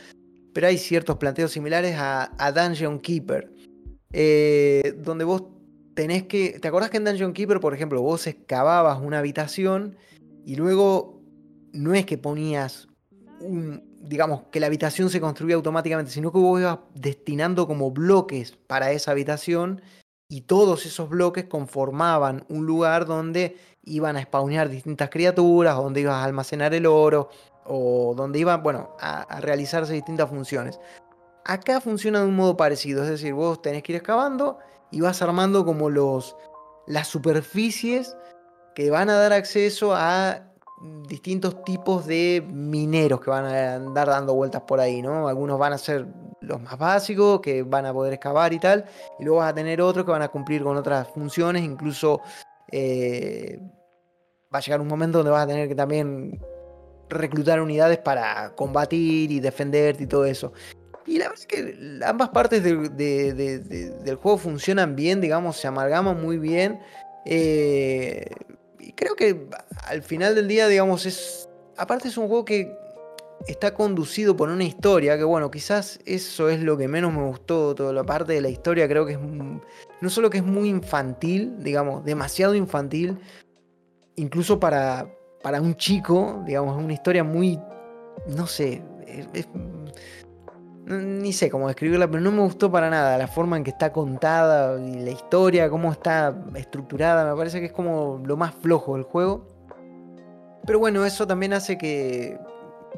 pero 0.55 0.67
hay 0.69 0.79
ciertos 0.79 1.19
planteos 1.19 1.53
similares 1.53 1.95
a, 1.99 2.53
Dungeon 2.55 3.01
Keeper, 3.01 3.53
eh, 4.13 4.95
donde 4.97 5.25
vos 5.25 5.43
tenés 5.95 6.23
que... 6.23 6.59
¿Te 6.61 6.69
acordás 6.69 6.89
que 6.89 6.97
en 6.97 7.05
Dungeon 7.05 7.35
Keeper, 7.35 7.61
por 7.61 7.75
ejemplo, 7.75 8.01
vos 8.01 8.27
excavabas 8.27 8.99
una 9.03 9.19
habitación 9.19 9.99
y 10.47 10.57
luego 10.57 11.21
no 11.73 11.93
es 11.93 12.07
que 12.07 12.17
ponías 12.17 12.89
un, 13.41 13.83
digamos, 14.01 14.45
que 14.51 14.61
la 14.61 14.67
habitación 14.67 15.11
se 15.11 15.21
construía 15.21 15.57
automáticamente, 15.57 16.13
sino 16.13 16.33
que 16.33 16.39
vos 16.39 16.61
ibas 16.61 16.79
destinando 16.95 17.67
como 17.67 17.91
bloques 17.91 18.53
para 18.67 18.93
esa 18.93 19.11
habitación 19.11 19.83
y 20.35 20.41
todos 20.41 20.85
esos 20.85 21.09
bloques 21.09 21.45
conformaban 21.45 22.45
un 22.49 22.67
lugar 22.67 23.07
donde 23.07 23.57
iban 23.85 24.17
a 24.17 24.23
spawnear 24.23 24.69
distintas 24.69 25.09
criaturas, 25.09 25.77
donde 25.77 26.01
ibas 26.01 26.17
a 26.17 26.25
almacenar 26.25 26.75
el 26.75 26.87
oro, 26.87 27.29
o 27.65 28.15
donde 28.17 28.41
iban, 28.41 28.61
bueno, 28.61 28.97
a, 28.99 29.41
realizarse 29.41 29.93
distintas 29.93 30.29
funciones. 30.29 30.81
Acá 31.45 31.81
funciona 31.81 32.19
de 32.19 32.27
un 32.27 32.35
modo 32.35 32.57
parecido, 32.57 33.05
es 33.05 33.11
decir, 33.11 33.33
vos 33.33 33.63
tenés 33.63 33.85
que 33.85 33.93
ir 33.93 33.97
excavando 33.99 34.59
y 34.91 35.03
vas 35.03 35.23
armando 35.23 35.65
como 35.65 35.89
los, 35.89 36.37
las 36.89 37.07
superficies 37.07 38.17
que 38.75 38.91
van 38.91 39.11
a 39.11 39.15
dar 39.15 39.33
acceso 39.33 39.95
a 39.95 40.49
distintos 41.09 41.65
tipos 41.65 42.07
de 42.07 42.45
mineros 42.47 43.21
que 43.21 43.31
van 43.31 43.45
a 43.45 43.75
andar 43.75 44.09
dando 44.09 44.35
vueltas 44.35 44.63
por 44.63 44.81
ahí, 44.81 45.03
¿no? 45.03 45.29
Algunos 45.29 45.59
van 45.59 45.73
a 45.73 45.79
ser 45.79 46.07
los 46.41 46.61
más 46.61 46.79
básicos, 46.79 47.41
que 47.41 47.63
van 47.63 47.87
a 47.87 47.93
poder 47.93 48.13
excavar 48.15 48.53
y 48.53 48.59
tal, 48.59 48.85
y 49.19 49.25
luego 49.25 49.39
vas 49.41 49.51
a 49.51 49.55
tener 49.55 49.81
otros 49.81 50.05
que 50.05 50.11
van 50.11 50.23
a 50.23 50.29
cumplir 50.29 50.63
con 50.63 50.77
otras 50.77 51.09
funciones, 51.09 51.63
incluso 51.63 52.21
eh, 52.71 53.59
va 54.55 54.59
a 54.59 54.61
llegar 54.61 54.81
un 54.81 54.89
momento 54.89 55.19
donde 55.19 55.31
vas 55.31 55.45
a 55.45 55.47
tener 55.47 55.69
que 55.69 55.75
también 55.75 56.41
reclutar 57.09 57.61
unidades 57.61 57.99
para 57.99 58.55
combatir 58.55 59.31
y 59.31 59.41
defenderte 59.41 60.05
y 60.05 60.07
todo 60.07 60.25
eso. 60.25 60.53
Y 61.07 61.19
la 61.19 61.29
verdad 61.29 61.41
es 61.41 61.47
que 61.47 62.01
ambas 62.05 62.31
partes 62.31 62.63
del 62.63 64.17
juego 64.17 64.39
funcionan 64.39 64.97
bien, 64.97 65.21
digamos, 65.21 65.57
se 65.57 65.69
amalgaman 65.69 66.21
muy 66.21 66.39
bien. 66.39 66.81
Eh, 67.27 68.27
y 68.81 68.93
creo 68.93 69.15
que 69.15 69.49
al 69.85 70.03
final 70.03 70.35
del 70.35 70.49
día, 70.49 70.69
digamos, 70.69 71.07
es. 71.07 71.49
Aparte, 71.77 72.09
es 72.09 72.17
un 72.17 72.29
juego 72.29 72.45
que 72.45 72.77
está 73.47 73.75
conducido 73.75 74.37
por 74.37 74.49
una 74.49 74.65
historia 74.65 75.17
que, 75.17 75.25
bueno, 75.25 75.51
quizás 75.51 75.99
eso 76.07 76.49
es 76.49 76.61
lo 76.61 76.77
que 76.77 76.89
menos 76.89 77.13
me 77.13 77.25
gustó. 77.27 77.75
Toda 77.75 77.93
la 77.93 78.05
parte 78.05 78.33
de 78.35 78.41
la 78.41 78.49
historia, 78.49 78.89
creo 78.89 79.07
que 79.07 79.13
es. 79.13 79.19
No 80.01 80.11
solo 80.11 80.31
que 80.31 80.39
es 80.39 80.45
muy 80.45 80.69
infantil, 80.69 81.57
digamos, 81.63 82.05
demasiado 82.05 82.55
infantil, 82.55 83.19
incluso 84.17 84.61
para, 84.61 85.09
para 85.43 85.61
un 85.61 85.77
chico, 85.77 86.43
digamos, 86.47 86.79
es 86.79 86.85
una 86.85 86.93
historia 86.93 87.25
muy, 87.25 87.59
no 88.29 88.47
sé, 88.47 88.83
ni 90.87 91.33
sé 91.33 91.51
cómo 91.51 91.69
describirla, 91.69 92.09
pero 92.09 92.23
no 92.23 92.31
me 92.31 92.43
gustó 92.43 92.71
para 92.71 92.91
nada 92.91 93.17
la 93.17 93.27
forma 93.27 93.57
en 93.57 93.65
que 93.65 93.71
está 93.71 93.93
contada 93.93 94.79
y 94.81 95.01
la 95.01 95.11
historia, 95.11 95.71
cómo 95.71 95.91
está 95.91 96.37
estructurada, 96.55 97.31
me 97.31 97.37
parece 97.37 97.61
que 97.61 97.67
es 97.67 97.73
como 97.73 98.23
lo 98.25 98.37
más 98.37 98.55
flojo 98.55 98.95
del 98.95 99.05
juego. 99.05 99.54
Pero 100.67 100.79
bueno, 100.79 101.05
eso 101.05 101.27
también 101.27 101.53
hace 101.53 101.77
que, 101.77 102.39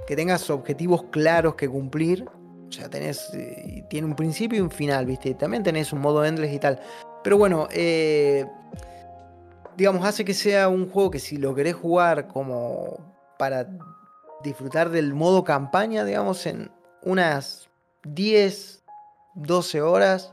que 0.07 0.17
tengas 0.17 0.49
objetivos 0.51 1.05
claros 1.11 1.55
que 1.55 1.69
cumplir. 1.69 2.25
O 2.69 2.73
sea, 2.73 2.89
tenés, 2.89 3.33
eh, 3.35 3.85
tiene 3.89 4.07
un 4.07 4.17
principio 4.17 4.59
y 4.59 4.61
un 4.61 4.71
final, 4.71 5.07
¿viste? 5.07 5.35
También 5.35 5.63
tenés 5.63 5.93
un 5.93 6.01
modo 6.01 6.25
endless 6.25 6.53
y 6.53 6.59
tal. 6.59 6.81
Pero 7.23 7.39
bueno, 7.39 7.69
eh, 7.73 8.45
digamos, 9.77 10.05
hace 10.05 10.25
que 10.25 10.35
sea 10.35 10.69
un 10.69 10.89
juego 10.91 11.11
que 11.11 11.19
si 11.19 11.37
lo 11.37 11.55
querés 11.55 11.75
jugar 11.75 12.29
como 12.29 13.15
para 13.39 13.69
disfrutar 14.43 14.91
del 14.91 15.15
modo 15.15 15.45
campaña, 15.45 16.05
digamos, 16.05 16.47
en 16.47 16.71
unas 17.03 17.69
10, 18.05 18.85
12 19.35 19.83
horas, 19.83 20.33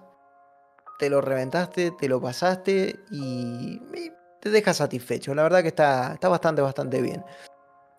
te 1.00 1.10
lo 1.10 1.22
reventaste, 1.22 1.92
te 1.92 2.08
lo 2.08 2.22
pasaste 2.22 3.00
y, 3.12 3.82
te 4.44 4.50
deja 4.50 4.74
satisfecho. 4.74 5.34
La 5.34 5.44
verdad 5.44 5.62
que 5.62 5.70
está, 5.70 6.12
está 6.14 6.28
bastante, 6.28 6.62
bastante 6.62 7.02
bien. 7.02 7.24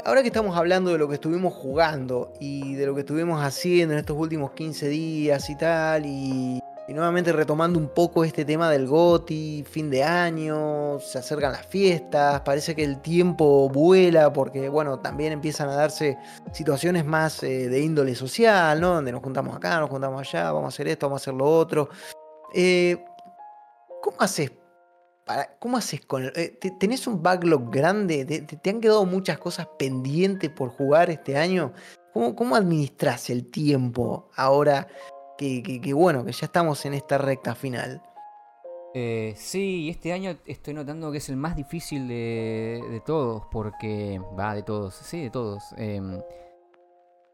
ahora 0.04 0.22
que 0.22 0.28
estamos 0.28 0.56
hablando 0.56 0.92
de 0.92 0.98
lo 0.98 1.08
que 1.08 1.14
estuvimos 1.14 1.54
jugando 1.54 2.32
y 2.38 2.74
de 2.74 2.86
lo 2.86 2.94
que 2.94 3.00
estuvimos 3.00 3.42
haciendo 3.42 3.94
en 3.94 4.00
estos 4.00 4.16
últimos 4.16 4.52
15 4.52 4.88
días 4.88 5.48
y 5.48 5.56
tal, 5.56 6.04
y 6.06 6.62
y 6.88 6.94
nuevamente 6.94 7.32
retomando 7.32 7.78
un 7.78 7.88
poco 7.88 8.24
este 8.24 8.44
tema 8.44 8.68
del 8.68 8.88
GOTI, 8.88 9.64
fin 9.68 9.88
de 9.88 10.02
año, 10.02 10.98
se 10.98 11.18
acercan 11.18 11.52
las 11.52 11.64
fiestas, 11.64 12.40
parece 12.40 12.74
que 12.74 12.82
el 12.82 13.00
tiempo 13.00 13.68
vuela 13.68 14.32
porque, 14.32 14.68
bueno, 14.68 14.98
también 14.98 15.32
empiezan 15.32 15.68
a 15.68 15.76
darse 15.76 16.18
situaciones 16.52 17.04
más 17.04 17.42
eh, 17.44 17.68
de 17.68 17.80
índole 17.80 18.14
social, 18.16 18.80
¿no? 18.80 18.94
Donde 18.94 19.12
nos 19.12 19.22
juntamos 19.22 19.56
acá, 19.56 19.78
nos 19.78 19.90
juntamos 19.90 20.20
allá, 20.20 20.50
vamos 20.50 20.64
a 20.64 20.68
hacer 20.74 20.88
esto, 20.88 21.06
vamos 21.06 21.22
a 21.22 21.22
hacer 21.22 21.34
lo 21.34 21.46
otro. 21.46 21.88
Eh, 22.52 23.04
¿Cómo 24.02 24.16
haces? 24.20 24.50
¿Cómo 25.58 25.76
haces 25.76 26.00
con 26.04 26.24
el, 26.24 26.32
eh, 26.34 26.58
¿Tenés 26.78 27.06
un 27.06 27.22
backlog 27.22 27.70
grande? 27.70 28.24
¿Te, 28.24 28.70
han 28.70 28.80
quedado 28.80 29.04
muchas 29.06 29.38
cosas 29.38 29.68
pendientes 29.78 30.50
por 30.50 30.70
jugar 30.70 31.10
este 31.10 31.36
año? 31.36 31.72
¿Cómo, 32.12 32.36
cómo 32.36 32.56
administras 32.56 33.30
el 33.30 33.50
tiempo 33.50 34.30
ahora 34.36 34.86
que, 35.36 35.92
bueno, 35.94 36.24
que 36.24 36.32
ya 36.32 36.46
estamos 36.46 36.84
en 36.84 36.94
esta 36.94 37.18
recta 37.18 37.54
final. 37.54 38.02
Eh, 38.94 39.32
sí, 39.36 39.88
este 39.88 40.12
año 40.12 40.36
estoy 40.44 40.74
notando 40.74 41.10
que 41.10 41.18
es 41.18 41.28
el 41.30 41.36
más 41.36 41.56
difícil 41.56 42.08
de, 42.08 43.02
todos, 43.06 43.44
porque 43.50 44.20
va, 44.38 44.54
de 44.54 44.62
todos, 44.62 44.94
sí, 44.94 45.22
de 45.22 45.30
todos. 45.30 45.62
Em, 45.78 46.20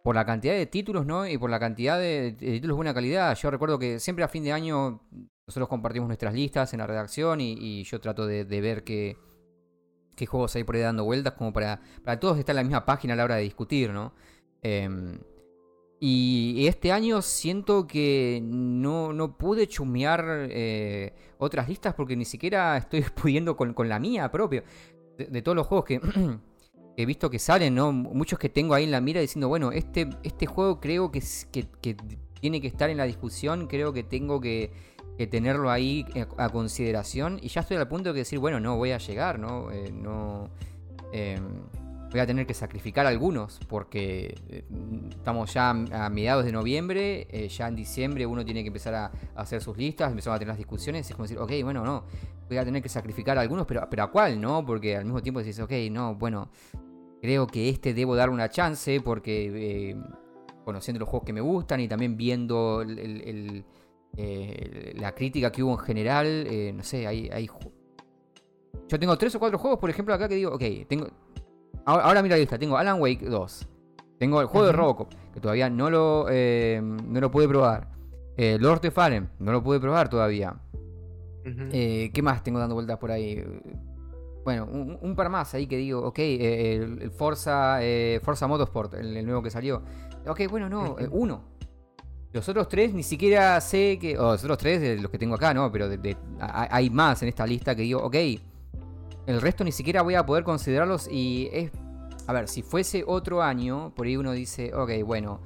por 0.05 0.15
la 0.15 0.25
cantidad 0.25 0.55
de 0.55 0.67
títulos, 0.67 1.05
¿no? 1.05 1.27
Y 1.27 1.37
por 1.37 1.51
la 1.51 1.59
cantidad 1.59 1.99
de, 1.99 2.33
títulos 2.33 2.75
de 2.75 2.77
buena 2.77 2.95
calidad. 2.95 3.37
Yo 3.37 3.51
recuerdo 3.51 3.79
que 3.79 3.99
siempre 3.99 4.25
a 4.25 4.29
fin 4.29 4.45
de 4.45 4.53
año 4.53 5.01
nosotros 5.49 5.71
compartimos 5.71 6.09
nuestras 6.09 6.35
listas 6.35 6.75
en 6.75 6.81
la 6.81 6.87
redacción 6.87 7.41
y, 7.41 7.83
yo 7.83 7.99
trato 8.03 8.27
de, 8.27 8.45
ver 8.45 8.85
qué, 8.85 9.17
juegos 10.27 10.55
hay 10.55 10.63
por 10.63 10.77
ahí 10.77 10.83
dando 10.83 11.05
vueltas, 11.05 11.33
como 11.33 11.55
para, 11.55 11.81
para 12.05 12.21
todos 12.21 12.39
estar 12.39 12.53
en 12.53 12.57
la 12.59 12.63
misma 12.65 12.85
página 12.85 13.15
a 13.15 13.17
la 13.17 13.25
hora 13.25 13.37
de 13.37 13.45
discutir, 13.45 13.91
¿no? 13.91 14.13
Em, 14.61 15.19
y 16.01 16.67
este 16.67 16.93
año 16.93 17.23
siento 17.23 17.87
que 17.87 18.41
no, 18.45 19.15
no 19.15 19.39
pude 19.39 19.67
chumear 19.67 20.49
eh, 20.51 21.15
otras 21.39 21.67
listas 21.67 21.95
porque 21.95 22.15
ni 22.15 22.27
siquiera 22.27 22.77
estoy 22.77 23.01
pudiendo 23.15 23.57
con, 23.57 23.89
la 23.89 23.99
mía 23.99 24.31
propia. 24.31 24.65
De, 25.17 25.41
todos 25.41 25.57
los 25.57 25.67
juegos 25.67 25.87
que 25.87 26.01
he 26.99 27.07
visto 27.07 27.31
que 27.31 27.39
salen, 27.39 27.75
¿no? 27.75 27.91
Muchos 27.91 28.39
que 28.39 28.51
tengo 28.51 28.75
ahí 28.75 28.85
en 28.85 28.91
la 28.91 29.01
mira 29.01 29.23
diciendo, 29.23 29.49
bueno, 29.49 29.73
este, 29.73 30.11
este 30.23 30.45
juego 30.45 30.79
creo 30.79 31.11
que, 31.11 31.23
que, 31.51 31.97
tiene 32.39 32.61
que 32.61 32.69
estar 32.69 32.91
en 32.91 32.99
la 32.99 33.05
discusión, 33.05 33.67
creo 33.67 33.95
que 33.95 34.03
tengo 34.03 34.41
que, 34.43 34.98
tenerlo 35.27 35.71
ahí 35.71 36.07
a, 36.37 36.49
consideración. 36.49 37.39
Y 37.43 37.49
ya 37.49 37.63
estoy 37.63 37.77
al 37.77 37.89
punto 37.89 38.13
de 38.13 38.21
decir, 38.21 38.39
bueno, 38.39 38.61
no 38.61 38.77
voy 38.77 38.93
a 38.93 38.99
llegar, 38.99 39.39
¿no? 39.39 39.71
Eh, 39.71 39.91
no. 39.93 40.51
Em, 41.13 41.43
voy 42.11 42.21
a 42.21 42.27
tener 42.27 42.47
que 42.47 42.55
sacrificar 42.55 43.07
algunos 43.07 43.61
porque 43.69 44.35
eh, 44.49 44.65
estamos 45.11 45.53
ya 45.53 45.71
a 45.71 46.09
mediados 46.11 46.45
de 46.45 46.53
noviembre, 46.53 47.27
eh, 47.31 47.49
ya 47.49 47.69
en 47.69 47.77
diciembre 47.77 48.25
uno 48.27 48.45
tiene 48.45 48.63
que 48.63 48.69
empezar 48.69 48.95
a, 48.95 49.13
hacer 49.35 49.61
sus 49.61 49.77
listas, 49.77 50.11
empezamos 50.11 50.37
a 50.37 50.39
tener 50.39 50.49
las 50.49 50.59
discusiones, 50.59 51.09
es 51.09 51.15
como 51.15 51.25
decir, 51.25 51.39
ok, 51.39 51.53
bueno, 51.63 51.85
no, 51.85 52.05
voy 52.49 52.57
a 52.57 52.65
tener 52.65 52.83
que 52.83 52.89
sacrificar 52.89 53.37
algunos, 53.39 53.67
pero, 53.67 53.87
pero 53.91 54.05
¿a 54.05 54.11
cuál? 54.11 54.41
¿No? 54.41 54.65
Porque 54.65 54.97
al 54.97 55.05
mismo 55.05 55.23
tiempo 55.23 55.41
decís, 55.41 55.59
ok, 55.61 55.73
no, 55.91 56.15
bueno, 56.15 56.51
creo 57.21 57.47
que 57.47 57.69
este 57.69 57.95
debo 57.95 58.17
dar 58.17 58.31
una 58.31 58.49
chance 58.49 59.01
porque 59.01 59.91
eh, 59.91 59.97
conociendo 60.65 61.01
los 61.01 61.09
juegos 61.09 61.27
que 61.27 61.33
me 61.33 61.41
gustan 61.41 61.81
y 61.81 61.89
también 61.89 62.17
viendo 62.17 62.85
la 64.17 65.15
crítica 65.15 65.53
que 65.53 65.63
hubo 65.63 65.73
en 65.73 65.79
general, 65.79 66.47
no 66.75 66.83
sé, 66.83 67.07
hay, 67.07 67.29
hay... 67.29 67.49
Yo 68.89 68.99
tengo 68.99 69.17
tres 69.17 69.35
o 69.35 69.39
cuatro 69.39 69.59
juegos, 69.59 69.79
por 69.79 69.91
ejemplo, 69.91 70.15
acá 70.15 70.29
que 70.29 70.35
digo, 70.35 70.55
ok, 70.55 70.63
tengo, 70.89 71.09
Ahora, 71.89 72.23
mira 72.23 72.37
la 72.37 72.41
lista, 72.41 72.59
tengo 72.59 72.77
Alan 72.77 73.01
Wake 73.01 73.25
2. 73.25 73.69
Tengo 74.19 74.43
el 74.43 74.47
juego 74.47 74.67
de 74.67 74.73
Robocop, 74.73 75.11
que 75.33 75.41
todavía 75.41 75.71
no 75.71 75.89
lo, 75.89 76.27
eh, 76.29 76.81
no 76.83 77.19
lo 77.19 77.31
pude 77.31 77.49
probar. 77.49 77.89
Eh, 78.37 78.59
Lord 78.61 78.85
of 78.87 78.93
Fallen, 78.93 79.31
no 79.39 79.53
lo 79.53 79.63
pude 79.63 79.81
probar 79.81 80.11
todavía. 80.11 80.55
Eh, 81.45 82.11
¿Qué 82.13 82.21
más 82.21 82.45
tengo 82.45 82.59
dando 82.59 82.75
vueltas 82.75 82.99
por 82.99 83.11
ahí? 83.11 83.43
Bueno, 84.45 84.67
un, 84.67 85.17
par 85.17 85.31
más 85.31 85.55
ahí 85.55 85.67
que 85.67 85.79
digo, 85.79 86.01
ok, 86.01 86.19
eh, 86.19 86.75
el, 86.75 87.11
Forza, 87.11 87.79
eh, 87.83 88.21
Forza 88.23 88.47
Motorsport, 88.47 88.93
el, 88.95 89.25
nuevo 89.25 89.43
que 89.43 89.51
salió. 89.51 89.83
Ok, 90.27 90.43
bueno, 90.51 90.69
no, 90.69 90.95
uno. 91.11 91.58
Los 92.33 92.49
otros 92.49 92.69
tres 92.69 92.93
ni 92.93 93.03
siquiera 93.03 93.61
sé 93.61 93.99
que. 93.99 94.19
O 94.19 94.33
los 94.33 94.45
otros 94.45 94.59
tres 94.59 94.81
de 94.81 94.99
los 94.99 95.11
que 95.11 95.19
tengo 95.19 95.35
acá, 95.35 95.55
¿no? 95.55 95.71
Pero 95.73 95.89
hay 96.41 96.91
más 96.91 97.23
en 97.23 97.29
esta 97.29 97.47
lista 97.47 97.75
que 97.75 97.83
digo, 97.83 98.03
ok. 98.03 98.17
El 99.27 99.41
resto 99.41 99.65
ni 99.65 99.73
siquiera 99.73 100.03
voy 100.03 100.15
a 100.15 100.25
poder 100.25 100.45
considerarlos 100.45 101.09
y 101.11 101.49
es. 101.53 101.71
A 102.27 102.33
ver, 102.35 102.49
si 102.49 102.63
fuese 102.63 103.05
otro 103.07 103.43
año, 103.43 103.93
por 103.97 104.07
ahí 104.07 104.17
uno 104.17 104.33
dice, 104.33 104.75
ok, 104.75 104.91
bueno, 105.03 105.41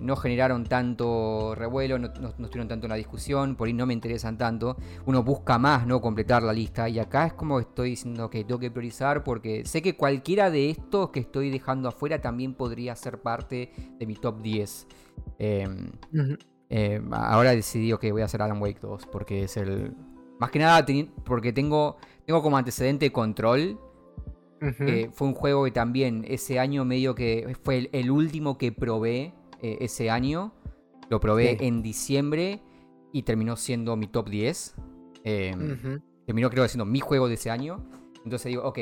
no 0.00 0.16
generaron 0.16 0.64
tanto 0.64 1.54
revuelo, 1.54 1.98
no, 1.98 2.08
no, 2.18 2.28
estuvieron 2.28 2.68
tanto 2.68 2.86
en 2.86 2.90
la 2.90 2.96
discusión, 2.96 3.56
por 3.56 3.68
ahí 3.68 3.74
no 3.74 3.84
me 3.84 3.92
interesan 3.92 4.38
tanto. 4.38 4.76
Uno 5.06 5.22
busca 5.22 5.58
más, 5.58 5.86
¿no? 5.86 6.00
Completar 6.00 6.42
la 6.42 6.52
lista. 6.52 6.88
Y 6.88 6.98
acá 6.98 7.26
es 7.26 7.32
como 7.34 7.60
estoy 7.60 7.90
diciendo 7.90 8.30
que 8.30 8.44
tengo 8.44 8.58
que 8.58 8.70
priorizar 8.70 9.22
porque 9.24 9.64
sé 9.66 9.82
que 9.82 9.96
cualquiera 9.96 10.50
de 10.50 10.70
estos 10.70 11.10
que 11.10 11.20
estoy 11.20 11.50
dejando 11.50 11.88
afuera 11.88 12.20
también 12.20 12.54
podría 12.54 12.96
ser 12.96 13.20
parte 13.20 13.72
de 13.98 14.06
mi 14.06 14.14
top 14.14 14.40
10. 14.40 14.86
Em, 15.38 15.92
em, 16.68 17.12
ahora 17.12 17.50
decidí 17.50 17.92
que 17.98 18.12
voy 18.12 18.22
a 18.22 18.26
hacer 18.26 18.42
Alan 18.42 18.60
Wake 18.60 18.80
2 18.80 19.06
porque 19.06 19.44
es 19.44 19.56
el... 19.56 19.94
Más 20.38 20.50
que 20.50 20.58
nada 20.58 20.84
porque 21.24 21.52
tengo, 21.52 21.96
tengo 22.26 22.42
como 22.42 22.56
antecedente 22.56 23.12
control. 23.12 23.78
fue 25.12 25.26
un 25.26 25.34
juego 25.34 25.64
que 25.64 25.70
también 25.70 26.24
ese 26.28 26.58
año 26.58 26.84
medio 26.84 27.14
que 27.14 27.56
fue 27.62 27.88
el 27.92 28.10
último 28.10 28.58
que 28.58 28.72
probé 28.72 29.34
eh, 29.60 29.78
ese 29.80 30.10
año. 30.10 30.52
Lo 31.10 31.20
probé 31.20 31.58
en 31.66 31.82
diciembre 31.82 32.60
y 33.12 33.22
terminó 33.22 33.56
siendo 33.56 33.96
mi 33.96 34.08
top 34.08 34.30
10. 34.30 34.74
Em, 35.24 36.00
terminó 36.26 36.50
creo 36.50 36.66
siendo 36.66 36.84
mi 36.84 37.00
juego 37.00 37.28
de 37.28 37.34
ese 37.34 37.50
año. 37.50 37.84
Entonces 38.24 38.50
digo, 38.50 38.64
ok, 38.64 38.78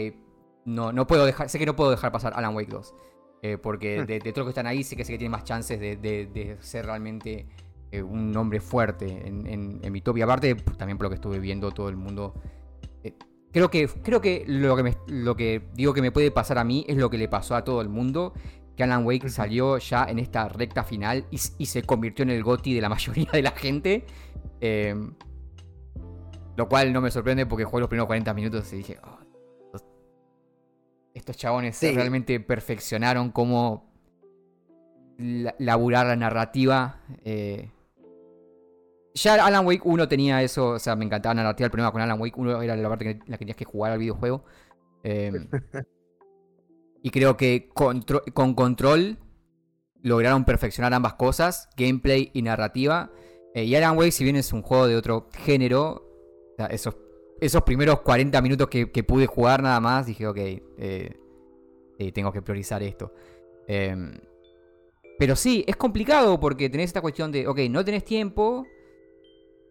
no, 0.64 0.92
no 0.92 1.06
puedo 1.06 1.26
dejar, 1.26 1.48
sé 1.48 1.58
que 1.58 1.66
no 1.66 1.76
puedo 1.76 1.90
dejar 1.90 2.12
pasar 2.12 2.32
Alan 2.34 2.54
Wake 2.54 2.70
2. 2.70 2.94
Eh, 3.42 3.56
porque 3.56 4.02
hmm. 4.02 4.06
de, 4.06 4.20
todos 4.20 4.38
los 4.38 4.46
que 4.46 4.50
están 4.50 4.66
ahí 4.66 4.84
sé 4.84 4.96
que 4.96 5.04
sé 5.04 5.12
que 5.12 5.18
tiene 5.18 5.30
más 5.30 5.44
chances 5.44 5.80
de, 5.80 6.56
ser 6.60 6.84
realmente 6.84 7.46
eh, 7.90 8.02
un 8.02 8.30
nombre 8.30 8.60
fuerte 8.60 9.26
en, 9.26 9.80
mi 9.92 10.00
top. 10.00 10.18
Y 10.18 10.22
aparte, 10.22 10.54
también 10.54 10.98
por 10.98 11.04
lo 11.04 11.10
que 11.10 11.16
estuve 11.16 11.38
viendo 11.38 11.70
todo 11.70 11.88
el 11.88 11.96
mundo. 11.96 12.34
creo 13.52 13.70
que, 13.70 13.88
creo 13.88 14.20
que, 14.20 14.44
lo, 14.46 14.76
que 14.76 14.96
lo 15.08 15.36
que 15.36 15.62
digo 15.74 15.92
que 15.94 16.02
me 16.02 16.12
puede 16.12 16.30
pasar 16.30 16.58
a 16.58 16.64
mí 16.64 16.84
es 16.88 16.96
lo 16.96 17.10
que 17.10 17.18
le 17.18 17.28
pasó 17.28 17.54
a 17.54 17.64
todo 17.64 17.80
el 17.80 17.88
mundo 17.88 18.34
Alan 18.82 19.04
Wake 19.04 19.28
salió 19.28 19.78
ya 19.78 20.04
en 20.04 20.18
esta 20.18 20.48
recta 20.48 20.84
final 20.84 21.26
y, 21.30 21.38
se 21.38 21.82
convirtió 21.82 22.22
en 22.22 22.30
el 22.30 22.42
GOTI 22.42 22.74
de 22.74 22.80
la 22.80 22.88
mayoría 22.96 23.30
de 23.32 23.42
la 23.42 23.52
gente. 23.52 24.06
Lo 26.56 26.68
cual 26.68 26.92
no 26.92 27.00
me 27.00 27.10
sorprende 27.10 27.46
porque 27.46 27.64
jugué 27.64 27.80
los 27.80 27.88
primeros 27.88 28.06
40 28.06 28.34
minutos 28.34 28.72
y 28.72 28.76
dije, 28.76 28.98
oh, 29.02 29.18
estos 31.14 31.36
chabones 31.36 31.80
realmente 31.82 32.40
perfeccionaron 32.40 33.30
cómo 33.30 33.90
laburar 35.18 36.06
la 36.06 36.16
narrativa. 36.16 37.00
Eh. 37.24 37.70
Ya 39.14 39.44
Alan 39.44 39.66
Wake 39.66 39.82
1 39.84 40.08
tenía 40.08 40.42
eso, 40.42 40.70
o 40.70 40.78
sea, 40.78 40.96
me 40.96 41.04
encantaba 41.04 41.34
la 41.34 41.42
narrativa. 41.42 41.66
El 41.66 41.70
problema 41.70 41.92
con 41.92 42.00
Alan 42.00 42.20
Wake 42.20 42.38
1 42.38 42.62
era 42.62 42.76
la 42.76 42.88
parte 42.88 43.10
en 43.10 43.18
la 43.26 43.36
que 43.36 43.38
tenías 43.38 43.56
que 43.56 43.64
jugar 43.64 43.92
al 43.92 43.98
videojuego. 43.98 44.44
Eh, 45.02 45.32
Y 47.02 47.10
creo 47.10 47.36
que 47.36 47.70
con 47.70 48.54
control 48.54 49.18
lograron 50.02 50.44
perfeccionar 50.44 50.92
ambas 50.92 51.14
cosas, 51.14 51.68
gameplay 51.76 52.30
y 52.34 52.42
narrativa. 52.42 53.10
Eh, 53.54 53.64
y 53.64 53.74
Alan 53.74 53.96
Wake, 53.96 54.12
si 54.12 54.24
bien 54.24 54.36
es 54.36 54.52
un 54.52 54.62
juego 54.62 54.86
de 54.86 54.96
otro 54.96 55.28
género, 55.32 56.06
esos, 56.70 56.96
esos 57.40 57.62
primeros 57.62 58.00
40 58.00 58.40
minutos 58.42 58.68
que, 58.68 58.86
pude 59.04 59.26
jugar 59.26 59.62
nada 59.62 59.80
más, 59.80 60.06
dije, 60.06 60.26
ok, 60.26 60.38
eh, 60.38 61.16
eh, 61.98 62.12
tengo 62.12 62.32
que 62.32 62.42
priorizar 62.42 62.82
esto. 62.82 63.12
Em, 63.66 64.12
pero 65.18 65.36
sí, 65.36 65.64
es 65.66 65.76
complicado 65.76 66.38
porque 66.38 66.68
tenés 66.68 66.90
esta 66.90 67.00
cuestión 67.00 67.32
de, 67.32 67.46
ok, 67.46 67.60
no 67.70 67.84
tenés 67.84 68.04
tiempo, 68.04 68.66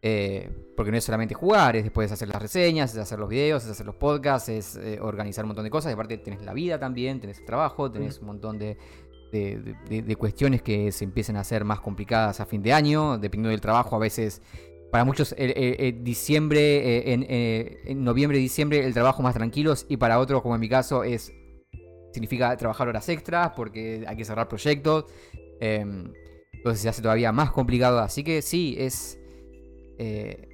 eh, 0.02 0.50
porque 0.76 0.92
no 0.92 0.98
es 0.98 1.04
solamente 1.04 1.36
jugar, 1.36 1.76
es 1.76 1.84
después 1.84 2.12
hacer 2.12 2.30
las 2.30 2.42
reseñas, 2.42 2.94
es 2.94 2.98
hacer 2.98 3.20
los 3.20 3.30
videos, 3.30 3.64
es 3.64 3.72
hacer 3.72 3.86
los 3.86 3.96
podcasts, 3.96 4.50
es 4.50 4.80
organizar 5.02 5.44
un 5.44 5.50
montón 5.50 5.66
de 5.66 5.70
cosas. 5.70 5.92
Y 5.92 5.94
aparte 5.94 6.18
tenés 6.18 6.42
la 6.42 6.54
vida 6.54 6.80
también, 6.80 7.20
tenés 7.20 7.40
el 7.40 7.46
trabajo, 7.46 7.92
tenés 7.92 8.20
un 8.20 8.28
montón 8.28 8.58
de, 8.58 8.78
cuestiones 10.18 10.62
que 10.62 10.92
se 10.92 11.04
empiezan 11.04 11.36
a 11.36 11.42
hacer 11.42 11.66
más 11.66 11.82
complicadas 11.82 12.40
a 12.40 12.46
fin 12.46 12.64
de 12.64 12.74
año, 12.74 13.18
dependiendo 13.18 13.50
del 13.50 13.62
trabajo. 13.62 13.96
A 13.96 14.00
veces, 14.00 14.42
para 14.92 15.06
muchos, 15.06 15.36
en 15.38 16.04
diciembre, 16.04 17.14
en, 17.14 18.04
noviembre, 18.04 18.38
diciembre, 18.38 18.86
el 18.86 18.94
trabajo 18.94 19.22
más 19.22 19.36
tranquilo. 19.36 19.74
Y 19.88 19.98
para 19.98 20.20
otros, 20.20 20.42
como 20.42 20.56
en 20.56 20.62
mi 20.62 20.70
caso, 20.70 21.04
es 21.04 21.32
significa 22.12 22.58
trabajar 22.58 22.88
horas 22.88 23.08
extras 23.08 23.52
porque 23.56 24.04
hay 24.08 24.18
que 24.18 24.26
cerrar 24.26 24.48
proyectos. 24.48 25.06
Em, 25.60 26.12
entonces 26.54 26.82
se 26.82 26.90
hace 26.90 27.02
todavía 27.02 27.32
más 27.32 27.52
complicado. 27.52 28.00
Así 28.00 28.24
que 28.24 28.42
sí, 28.42 28.76
es 28.80 29.20
eh, 30.00 30.48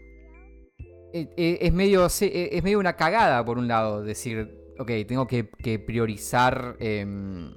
eh, 1.13 1.29
eh, 1.37 1.57
es, 1.61 1.71
medio, 1.71 2.07
es 2.07 2.63
medio 2.63 2.79
una 2.79 2.95
cagada, 2.95 3.45
por 3.45 3.59
un 3.59 3.67
lado, 3.67 4.01
decir, 4.01 4.73
ok, 4.79 4.91
tengo 5.07 5.27
que, 5.27 5.45
priorizar... 5.85 6.75
Em, 6.79 7.53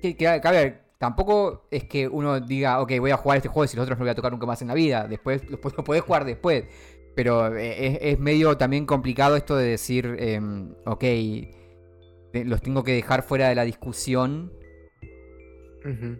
que, 0.00 0.26
a 0.26 0.50
ver, 0.50 0.87
tampoco 0.98 1.66
es 1.70 1.84
que 1.84 2.08
uno 2.08 2.40
diga, 2.40 2.80
ok, 2.80 2.92
voy 3.00 3.10
a 3.10 3.16
jugar 3.16 3.38
este 3.38 3.48
juego 3.48 3.64
y 3.64 3.68
si 3.68 3.76
los 3.76 3.84
otros 3.84 3.98
no 3.98 4.04
voy 4.04 4.10
a 4.10 4.14
tocar 4.14 4.32
nunca 4.32 4.46
más 4.46 4.60
en 4.62 4.68
la 4.68 4.74
vida. 4.74 5.06
Después 5.08 5.42
los, 5.50 5.60
podés 5.60 6.02
jugar 6.02 6.24
después. 6.24 6.64
Pero 7.14 7.56
es, 7.56 8.18
medio 8.20 8.56
también 8.56 8.86
complicado 8.86 9.36
esto 9.36 9.56
de 9.56 9.66
decir, 9.66 10.16
em, 10.20 10.74
ok, 10.86 11.04
los 12.44 12.62
tengo 12.62 12.84
que 12.84 12.92
dejar 12.92 13.24
fuera 13.24 13.48
de 13.48 13.56
la 13.56 13.64
discusión 13.64 14.52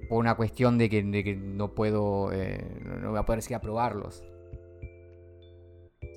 por 0.09 0.19
una 0.19 0.35
cuestión 0.35 0.77
de 0.77 0.89
que, 0.89 1.37
no 1.37 1.75
puedo, 1.75 2.33
eh, 2.33 2.65
no 3.01 3.11
voy 3.11 3.19
a 3.19 3.23
poder 3.25 3.43
seguir 3.43 3.57
a 3.57 3.61
probarlos. 3.61 4.25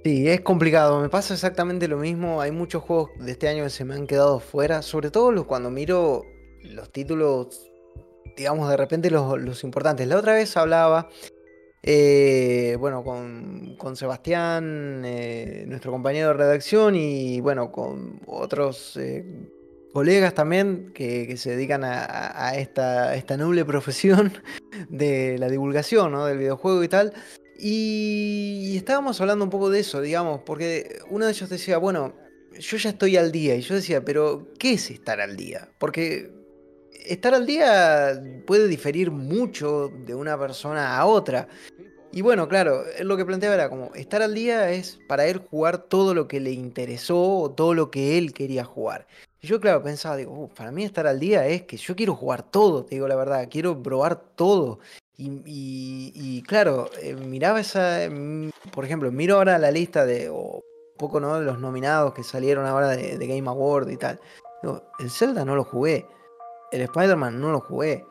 Sí, 0.04 0.28
es 0.28 0.42
complicado. 0.42 1.00
Me 1.00 1.10
pasa 1.10 1.36
exactamente 1.36 1.88
lo 1.88 1.98
mismo. 1.98 2.42
Hay 2.42 2.52
muchos 2.52 2.82
juegos 2.82 3.12
de 3.20 3.34
este 3.34 3.48
año 3.50 3.64
que 3.64 3.70
se 3.70 3.86
me 3.86 3.94
han 3.94 4.08
quedado 4.08 4.40
fuera. 4.40 4.82
Sobre 4.82 5.12
todo 5.12 5.46
cuando 5.46 5.70
miro 5.70 6.24
los 6.64 6.92
títulos, 6.92 7.71
digamos, 8.36 8.70
de 8.70 8.78
repente 8.78 9.10
los, 9.10 9.64
importantes. 9.64 10.08
La 10.08 10.18
otra 10.18 10.34
vez 10.34 10.56
hablaba, 10.58 11.10
eh, 11.84 12.76
bueno, 12.80 13.04
con, 13.04 13.96
Sebastián, 13.96 15.04
eh, 15.06 15.66
nuestro 15.68 15.92
compañero 15.92 16.30
de 16.30 16.34
redacción, 16.34 16.96
y 16.96 17.42
bueno, 17.42 17.72
con 17.72 18.22
otros 18.28 18.98
colegas 19.94 20.34
también 20.34 20.92
que, 20.94 21.36
se 21.38 21.52
dedican 21.52 21.84
a, 21.84 22.56
esta, 22.56 23.16
esta, 23.16 23.38
noble 23.38 23.66
profesión 23.66 24.34
de 24.90 25.38
la 25.38 25.50
divulgación 25.50 26.14
del 26.26 26.38
videojuego 26.38 26.84
y 26.84 26.88
tal. 26.88 27.14
Y, 27.64 28.76
estábamos 28.76 29.22
hablando 29.22 29.46
un 29.46 29.52
poco 29.52 29.70
de 29.70 29.82
eso, 29.82 30.02
digamos, 30.02 30.42
porque 30.46 31.00
uno 31.10 31.26
de 31.26 31.32
ellos 31.32 31.50
decía, 31.50 31.78
bueno, 31.78 32.16
yo 32.60 32.78
ya 32.78 32.90
estoy 32.90 33.18
al 33.18 33.32
día. 33.32 33.56
Y 33.56 33.62
yo 33.62 33.76
decía, 33.76 34.04
pero 34.04 34.48
¿qué 34.58 34.74
es 34.74 34.90
estar 34.90 35.22
al 35.22 35.36
día? 35.38 35.70
Porque 35.78 36.32
estar 37.06 37.34
al 37.34 37.46
día 37.46 38.22
puede 38.46 38.68
diferir 38.68 39.12
mucho 39.12 39.90
de 40.06 40.16
una 40.16 40.38
persona 40.38 40.98
a 40.98 41.06
otra. 41.06 41.48
Y 42.14 42.22
bueno, 42.22 42.50
claro, 42.50 42.84
lo 43.02 43.16
que 43.16 43.26
planteaba 43.26 43.56
era 43.56 43.70
como, 43.70 43.94
estar 43.96 44.22
al 44.22 44.34
día 44.34 44.70
es 44.72 45.00
para 45.08 45.26
él 45.28 45.38
jugar 45.50 45.78
todo 45.78 46.14
lo 46.14 46.28
que 46.28 46.42
le 46.42 46.52
interesó 46.52 47.40
o 47.40 47.52
todo 47.52 47.74
lo 47.74 47.90
que 47.90 48.18
él 48.18 48.34
quería 48.34 48.66
jugar. 48.66 49.08
Y 49.40 49.48
yo, 49.48 49.60
claro, 49.62 49.82
pensaba, 49.82 50.18
digo, 50.18 50.50
para 50.50 50.72
mí 50.72 50.84
estar 50.84 51.08
al 51.08 51.20
día 51.20 51.48
es 51.48 51.64
que 51.64 51.78
yo 51.78 51.96
quiero 51.96 52.16
jugar 52.16 52.44
todo, 52.44 52.84
te 52.84 52.96
digo 52.96 53.08
la 53.08 53.16
verdad, 53.16 53.48
quiero 53.50 53.82
probar 53.82 54.22
todo. 54.36 54.80
Y, 55.24 56.44
claro, 56.48 56.90
eh, 57.02 57.14
miraba 57.14 57.60
esa, 57.60 58.10
mm, 58.10 58.50
por 58.74 58.86
ejemplo, 58.86 59.12
miro 59.12 59.36
ahora 59.38 59.58
la 59.60 59.70
lista 59.70 60.06
de, 60.06 60.32
poco, 60.98 61.20
¿no? 61.20 61.40
De 61.40 61.46
los 61.46 61.60
nominados 61.60 62.14
que 62.14 62.24
salieron 62.24 62.66
ahora 62.66 62.90
de, 62.90 63.28
Game 63.28 63.48
Award 63.48 63.90
y 63.90 63.98
tal. 63.98 64.20
Digo, 64.62 64.84
el 65.00 65.10
Zelda 65.10 65.46
no 65.46 65.56
lo 65.56 65.64
jugué, 65.64 66.08
el 66.72 66.82
Spider-Man 66.82 67.40
no 67.40 67.52
lo 67.52 67.60
jugué, 67.60 68.06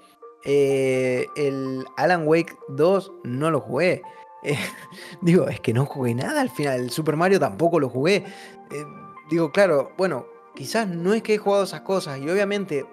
eh, 0.45 1.27
el 1.37 1.85
Alan 1.97 2.27
Wake 2.27 2.57
2 2.69 3.13
no 3.25 3.51
lo 3.51 3.61
jugué. 3.61 4.03
Eh, 4.43 4.57
digo, 5.21 5.49
es 5.49 5.61
que 5.61 5.75
no 5.75 5.85
jugué 5.85 6.15
nada 6.15 6.41
al 6.41 6.49
final, 6.49 6.81
el 6.81 6.91
Super 6.91 7.15
Mario 7.15 7.39
tampoco 7.39 7.79
lo 7.79 7.91
jugué. 7.91 8.25
digo, 9.29 9.53
claro, 9.53 9.93
bueno, 9.99 10.25
quizás 10.55 10.89
no 10.89 11.13
es 11.13 11.23
que 11.23 11.35
he 11.35 11.37
jugado 11.37 11.65
esas 11.65 11.83
cosas 11.83 12.19
y 12.21 12.31
obviamente 12.31 12.87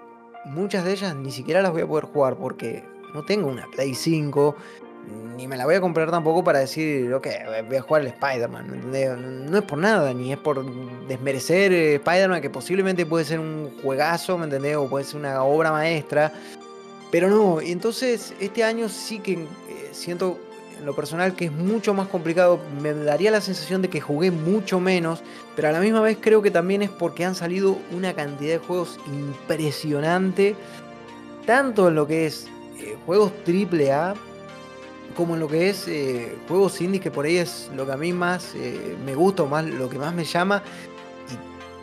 muchas 0.43 0.83
de 0.83 0.91
ellas 0.91 1.15
ni 1.15 1.31
siquiera 1.31 1.61
las 1.61 1.71
voy 1.71 1.83
a 1.83 1.87
poder 1.87 2.03
jugar 2.03 2.35
porque 2.35 2.83
no 3.13 3.23
tengo 3.23 3.47
una 3.47 3.65
Play 3.67 3.95
5 3.95 4.55
ni 5.37 5.47
me 5.47 5.55
la 5.55 5.65
voy 5.65 5.75
a 5.75 5.81
comprar 5.81 6.09
tampoco 6.09 6.43
para 6.43 6.59
decir, 6.59 7.13
ok, 7.13 7.27
voy 7.67 7.77
a 7.77 7.81
jugar 7.81 8.01
el 8.01 8.07
Spider-Man. 8.07 8.91
No 9.49 9.57
es 9.57 9.63
por 9.63 9.77
nada, 9.77 10.13
ni 10.13 10.33
es 10.33 10.39
por 10.39 10.65
desmerecer 11.07 11.71
Spider-Man, 11.71 12.41
que 12.41 12.49
posiblemente 12.49 13.05
puede 13.05 13.23
ser 13.23 13.39
un 13.39 13.71
juegazo, 13.83 14.37
¿me 14.37 14.45
entendés? 14.45 14.75
O 14.75 14.89
puede 14.89 15.05
ser 15.05 15.17
una 15.17 15.43
obra 15.43 15.71
maestra. 15.71 16.33
Pero 17.11 17.29
no, 17.29 17.61
entonces 17.61 18.33
este 18.39 18.63
año 18.63 18.89
sí 18.89 19.19
que 19.19 19.33
eh, 19.33 19.47
siento 19.91 20.39
en 20.77 20.85
lo 20.85 20.95
personal 20.95 21.35
que 21.35 21.45
es 21.45 21.51
mucho 21.51 21.93
más 21.93 22.07
complicado. 22.07 22.59
Me 22.81 22.93
daría 22.93 23.31
la 23.31 23.39
sensación 23.39 23.81
de 23.81 23.89
que 23.89 24.01
jugué 24.01 24.31
mucho 24.31 24.79
menos, 24.79 25.21
pero 25.55 25.69
a 25.69 25.71
la 25.71 25.79
misma 25.79 26.01
vez 26.01 26.17
creo 26.19 26.41
que 26.41 26.51
también 26.51 26.81
es 26.81 26.89
porque 26.89 27.23
han 27.23 27.35
salido 27.35 27.77
una 27.91 28.13
cantidad 28.13 28.53
de 28.53 28.57
juegos 28.59 28.99
impresionante, 29.07 30.55
tanto 31.45 31.87
en 31.87 31.95
lo 31.95 32.07
que 32.07 32.25
es 32.25 32.47
eh, 32.79 32.97
juegos 33.05 33.31
triple 33.43 33.91
A 33.91 34.15
como 35.17 35.33
en 35.33 35.39
lo 35.39 35.47
que 35.47 35.69
es 35.69 35.87
eh, 35.87 36.37
juegos 36.47 36.79
indie, 36.79 37.01
que 37.01 37.09
por 37.09 37.25
ahí 37.25 37.37
es 37.37 37.71
lo 37.75 37.87
que 37.87 37.91
a 37.91 37.97
mí 37.97 38.13
más 38.13 38.53
eh, 38.55 38.95
me 39.03 39.15
gusta, 39.15 39.43
más, 39.45 39.65
lo 39.65 39.89
que 39.89 39.97
más 39.97 40.13
me 40.13 40.23
llama. 40.23 40.61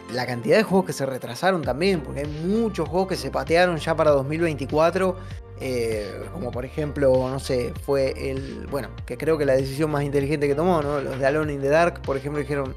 Y 0.09 0.14
la 0.14 0.24
cantidad 0.24 0.57
de 0.57 0.62
juegos 0.62 0.87
que 0.87 0.93
se 0.93 1.05
retrasaron 1.05 1.62
también, 1.62 2.01
porque 2.01 2.20
hay 2.20 2.28
muchos 2.47 2.89
juegos 2.89 3.09
que 3.09 3.16
se 3.16 3.32
patearon 3.32 3.76
ya 3.78 3.97
para 3.97 4.12
2024. 4.12 5.16
Eh, 5.61 6.28
como 6.32 6.53
por 6.53 6.64
ejemplo, 6.64 7.28
no 7.28 7.41
sé, 7.41 7.74
fue 7.85 8.30
el. 8.30 8.68
Bueno, 8.70 8.89
que 9.05 9.16
creo 9.16 9.37
que 9.37 9.45
la 9.45 9.55
decisión 9.55 9.91
más 9.91 10.05
inteligente 10.05 10.47
que 10.47 10.55
tomó, 10.55 10.80
¿no? 10.80 11.01
Los 11.01 11.18
de 11.18 11.26
Alone 11.26 11.55
in 11.55 11.61
the 11.61 11.68
Dark, 11.68 12.03
por 12.03 12.16
ejemplo, 12.16 12.41
dijeron: 12.41 12.76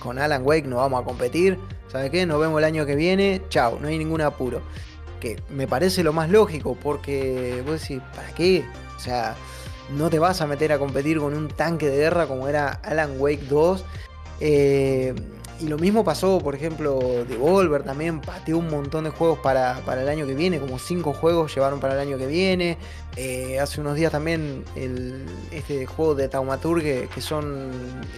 con 0.00 0.18
Alan 0.18 0.42
Wake 0.44 0.66
no 0.66 0.76
vamos 0.76 1.02
a 1.02 1.04
competir. 1.04 1.56
¿Sabe 1.88 2.10
qué? 2.10 2.26
Nos 2.26 2.40
vemos 2.40 2.58
el 2.58 2.64
año 2.64 2.84
que 2.84 2.96
viene. 2.96 3.42
Chao, 3.48 3.78
no 3.80 3.86
hay 3.86 3.98
ningún 3.98 4.22
apuro. 4.22 4.60
Que 5.20 5.40
me 5.50 5.68
parece 5.68 6.02
lo 6.02 6.12
más 6.12 6.30
lógico, 6.30 6.76
porque 6.80 7.62
vos 7.64 7.80
decís, 7.80 8.02
¿para 8.14 8.34
qué? 8.34 8.64
O 8.96 9.00
sea, 9.00 9.36
no 9.90 10.10
te 10.10 10.18
vas 10.18 10.40
a 10.40 10.46
meter 10.46 10.72
a 10.72 10.78
competir 10.78 11.18
con 11.18 11.34
un 11.34 11.48
tanque 11.48 11.88
de 11.88 11.96
guerra 11.96 12.26
como 12.26 12.48
era 12.48 12.80
Alan 12.82 13.16
Wake 13.18 13.46
2. 13.48 13.84
Eh, 14.40 15.14
y 15.60 15.68
lo 15.68 15.78
mismo 15.78 16.04
pasó, 16.04 16.40
por 16.40 16.54
ejemplo, 16.54 16.98
Devolver 17.28 17.84
también 17.84 18.20
pateó 18.20 18.58
un 18.58 18.68
montón 18.68 19.04
de 19.04 19.10
juegos 19.10 19.38
para, 19.38 19.80
el 20.00 20.08
año 20.08 20.26
que 20.26 20.34
viene, 20.34 20.58
como 20.58 20.78
5 20.78 21.12
juegos 21.12 21.54
llevaron 21.54 21.78
para 21.78 21.94
el 21.94 22.00
año 22.00 22.18
que 22.18 22.26
viene. 22.26 22.76
Eh, 23.16 23.60
hace 23.60 23.80
unos 23.80 23.94
días 23.94 24.10
también 24.10 24.64
el, 24.74 25.24
este 25.52 25.86
juego 25.86 26.16
de 26.16 26.28
Taumaturge, 26.28 27.08
que 27.14 27.20
son 27.20 27.70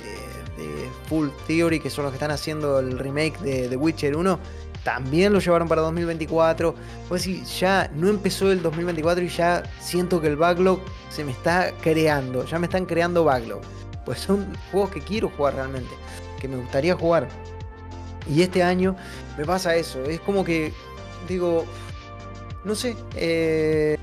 eh, 0.04 0.62
de 0.62 1.08
Full 1.08 1.28
Theory, 1.46 1.78
que 1.78 1.90
son 1.90 2.04
los 2.04 2.12
que 2.12 2.16
están 2.16 2.30
haciendo 2.30 2.78
el 2.78 2.98
remake 2.98 3.38
de 3.40 3.68
The 3.68 3.76
Witcher 3.76 4.16
1, 4.16 4.38
también 4.86 5.32
lo 5.32 5.40
llevaron 5.40 5.66
para 5.66 5.82
2024. 5.82 6.72
Pues 7.08 7.22
sí, 7.22 7.42
ya 7.58 7.90
no 7.92 8.08
empezó 8.08 8.52
el 8.52 8.62
2024 8.62 9.24
y 9.24 9.28
ya 9.28 9.64
siento 9.80 10.20
que 10.20 10.28
el 10.28 10.36
backlog 10.36 10.78
se 11.10 11.24
me 11.24 11.32
está 11.32 11.72
creando. 11.82 12.44
Ya 12.44 12.60
me 12.60 12.66
están 12.66 12.86
creando 12.86 13.24
backlog. 13.24 13.62
Pues 14.04 14.20
son 14.20 14.46
juegos 14.70 14.90
que 14.90 15.00
quiero 15.00 15.28
jugar 15.28 15.56
realmente. 15.56 15.90
Que 16.40 16.46
me 16.46 16.56
gustaría 16.58 16.94
jugar. 16.94 17.26
Y 18.32 18.42
este 18.42 18.62
año 18.62 18.94
me 19.36 19.44
pasa 19.44 19.74
eso. 19.74 20.04
Es 20.04 20.20
como 20.20 20.44
que 20.44 20.72
digo, 21.26 21.64
no 22.64 22.76
sé. 22.76 22.96
Eh, 23.16 23.98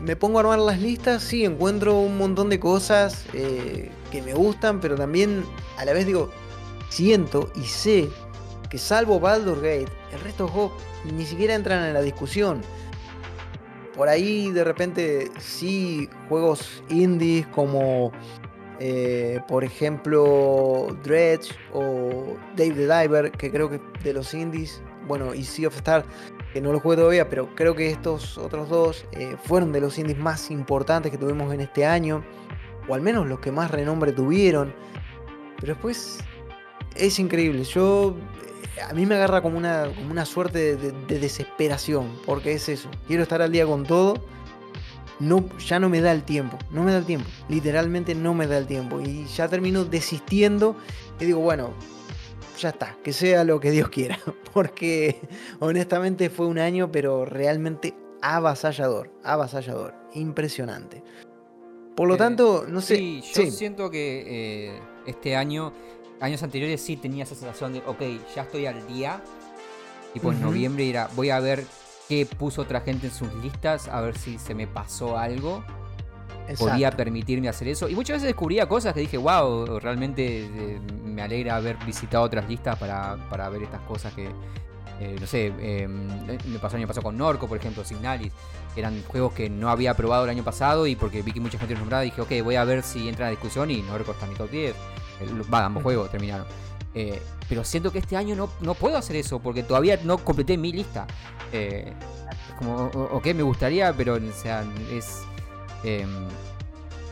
me 0.00 0.14
pongo 0.14 0.38
a 0.38 0.42
armar 0.42 0.60
las 0.60 0.78
listas, 0.78 1.24
sí, 1.24 1.44
encuentro 1.44 1.98
un 1.98 2.18
montón 2.18 2.50
de 2.50 2.60
cosas 2.60 3.24
eh, 3.32 3.90
que 4.12 4.22
me 4.22 4.32
gustan, 4.32 4.78
pero 4.78 4.94
también 4.94 5.44
a 5.76 5.84
la 5.84 5.92
vez 5.92 6.06
digo, 6.06 6.30
siento 6.88 7.50
y 7.56 7.64
sé 7.64 8.08
que 8.70 8.78
salvo 8.78 9.20
Baldur 9.20 9.56
Gate, 9.56 9.88
el 10.12 10.20
resto 10.20 10.46
de 10.46 10.52
juegos 10.52 10.72
ni 11.04 11.24
siquiera 11.24 11.54
entran 11.54 11.84
en 11.84 11.94
la 11.94 12.02
discusión. 12.02 12.60
Por 13.96 14.08
ahí 14.08 14.50
de 14.52 14.64
repente 14.64 15.30
sí 15.38 16.08
juegos 16.28 16.82
indies 16.88 17.46
como 17.48 18.12
eh, 18.80 19.40
por 19.48 19.64
ejemplo 19.64 20.96
Dredge 21.02 21.52
o 21.72 22.36
Dave 22.56 22.74
the 22.74 22.86
Diver, 22.86 23.32
que 23.32 23.50
creo 23.50 23.68
que 23.68 23.80
de 24.04 24.12
los 24.12 24.32
indies, 24.34 24.80
bueno, 25.08 25.34
y 25.34 25.42
Sea 25.42 25.68
of 25.68 25.76
Stars, 25.76 26.06
que 26.52 26.60
no 26.60 26.72
lo 26.72 26.78
juego 26.78 27.02
todavía, 27.02 27.28
pero 27.28 27.54
creo 27.56 27.74
que 27.74 27.90
estos 27.90 28.38
otros 28.38 28.68
dos 28.68 29.04
eh, 29.12 29.36
fueron 29.44 29.72
de 29.72 29.80
los 29.80 29.98
indies 29.98 30.18
más 30.18 30.50
importantes 30.50 31.10
que 31.10 31.18
tuvimos 31.18 31.52
en 31.52 31.60
este 31.60 31.84
año, 31.84 32.24
o 32.86 32.94
al 32.94 33.00
menos 33.00 33.26
los 33.26 33.40
que 33.40 33.50
más 33.50 33.70
renombre 33.70 34.12
tuvieron. 34.12 34.72
Pero 35.60 35.74
después 35.74 36.18
es 36.94 37.18
increíble. 37.18 37.64
Yo 37.64 38.14
a 38.80 38.92
mí 38.92 39.06
me 39.06 39.14
agarra 39.14 39.42
como 39.42 39.58
una, 39.58 39.90
una 40.10 40.24
suerte 40.24 40.76
de, 40.76 40.92
desesperación, 41.18 42.08
porque 42.24 42.52
es 42.52 42.68
eso, 42.68 42.88
quiero 43.06 43.22
estar 43.22 43.42
al 43.42 43.52
día 43.52 43.66
con 43.66 43.84
todo, 43.84 44.14
no, 45.20 45.48
ya 45.58 45.80
no 45.80 45.88
me 45.88 46.00
da 46.00 46.12
el 46.12 46.22
tiempo, 46.22 46.58
no 46.70 46.84
me 46.84 46.92
da 46.92 46.98
el 46.98 47.06
tiempo, 47.06 47.28
literalmente 47.48 48.14
no 48.14 48.34
me 48.34 48.46
da 48.46 48.58
el 48.58 48.66
tiempo, 48.66 49.00
y 49.00 49.24
ya 49.26 49.48
termino 49.48 49.84
desistiendo 49.84 50.76
y 51.20 51.26
digo, 51.26 51.40
bueno, 51.40 51.72
ya 52.58 52.70
está, 52.70 52.96
que 53.02 53.12
sea 53.12 53.44
lo 53.44 53.60
que 53.60 53.70
Dios 53.70 53.88
quiera, 53.88 54.18
porque 54.52 55.20
honestamente 55.60 56.30
fue 56.30 56.46
un 56.46 56.58
año, 56.58 56.90
pero 56.92 57.24
realmente 57.24 57.94
avasallador, 58.22 59.10
avasallador, 59.22 59.94
impresionante. 60.14 61.02
Por 61.96 62.08
lo 62.08 62.14
eh, 62.14 62.18
tanto, 62.18 62.64
no 62.68 62.80
sé. 62.80 62.96
Sí, 62.96 63.22
yo 63.34 63.50
siento 63.50 63.90
que 63.90 64.68
eh, 64.68 64.80
este 65.06 65.34
año 65.34 65.72
años 66.20 66.42
anteriores 66.42 66.80
sí 66.80 66.96
tenía 66.96 67.24
esa 67.24 67.34
sensación 67.34 67.72
de, 67.72 67.82
ok, 67.86 68.02
ya 68.34 68.42
estoy 68.42 68.66
al 68.66 68.86
día. 68.86 69.22
Y 70.14 70.20
pues 70.20 70.36
en 70.36 70.44
noviembre 70.44 70.88
era, 70.88 71.08
voy 71.14 71.30
a 71.30 71.38
ver 71.38 71.64
qué 72.08 72.26
puso 72.26 72.62
otra 72.62 72.80
gente 72.80 73.08
en 73.08 73.12
sus 73.12 73.32
listas, 73.34 73.88
a 73.88 74.00
ver 74.00 74.16
si 74.16 74.38
se 74.38 74.54
me 74.54 74.66
pasó 74.66 75.18
algo. 75.18 75.62
Podía 76.58 76.90
permitirme 76.90 77.48
hacer 77.48 77.68
eso. 77.68 77.90
Y 77.90 77.94
muchas 77.94 78.14
veces 78.16 78.28
descubría 78.28 78.66
cosas 78.66 78.94
que 78.94 79.00
dije, 79.00 79.18
wow, 79.18 79.78
realmente 79.80 80.46
eh, 80.46 80.80
me 81.04 81.20
alegra 81.20 81.56
haber 81.56 81.76
visitado 81.84 82.24
otras 82.24 82.48
listas 82.48 82.78
para, 82.78 83.48
ver 83.50 83.64
estas 83.64 83.82
cosas 83.82 84.14
que, 84.14 84.30
eh, 84.98 85.16
no 85.20 85.26
sé, 85.26 85.52
em, 85.58 86.08
me 86.46 86.58
pasó 86.58 86.76
el 86.76 86.80
año 86.80 86.88
pasado 86.88 87.04
con 87.04 87.18
Norco, 87.18 87.46
por 87.46 87.58
ejemplo, 87.58 87.84
Signalis. 87.84 88.32
Eran 88.74 89.02
juegos 89.02 89.34
que 89.34 89.50
no 89.50 89.68
había 89.68 89.92
probado 89.92 90.24
el 90.24 90.30
año 90.30 90.42
pasado 90.42 90.86
y 90.86 90.96
porque 90.96 91.20
vi 91.20 91.32
que 91.32 91.40
mucha 91.40 91.58
gente 91.58 91.74
los 91.74 91.80
nombraba, 91.80 92.02
dije, 92.02 92.22
ok, 92.22 92.32
voy 92.42 92.54
a 92.54 92.64
ver 92.64 92.82
si 92.82 93.10
entra 93.10 93.26
en 93.26 93.34
la 93.34 93.38
discusión 93.38 93.70
y 93.70 93.82
Norco 93.82 94.12
está 94.12 94.24
en 94.24 94.32
mi 94.32 94.38
top 94.38 94.50
10. 94.50 94.74
Va, 95.52 95.64
ambos 95.64 95.82
juegos 95.82 96.10
terminaron. 96.10 96.46
Eh, 96.94 97.20
pero 97.48 97.64
siento 97.64 97.92
que 97.92 97.98
este 97.98 98.16
año 98.16 98.34
no, 98.34 98.50
no, 98.60 98.74
puedo 98.74 98.96
hacer 98.96 99.16
eso 99.16 99.38
porque 99.40 99.62
todavía 99.62 99.98
no 100.04 100.18
completé 100.18 100.56
mi 100.56 100.72
lista. 100.72 101.06
Eh, 101.52 101.92
es 102.48 102.54
como, 102.54 102.86
ok, 102.86 103.26
me 103.34 103.42
gustaría, 103.42 103.92
pero 103.92 104.14
o 104.14 104.32
sea, 104.32 104.64
es. 104.92 105.22
Em, 105.84 106.08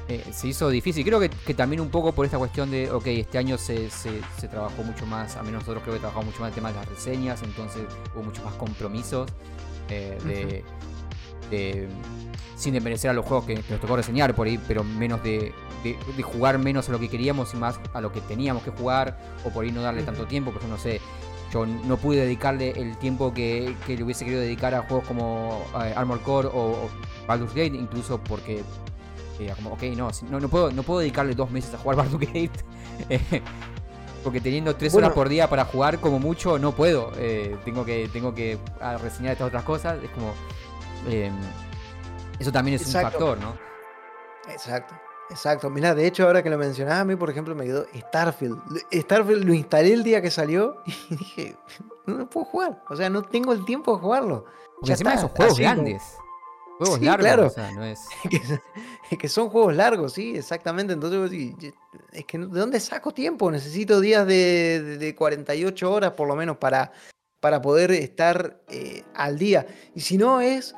eh, 0.08 0.24
se 0.32 0.48
hizo 0.48 0.68
difícil. 0.68 1.04
Creo 1.04 1.18
que, 1.18 1.54
también 1.54 1.80
un 1.80 1.88
poco 1.88 2.12
por 2.12 2.24
esta 2.24 2.38
cuestión 2.38 2.70
de, 2.70 2.90
ok, 2.90 3.06
este 3.08 3.38
año 3.38 3.58
se, 3.58 3.90
se, 3.90 4.48
trabajó 4.48 4.82
mucho 4.84 5.04
más, 5.04 5.36
a 5.36 5.42
menos 5.42 5.62
nosotros 5.62 5.82
creo 5.82 5.94
que 5.94 6.00
trabajamos 6.00 6.26
mucho 6.26 6.40
más 6.40 6.50
el 6.50 6.54
tema 6.54 6.68
de 6.70 6.76
las 6.76 6.88
reseñas, 6.88 7.42
entonces 7.42 7.82
hubo 8.14 8.22
muchos 8.22 8.44
más 8.44 8.54
compromisos 8.54 9.28
de, 9.88 10.64
sin 12.56 12.72
desmerecer 12.72 13.10
a 13.10 13.14
los 13.14 13.24
juegos 13.24 13.44
que, 13.44 13.54
nos 13.54 13.80
tocó 13.80 13.96
reseñar 13.96 14.34
por 14.34 14.46
ahí, 14.46 14.58
pero 14.66 14.82
menos 14.82 15.22
de, 15.22 15.52
jugar 16.22 16.58
menos 16.58 16.88
a 16.88 16.92
lo 16.92 16.98
que 16.98 17.08
queríamos 17.08 17.54
y 17.54 17.56
más 17.58 17.78
a 17.92 18.00
lo 18.00 18.10
que 18.12 18.20
teníamos 18.22 18.62
que 18.62 18.70
jugar, 18.70 19.18
o 19.44 19.50
por 19.50 19.64
ahí 19.64 19.70
no 19.70 19.82
darle 19.82 20.02
tanto 20.02 20.26
tiempo, 20.26 20.50
porque 20.50 20.66
no 20.66 20.78
sé, 20.78 21.00
yo 21.52 21.66
no 21.66 21.96
pude 21.96 22.18
dedicarle 22.20 22.70
el 22.70 22.96
tiempo 22.96 23.32
que, 23.32 23.74
le 23.86 24.02
hubiese 24.02 24.24
querido 24.24 24.42
dedicar 24.42 24.74
a 24.74 24.82
juegos 24.82 25.06
como 25.06 25.64
eh, 25.82 25.92
Armor 25.96 26.20
Core 26.22 26.48
o, 26.52 26.88
Baldur's 27.26 27.54
Gate, 27.54 27.76
incluso 27.76 28.18
porque 28.18 28.62
eh, 29.38 29.52
como, 29.56 29.74
ok, 29.74 29.82
no, 29.96 30.10
no, 30.40 30.48
puedo, 30.48 30.70
no 30.72 30.82
puedo 30.82 31.00
dedicarle 31.00 31.34
dos 31.34 31.50
meses 31.50 31.74
a 31.74 31.78
jugar 31.78 31.96
Baldur's 31.98 32.26
Gate. 32.26 32.50
Eh, 33.10 33.20
porque 34.24 34.40
teniendo 34.40 34.74
tres 34.74 34.92
horas 34.94 35.12
por 35.12 35.28
día 35.28 35.48
para 35.48 35.64
jugar 35.66 36.00
como 36.00 36.18
mucho, 36.18 36.58
no 36.58 36.72
puedo. 36.72 37.12
tengo 37.64 37.84
que, 37.84 38.08
tengo 38.12 38.34
que 38.34 38.58
ah, 38.80 38.98
reseñar 38.98 39.32
estas 39.32 39.48
otras 39.48 39.62
cosas. 39.62 40.02
Es 40.02 40.10
como. 40.10 40.32
Eso 42.38 42.52
también 42.52 42.76
es 42.76 42.86
un 42.86 42.92
factor, 42.92 43.38
¿no? 43.38 43.56
Exacto. 44.48 44.94
Exacto, 45.28 45.70
mira, 45.70 45.94
de 45.94 46.06
hecho 46.06 46.24
ahora 46.24 46.42
que 46.42 46.50
lo 46.50 46.58
mencionaba 46.58 47.00
a 47.00 47.04
mí, 47.04 47.16
por 47.16 47.30
ejemplo, 47.30 47.54
me 47.54 47.64
quedó 47.64 47.84
Starfield. 47.94 48.60
Starfield 48.92 49.44
lo 49.44 49.54
instalé 49.54 49.92
el 49.92 50.04
día 50.04 50.22
que 50.22 50.30
salió 50.30 50.82
y 51.10 51.16
dije, 51.16 51.56
no 52.06 52.30
puedo 52.30 52.46
jugar, 52.46 52.82
o 52.88 52.96
sea, 52.96 53.10
no 53.10 53.22
tengo 53.22 53.52
el 53.52 53.64
tiempo 53.64 53.94
de 53.94 54.00
jugarlo. 54.00 54.44
Porque 54.76 54.92
encima 54.92 55.14
esos 55.14 55.32
juegos 55.32 55.58
grandes. 55.58 56.02
Juegos 56.78 57.00
largos, 57.00 57.24
claro. 57.24 57.46
o 57.46 57.50
sea, 57.50 57.72
no 57.72 57.84
es... 57.84 58.06
es... 59.10 59.18
que, 59.18 59.28
son 59.28 59.48
juegos 59.48 59.74
largos, 59.74 60.12
sí, 60.12 60.36
exactamente. 60.36 60.92
Entonces, 60.92 61.74
es 62.12 62.24
que 62.26 62.38
¿de 62.38 62.46
dónde 62.46 62.78
saco 62.78 63.12
tiempo? 63.12 63.50
Necesito 63.50 64.00
días 64.00 64.26
de, 64.26 64.98
de 64.98 65.14
48 65.14 65.90
horas 65.90 66.12
por 66.12 66.28
lo 66.28 66.36
menos 66.36 66.58
para, 66.58 66.92
para 67.40 67.62
poder 67.62 67.92
estar 67.92 68.60
eh, 68.68 69.04
al 69.14 69.38
día. 69.38 69.66
Y 69.94 70.02
si 70.02 70.18
no 70.18 70.42
es 70.42 70.74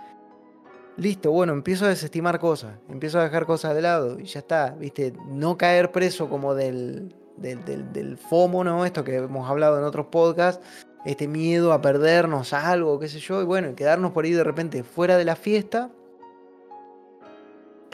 listo, 0.98 1.30
bueno, 1.30 1.52
empiezo 1.52 1.86
a 1.86 1.88
desestimar 1.88 2.38
cosas, 2.38 2.74
empiezo 2.88 3.20
a 3.20 3.24
dejar 3.24 3.46
cosas 3.46 3.74
de 3.74 3.80
lado 3.82 4.18
y 4.18 4.24
ya 4.24 4.40
está, 4.40 4.74
¿viste? 4.78 5.14
No 5.28 5.56
caer 5.56 5.92
preso 5.92 6.28
como 6.28 6.54
del, 6.54 7.14
del, 7.36 8.18
FOMO, 8.18 8.64
¿no? 8.64 8.84
Esto 8.84 9.04
que 9.04 9.16
hemos 9.16 9.48
hablado 9.48 9.78
en 9.78 9.84
otros 9.84 10.06
podcasts, 10.06 10.62
este 11.06 11.28
miedo 11.28 11.72
a 11.72 11.80
perdernos 11.80 12.52
algo, 12.52 12.98
qué 12.98 13.08
sé 13.08 13.20
yo, 13.20 13.40
y 13.40 13.44
bueno, 13.44 13.74
quedarnos 13.76 14.10
por 14.10 14.24
ahí 14.24 14.32
de 14.32 14.44
repente 14.44 14.82
fuera 14.82 15.16
de 15.16 15.24
la 15.24 15.36
fiesta. 15.36 15.90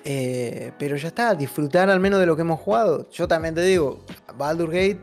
Eh, 0.07 0.73
pero 0.79 0.97
ya 0.97 1.09
está, 1.09 1.35
disfrutar 1.35 1.89
al 1.89 2.01
menos 2.01 2.21
de 2.21 2.27
lo 2.27 2.37
que 2.37 2.43
hemos 2.43 2.61
jugado. 2.61 3.09
Yo 3.11 3.29
también 3.29 3.55
te 3.55 3.63
digo, 3.63 4.01
Baldur 4.37 4.69
Gate 4.69 5.01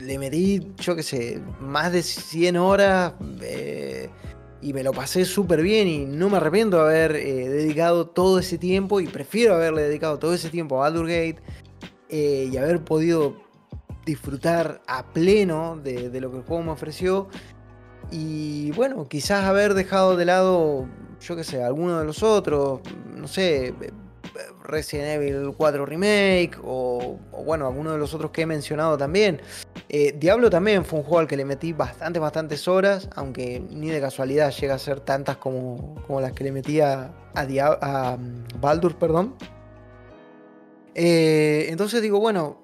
le 0.00 0.18
metí, 0.18 0.72
yo 0.78 0.94
qué 0.96 1.02
sé, 1.02 1.40
más 1.60 1.92
de 1.92 2.02
100 2.02 2.56
horas. 2.56 3.14
Eh, 3.40 4.08
y 4.60 4.72
me 4.72 4.82
lo 4.82 4.92
pasé 4.92 5.24
súper 5.24 5.62
bien 5.62 5.86
y 5.88 6.04
no 6.04 6.28
me 6.30 6.38
arrepiento 6.38 6.78
de 6.78 6.82
haber 6.82 7.16
eh, 7.16 7.48
dedicado 7.48 8.06
todo 8.06 8.38
ese 8.38 8.58
tiempo 8.58 9.00
y 9.00 9.06
prefiero 9.06 9.54
haberle 9.54 9.82
dedicado 9.82 10.18
todo 10.18 10.34
ese 10.34 10.50
tiempo 10.50 10.76
a 10.76 10.80
Baldur 10.80 11.06
Gate 11.06 11.38
eh, 12.08 12.48
y 12.52 12.56
haber 12.56 12.82
podido 12.82 13.36
disfrutar 14.04 14.80
a 14.86 15.12
pleno 15.12 15.76
de, 15.76 16.10
de, 16.10 16.20
lo 16.20 16.30
que 16.30 16.38
el 16.38 16.42
juego 16.42 16.62
me 16.62 16.70
ofreció. 16.70 17.28
Y 18.10 18.70
bueno, 18.72 19.06
quizás 19.06 19.44
haber 19.44 19.74
dejado 19.74 20.16
de 20.16 20.24
lado, 20.24 20.86
yo 21.20 21.36
qué 21.36 21.44
sé, 21.44 21.62
alguno 21.62 21.98
de 21.98 22.06
los 22.06 22.22
otros, 22.22 22.80
no 23.14 23.28
sé, 23.28 23.74
Resident 24.62 25.08
Evil 25.08 25.54
4 25.56 25.86
Remake 25.86 26.52
o, 26.62 27.18
bueno, 27.44 27.66
alguno 27.66 27.92
de 27.92 27.98
los 27.98 28.14
otros 28.14 28.30
que 28.30 28.42
he 28.42 28.46
mencionado 28.46 28.96
también. 28.98 29.40
Eh, 29.88 30.14
Diablo 30.18 30.50
también 30.50 30.84
fue 30.84 30.98
un 30.98 31.04
juego 31.04 31.20
al 31.20 31.28
que 31.28 31.36
le 31.36 31.44
metí 31.44 31.72
bastantes, 31.72 32.20
bastantes 32.20 32.68
horas, 32.68 33.08
aunque 33.14 33.60
ni 33.70 33.88
de 33.88 34.00
casualidad 34.00 34.52
llega 34.52 34.74
a 34.74 34.78
ser 34.78 35.00
tantas 35.00 35.36
como, 35.38 35.96
como 36.06 36.20
las 36.20 36.32
que 36.32 36.44
le 36.44 36.52
metía 36.52 37.12
a, 37.34 37.40
a, 37.80 38.16
mm, 38.16 38.60
Baldur, 38.60 38.96
perdón. 38.96 39.34
Eh, 40.94 41.66
entonces 41.68 42.02
digo, 42.02 42.20
bueno, 42.20 42.60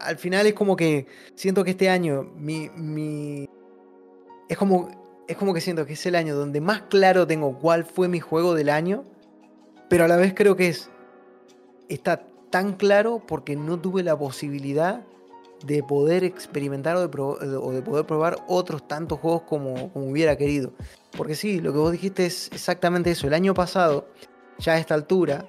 al 0.00 0.18
final 0.18 0.46
es 0.46 0.54
como 0.54 0.76
que 0.76 1.06
siento 1.34 1.64
que 1.64 1.70
este 1.70 1.88
año 1.88 2.30
mi, 2.36 2.68
mi, 2.70 3.48
es 4.48 4.56
como 4.56 4.90
es 5.26 5.36
como 5.36 5.52
que 5.52 5.60
siento 5.60 5.84
que 5.84 5.92
es 5.92 6.06
el 6.06 6.14
año 6.14 6.34
donde 6.34 6.60
más 6.60 6.82
claro 6.82 7.26
tengo 7.26 7.58
cuál 7.58 7.84
fue 7.84 8.08
mi 8.08 8.18
juego 8.18 8.54
del 8.54 8.70
año, 8.70 9.04
pero 9.90 10.04
a 10.04 10.08
la 10.08 10.16
vez 10.16 10.32
creo 10.34 10.56
que 10.56 10.68
es 10.68 10.90
está 11.88 12.22
tan 12.50 12.74
claro 12.74 13.22
porque 13.26 13.56
no 13.56 13.78
tuve 13.78 14.02
la 14.02 14.16
posibilidad 14.18 15.02
de 15.64 15.82
poder 15.82 16.24
experimentar 16.24 16.96
o 16.96 17.00
de, 17.00 17.08
poder 17.82 18.06
probar 18.06 18.38
otros 18.46 18.86
tantos 18.86 19.18
juegos 19.18 19.42
como, 19.42 19.90
hubiera 19.94 20.36
querido. 20.36 20.72
Porque 21.16 21.34
sí, 21.34 21.60
lo 21.60 21.72
que 21.72 21.78
vos 21.78 21.92
dijiste 21.92 22.26
es 22.26 22.50
exactamente 22.52 23.10
eso. 23.10 23.26
El 23.26 23.34
año 23.34 23.54
pasado, 23.54 24.08
ya 24.58 24.74
a 24.74 24.78
esta 24.78 24.94
altura, 24.94 25.46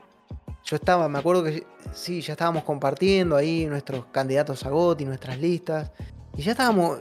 yo 0.64 0.76
estaba, 0.76 1.08
me 1.10 1.20
acuerdo 1.20 1.44
que 1.44 1.66
sí, 1.94 2.22
ya 2.22 2.34
estábamos 2.34 2.64
compartiendo 2.64 3.36
ahí 3.36 3.66
nuestros 3.66 4.06
candidatos 4.08 4.66
a 4.66 4.70
GOTY, 4.70 5.06
nuestras 5.06 5.40
listas, 5.40 5.92
y 6.36 6.42
ya 6.42 6.52
estábamos 6.52 7.00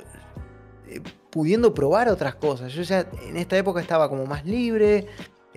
eh, 0.87 1.01
pudiendo 1.31 1.73
probar 1.73 2.09
otras 2.09 2.35
cosas. 2.35 2.73
Yo 2.73 2.83
ya 2.83 3.09
en 3.23 3.37
esta 3.37 3.57
época 3.57 3.81
estaba 3.81 4.09
como 4.09 4.27
más 4.27 4.45
libre, 4.45 5.07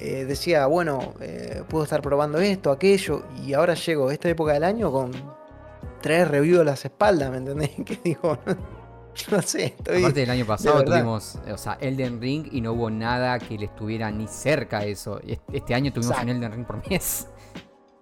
eh, 0.03 0.25
decía, 0.25 0.65
bueno, 0.65 1.13
eh, 1.21 1.61
puedo 1.69 1.83
estar 1.83 2.01
probando 2.01 2.39
esto, 2.39 2.71
aquello, 2.71 3.23
y 3.45 3.53
ahora 3.53 3.75
llego 3.75 4.09
a 4.09 4.13
esta 4.13 4.29
época 4.29 4.53
del 4.53 4.63
año 4.63 4.91
con 4.91 5.11
tres 6.01 6.27
reviews 6.27 6.61
a 6.61 6.63
las 6.63 6.83
espaldas, 6.83 7.29
¿me 7.29 7.37
entendés? 7.37 7.69
Que 7.85 7.99
digo, 8.03 8.35
no 9.31 9.41
sé, 9.43 9.65
estoy. 9.65 9.99
Aparte 9.99 10.21
del 10.21 10.31
año 10.31 10.45
pasado 10.47 10.83
tuvimos, 10.83 11.37
o 11.47 11.57
sea, 11.57 11.77
Elden 11.79 12.19
Ring 12.19 12.47
y 12.51 12.61
no 12.61 12.73
hubo 12.73 12.89
nada 12.89 13.37
que 13.37 13.59
le 13.59 13.65
estuviera 13.65 14.09
ni 14.09 14.27
cerca 14.27 14.79
a 14.79 14.85
eso. 14.85 15.21
Este 15.53 15.75
año 15.75 15.93
tuvimos 15.93 16.17
un 16.19 16.29
Elden 16.29 16.51
Ring 16.51 16.65
por 16.65 16.89
mes. 16.89 17.27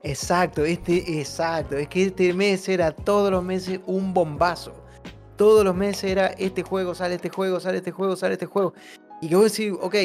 Exacto, 0.01 0.63
este, 0.63 1.19
exacto. 1.19 1.75
Es 1.75 1.89
que 1.89 2.05
este 2.05 2.33
mes 2.33 2.69
era 2.69 2.93
todos 2.93 3.29
los 3.29 3.43
meses 3.43 3.81
un 3.85 4.13
bombazo. 4.13 4.73
Todos 5.35 5.65
los 5.65 5.75
meses 5.75 6.05
era 6.05 6.27
este 6.27 6.63
juego, 6.63 6.95
sale 6.95 7.15
este 7.15 7.29
juego, 7.29 7.59
sale 7.59 7.79
este 7.79 7.91
juego, 7.91 8.15
sale 8.15 8.33
este 8.35 8.45
juego. 8.45 8.73
Y 9.21 9.27
que 9.27 9.35
vos 9.35 9.51
decís, 9.51 9.73
ok, 9.81 9.95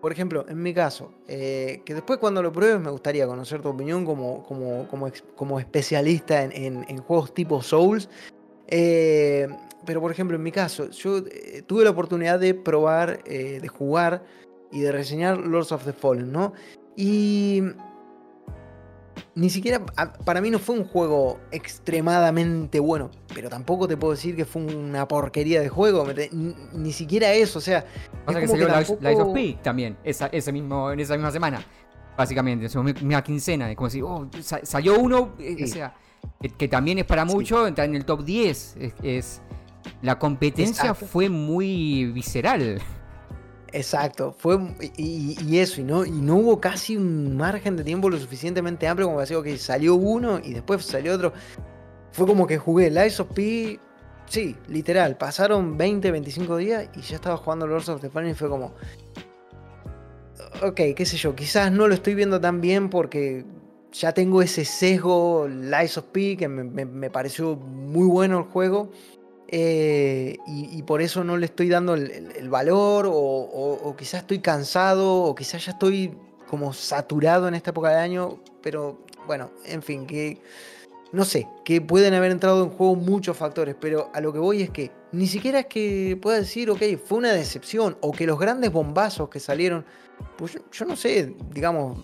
por 0.00 0.12
ejemplo, 0.12 0.44
en 0.48 0.62
mi 0.62 0.74
caso, 0.74 1.12
eh, 1.26 1.82
que 1.84 1.94
después 1.94 2.18
cuando 2.18 2.42
lo 2.42 2.52
pruebes 2.52 2.80
me 2.80 2.90
gustaría 2.90 3.26
conocer 3.26 3.62
tu 3.62 3.68
opinión 3.68 4.04
como, 4.04 4.44
como, 4.44 4.86
como, 5.34 5.58
especialista 5.58 6.42
en, 6.42 6.98
juegos 6.98 7.34
tipo 7.34 7.62
Souls. 7.62 8.08
Eh, 8.68 9.48
pero 9.84 10.00
por 10.00 10.10
ejemplo, 10.10 10.36
en 10.36 10.42
mi 10.42 10.52
caso, 10.52 10.90
yo 10.90 11.18
eh, 11.18 11.62
tuve 11.66 11.84
la 11.84 11.90
oportunidad 11.90 12.38
de 12.38 12.54
probar, 12.54 13.22
de 13.24 13.68
jugar 13.68 14.24
y 14.72 14.80
de 14.80 14.92
reseñar 14.92 15.38
Lords 15.38 15.72
of 15.72 15.84
the 15.84 15.92
Fallen, 15.92 16.32
¿no? 16.32 16.52
Y 16.96 17.62
ni 19.34 19.50
siquiera, 19.50 19.84
para 20.24 20.40
mí 20.40 20.50
no 20.50 20.58
fue 20.58 20.78
un 20.78 20.84
juego 20.84 21.38
extremadamente 21.50 22.80
bueno, 22.80 23.10
pero 23.34 23.48
tampoco 23.48 23.86
te 23.86 23.96
puedo 23.96 24.14
decir 24.14 24.36
que 24.36 24.44
fue 24.44 24.62
una 24.62 25.06
porquería 25.06 25.60
de 25.60 25.68
juego, 25.68 26.06
ni, 26.72 26.92
siquiera 26.92 27.32
eso, 27.32 27.58
o 27.58 27.62
sea... 27.62 27.84
Pasa 28.24 28.40
que 28.40 28.48
salió 28.48 28.68
la 28.68 28.80
of 28.80 29.34
P 29.34 29.58
también, 29.62 29.96
esa, 30.04 30.26
ese 30.26 30.52
mismo, 30.52 30.90
en 30.90 31.00
esa 31.00 31.14
misma 31.14 31.30
semana, 31.30 31.64
básicamente, 32.16 32.66
una 33.02 33.22
quincena, 33.22 33.70
es 33.70 33.76
como 33.76 33.88
decir, 33.88 34.02
oh, 34.02 34.28
salió 34.40 34.98
uno, 34.98 35.34
eh, 35.38 35.64
o 35.64 35.66
sea, 35.66 35.94
que, 36.56 36.68
también 36.68 36.98
es 36.98 37.04
para 37.04 37.24
mucho, 37.24 37.66
está 37.66 37.84
en 37.84 37.94
el 37.94 38.04
top 38.04 38.24
10, 38.24 38.76
es, 39.02 39.42
la 40.02 40.18
competencia 40.18 40.94
fue 40.94 41.28
muy 41.28 42.06
visceral. 42.06 42.80
Exacto, 43.76 44.34
fue 44.38 44.58
y, 44.96 45.58
eso, 45.58 45.82
y 45.82 45.84
no, 45.84 46.06
y 46.06 46.10
no 46.10 46.36
hubo 46.36 46.58
casi 46.62 46.96
un 46.96 47.36
margen 47.36 47.76
de 47.76 47.84
tiempo 47.84 48.08
lo 48.08 48.16
suficientemente 48.16 48.88
amplio 48.88 49.06
como 49.06 49.18
para 49.18 49.28
decir, 49.28 49.42
que 49.42 49.58
salió 49.58 49.96
uno 49.96 50.40
y 50.42 50.54
después 50.54 50.82
salió 50.82 51.12
otro. 51.12 51.34
Fue 52.10 52.26
como 52.26 52.46
que 52.46 52.56
jugué 52.56 52.90
Lies 52.90 53.20
of 53.20 53.28
P, 53.34 53.78
sí, 54.24 54.56
literal, 54.68 55.18
pasaron 55.18 55.76
20, 55.76 56.10
25 56.10 56.56
días 56.56 56.88
y 56.96 57.02
ya 57.02 57.16
estaba 57.16 57.36
jugando 57.36 57.66
Lords 57.66 57.90
of 57.90 58.00
the 58.00 58.08
Fallen 58.08 58.30
y 58.30 58.34
fue 58.34 58.48
como, 58.48 58.72
ok, 60.62 60.80
qué 60.96 61.04
sé 61.04 61.18
yo, 61.18 61.36
quizás 61.36 61.70
no 61.70 61.86
lo 61.86 61.92
estoy 61.92 62.14
viendo 62.14 62.40
tan 62.40 62.62
bien 62.62 62.88
porque 62.88 63.44
ya 63.92 64.12
tengo 64.12 64.40
ese 64.40 64.64
sesgo 64.64 65.48
Lies 65.48 65.98
of 65.98 66.06
P 66.06 66.38
que 66.38 66.48
me 66.48 67.10
pareció 67.10 67.56
muy 67.56 68.06
bueno 68.06 68.38
el 68.38 68.44
juego 68.44 68.90
eh, 69.48 70.38
y, 70.46 70.82
por 70.82 71.02
eso 71.02 71.22
no 71.22 71.36
le 71.36 71.46
estoy 71.46 71.68
dando 71.68 71.94
el, 71.94 72.48
valor, 72.48 73.06
o, 73.08 73.94
quizás 73.96 74.22
estoy 74.22 74.40
cansado, 74.40 75.22
o 75.22 75.34
quizás 75.34 75.64
ya 75.64 75.72
estoy 75.72 76.16
como 76.48 76.72
saturado 76.72 77.48
en 77.48 77.54
esta 77.54 77.70
época 77.70 77.90
de 77.90 77.96
año, 77.96 78.40
pero 78.62 78.98
bueno, 79.26 79.50
en 79.64 79.82
fin, 79.82 80.06
que 80.06 80.40
no 81.12 81.24
sé, 81.24 81.48
que 81.64 81.80
pueden 81.80 82.14
haber 82.14 82.32
entrado 82.32 82.64
en 82.64 82.70
juego 82.70 82.96
muchos 82.96 83.36
factores, 83.36 83.76
pero 83.80 84.10
a 84.12 84.20
lo 84.20 84.32
que 84.32 84.38
voy 84.38 84.62
es 84.62 84.70
que 84.70 84.90
ni 85.12 85.26
siquiera 85.26 85.60
es 85.60 85.66
que 85.66 86.18
pueda 86.20 86.38
decir, 86.38 86.68
ok, 86.70 86.82
fue 87.04 87.18
una 87.18 87.32
decepción, 87.32 87.96
o 88.00 88.12
que 88.12 88.26
los 88.26 88.38
grandes 88.38 88.72
bombazos 88.72 89.28
que 89.28 89.40
salieron, 89.40 89.84
pues 90.36 90.58
yo, 90.72 90.84
no 90.84 90.96
sé, 90.96 91.34
digamos, 91.52 91.98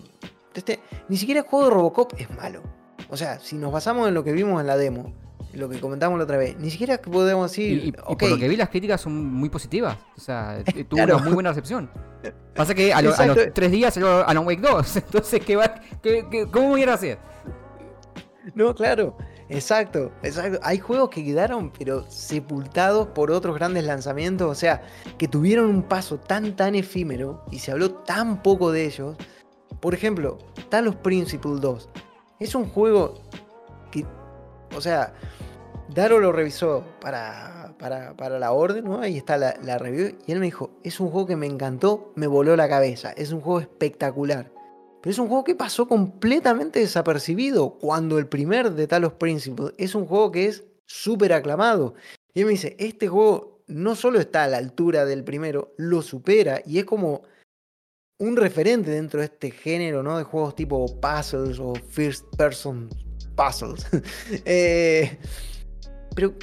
este, 0.55 0.81
ni 1.09 1.17
siquiera 1.17 1.41
el 1.41 1.47
juego 1.47 1.67
de 1.67 1.71
Robocop 1.73 2.15
es 2.19 2.31
malo. 2.31 2.63
O 3.11 3.17
sea, 3.17 3.39
si 3.41 3.57
nos 3.57 3.73
basamos 3.73 4.09
en 4.09 4.15
lo 4.15 4.25
que 4.25 4.33
vimos 4.33 4.61
en 4.61 4.67
la 4.67 4.77
demo, 4.77 5.13
lo 5.53 5.69
que 5.69 5.81
comentamos 5.81 6.19
la 6.19 6.25
otra 6.25 6.37
vez. 6.37 6.57
Ni 6.59 6.71
siquiera 6.71 7.01
podemos 7.01 7.51
decir. 7.51 7.87
Y, 7.87 7.93
por 7.93 8.23
lo 8.29 8.39
que 8.39 8.49
vi, 8.49 8.57
las 8.57 8.69
críticas 8.69 9.01
son 9.01 9.25
muy 9.25 9.49
positivas. 9.49 9.97
O 10.17 10.21
sea, 10.21 10.63
tuvo 10.89 11.03
una 11.03 11.19
muy 11.19 11.33
buena 11.33 11.51
recepción. 11.51 11.91
Pasa 12.55 12.75
que 12.75 12.93
a, 12.93 13.03
los 13.03 13.17
tres 13.55 13.71
días 13.71 13.95
salió 13.95 14.27
Alan 14.27 14.47
Wake 14.47 14.63
2. 14.63 14.97
Entonces, 14.97 15.45
¿qué 15.45 15.57
va, 15.57 15.75
qué, 16.03 16.49
cómo 16.51 16.69
voy 16.69 16.83
a 16.83 16.95
hacer? 16.95 17.19
No, 18.55 18.75
claro. 18.75 19.17
Exacto, 19.49 20.13
exacto. 20.23 20.59
Hay 20.63 20.79
juegos 20.79 21.11
que 21.11 21.25
quedaron, 21.25 21.71
pero 21.79 22.11
sepultados 22.11 23.09
por 23.09 23.31
otros 23.31 23.55
grandes 23.55 23.85
lanzamientos. 23.85 24.51
O 24.51 24.55
sea, 24.55 24.83
que 25.19 25.29
tuvieron 25.29 25.67
un 25.67 25.83
paso 25.83 26.19
tan, 26.19 26.57
tan 26.57 26.75
efímero 26.75 27.45
y 27.51 27.59
se 27.59 27.71
habló 27.71 27.91
tan 27.91 28.43
poco 28.43 28.73
de 28.73 28.87
ellos. 28.87 29.17
Por 29.81 29.95
ejemplo, 29.95 30.39
Talos 30.71 30.97
Principle 30.97 31.61
2. 31.61 31.89
Es 32.41 32.55
un 32.55 32.67
juego 32.67 33.21
o 34.77 34.81
sea, 34.81 35.15
Daro 35.95 36.21
lo 36.21 36.33
revisó 36.33 36.85
para, 37.01 37.75
para, 37.79 38.39
la 38.39 38.53
orden, 38.53 38.85
¿no? 38.85 39.01
Ahí 39.01 39.19
está 39.19 39.37
la, 39.37 39.57
la, 39.63 39.79
review. 39.79 40.17
Y 40.27 40.33
él 40.33 40.39
me 40.39 40.47
dijo, 40.47 40.71
es 40.83 41.01
un 41.01 41.11
juego 41.11 41.27
que 41.27 41.37
me 41.37 41.47
encantó, 41.47 42.13
me 42.17 42.27
voló 42.27 42.57
la 42.57 42.69
cabeza, 42.69 43.13
es 43.13 43.33
un 43.33 43.41
juego 43.41 43.61
espectacular. 43.61 44.51
Pero 45.03 45.11
es 45.11 45.19
un 45.19 45.29
juego 45.29 45.45
que 45.45 45.55
pasó 45.55 45.87
completamente 45.89 46.79
desapercibido 46.79 47.77
cuando 47.79 48.19
el 48.19 48.29
primer 48.29 48.73
de 48.73 48.87
Talos 48.87 49.15
Principles 49.15 49.75
es 49.77 49.95
un 49.95 50.07
juego 50.07 50.31
que 50.31 50.47
es 50.47 50.65
súper 50.87 51.33
aclamado. 51.33 51.95
Y 52.33 52.41
él 52.41 52.47
me 52.47 52.53
dice, 52.53 52.77
este 52.79 53.09
juego 53.09 53.65
no 53.67 53.97
solo 53.97 54.21
está 54.21 54.45
a 54.45 54.49
la 54.49 54.59
altura 54.59 55.05
del 55.05 55.25
primero, 55.25 55.75
lo 55.77 56.03
supera 56.03 56.63
y 56.65 56.79
es 56.79 56.85
como 56.85 57.23
un 58.19 58.37
referente 58.37 58.93
dentro 58.93 59.21
de 59.21 59.27
este 59.27 59.51
género, 59.51 60.03
¿no? 60.03 60.17
De 60.17 60.25
juegos 60.25 60.55
tipo 60.55 60.87
puzzles 61.01 61.59
o 61.59 61.75
first 61.75 62.25
person 62.37 62.89
puzzles. 63.35 63.87
eh, 64.45 65.19
pero, 66.15 66.35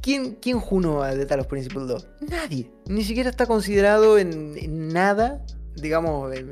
¿quién, 0.00 0.36
quién 0.40 0.60
junó 0.60 1.02
a 1.02 1.12
The 1.12 1.26
Talos 1.26 1.46
Principle 1.46 1.84
2? 1.84 2.08
Nadie. 2.28 2.70
Ni 2.86 3.04
siquiera 3.04 3.30
está 3.30 3.46
considerado 3.46 4.18
en, 4.18 4.88
nada, 4.88 5.44
digamos, 5.76 6.34
en, 6.34 6.48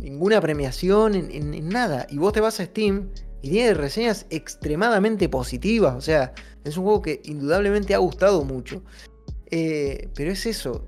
ninguna 0.00 0.40
premiación, 0.40 1.14
en, 1.14 1.68
nada. 1.68 2.06
Y 2.10 2.18
vos 2.18 2.32
te 2.32 2.40
vas 2.40 2.60
a 2.60 2.64
Steam 2.64 3.10
y 3.42 3.50
tiene 3.50 3.74
reseñas 3.74 4.26
extremadamente 4.30 5.28
positivas. 5.28 5.94
O 5.94 6.00
sea, 6.00 6.32
es 6.64 6.76
un 6.76 6.84
juego 6.84 7.02
que 7.02 7.20
indudablemente 7.24 7.94
ha 7.94 7.98
gustado 7.98 8.44
mucho. 8.44 8.82
Eh, 9.50 10.08
pero 10.14 10.30
es 10.30 10.46
eso. 10.46 10.86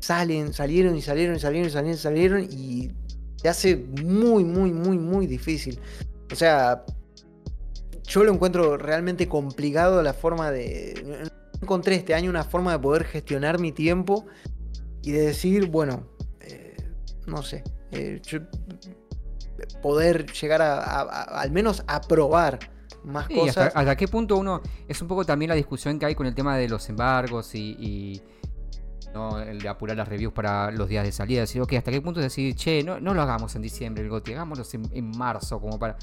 Salen, 0.00 0.52
salieron 0.52 0.96
y 0.96 1.02
salieron 1.02 1.36
y 1.36 1.40
salieron 1.40 1.68
y 1.68 1.70
salieron 1.70 1.94
y 1.94 1.98
salieron 1.98 2.42
y 2.44 2.90
se 3.36 3.48
hace 3.48 3.76
muy, 3.76 4.44
muy, 4.44 4.72
muy, 4.72 4.98
muy 4.98 5.26
difícil. 5.26 5.78
O 6.32 6.34
sea, 6.34 6.84
yo 8.08 8.24
lo 8.24 8.32
encuentro 8.32 8.76
realmente 8.76 9.28
complicado 9.28 10.02
la 10.02 10.14
forma 10.14 10.50
de... 10.50 11.30
Encontré 11.60 11.96
este 11.96 12.14
año 12.14 12.30
una 12.30 12.44
forma 12.44 12.72
de 12.72 12.78
poder 12.78 13.04
gestionar 13.04 13.58
mi 13.58 13.72
tiempo 13.72 14.26
y 15.02 15.12
de 15.12 15.26
decir, 15.26 15.66
bueno, 15.66 16.08
eh, 16.40 16.76
no 17.26 17.42
sé, 17.42 17.64
eh, 17.90 18.20
poder 19.82 20.30
llegar 20.32 20.62
a, 20.62 21.02
al 21.02 21.50
menos 21.50 21.82
a 21.86 22.00
probar 22.00 22.58
más 23.04 23.28
cosas. 23.28 23.72
Hasta, 23.74 23.96
qué 23.96 24.08
punto 24.08 24.36
uno, 24.36 24.62
es 24.86 25.02
un 25.02 25.08
poco 25.08 25.24
también 25.24 25.48
la 25.48 25.54
discusión 25.54 25.98
que 25.98 26.06
hay 26.06 26.14
con 26.14 26.26
el 26.26 26.34
tema 26.34 26.56
de 26.56 26.68
los 26.68 26.88
embargos 26.88 27.54
y, 27.54 28.22
¿no? 29.12 29.40
el 29.40 29.58
de 29.60 29.68
apurar 29.68 29.96
las 29.96 30.08
reviews 30.08 30.32
para 30.32 30.70
los 30.70 30.88
días 30.88 31.04
de 31.04 31.12
salida, 31.12 31.40
decir, 31.40 31.60
ok, 31.60 31.74
hasta 31.74 31.90
qué 31.90 32.00
punto 32.00 32.20
decir, 32.20 32.54
che, 32.54 32.82
no, 32.82 33.00
no 33.00 33.14
lo 33.14 33.22
hagamos 33.22 33.54
en 33.56 33.62
diciembre 33.62 34.04
el 34.04 34.10
GOTI, 34.10 34.34
hagámoslo 34.34 34.64
en, 34.92 35.10
marzo, 35.10 35.60
como 35.60 35.78
para, 35.78 35.96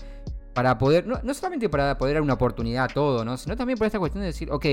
para 0.55 0.77
poder, 0.77 1.05
no, 1.05 1.33
solamente 1.33 1.69
para 1.69 1.97
poder 1.97 2.15
dar 2.15 2.23
una 2.23 2.33
oportunidad 2.33 2.85
a 2.85 2.87
todo, 2.87 3.25
¿no? 3.25 3.37
sino 3.37 3.55
también 3.57 3.77
por 3.77 3.85
esta 3.85 3.99
cuestión 3.99 4.21
de 4.21 4.27
decir, 4.27 4.49
ok, 4.49 4.65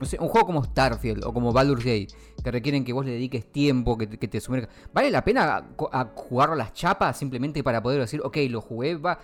no 0.00 0.06
sé, 0.06 0.16
un 0.18 0.28
juego 0.28 0.46
como 0.46 0.64
Starfield 0.64 1.24
o 1.26 1.34
como 1.34 1.52
Baldur's 1.52 1.84
Gate, 1.84 2.08
que 2.42 2.50
requieren 2.50 2.82
que 2.82 2.94
vos 2.94 3.04
le 3.04 3.12
dediques 3.12 3.52
tiempo, 3.52 3.98
que, 3.98 4.06
te 4.06 4.40
sumerga. 4.40 4.70
¿Vale 4.94 5.10
la 5.10 5.22
pena 5.22 5.68
a, 5.92 6.10
jugarlo 6.14 6.54
a 6.54 6.56
las 6.56 6.72
chapas 6.72 7.18
simplemente 7.18 7.62
para 7.62 7.82
poder 7.82 8.00
decir, 8.00 8.22
ok, 8.24 8.38
lo 8.48 8.62
jugué? 8.62 8.96
Va, 8.96 9.18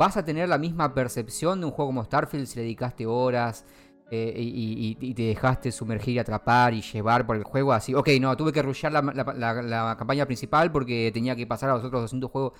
¿Vas 0.00 0.16
a 0.16 0.24
tener 0.24 0.48
la 0.48 0.56
misma 0.56 0.94
percepción 0.94 1.60
de 1.60 1.66
un 1.66 1.72
juego 1.72 1.88
como 1.88 2.04
Starfield 2.04 2.46
si 2.46 2.56
le 2.56 2.62
dedicaste 2.62 3.04
horas 3.04 3.66
eh, 4.10 4.32
y, 4.36 5.14
te 5.14 5.22
dejaste 5.24 5.70
sumergir, 5.70 6.18
atrapar 6.20 6.72
y 6.72 6.80
llevar 6.80 7.26
por 7.26 7.36
el 7.36 7.42
juego? 7.42 7.72
Así, 7.72 7.92
ok, 7.92 8.08
no, 8.20 8.34
tuve 8.36 8.52
que 8.52 8.62
rushear 8.62 8.92
la, 8.92 9.96
campaña 9.98 10.24
principal 10.24 10.72
porque 10.72 11.10
tenía 11.12 11.36
que 11.36 11.46
pasar 11.46 11.68
a 11.68 11.74
los 11.74 11.84
otros 11.84 12.02
200 12.02 12.30
juegos. 12.30 12.52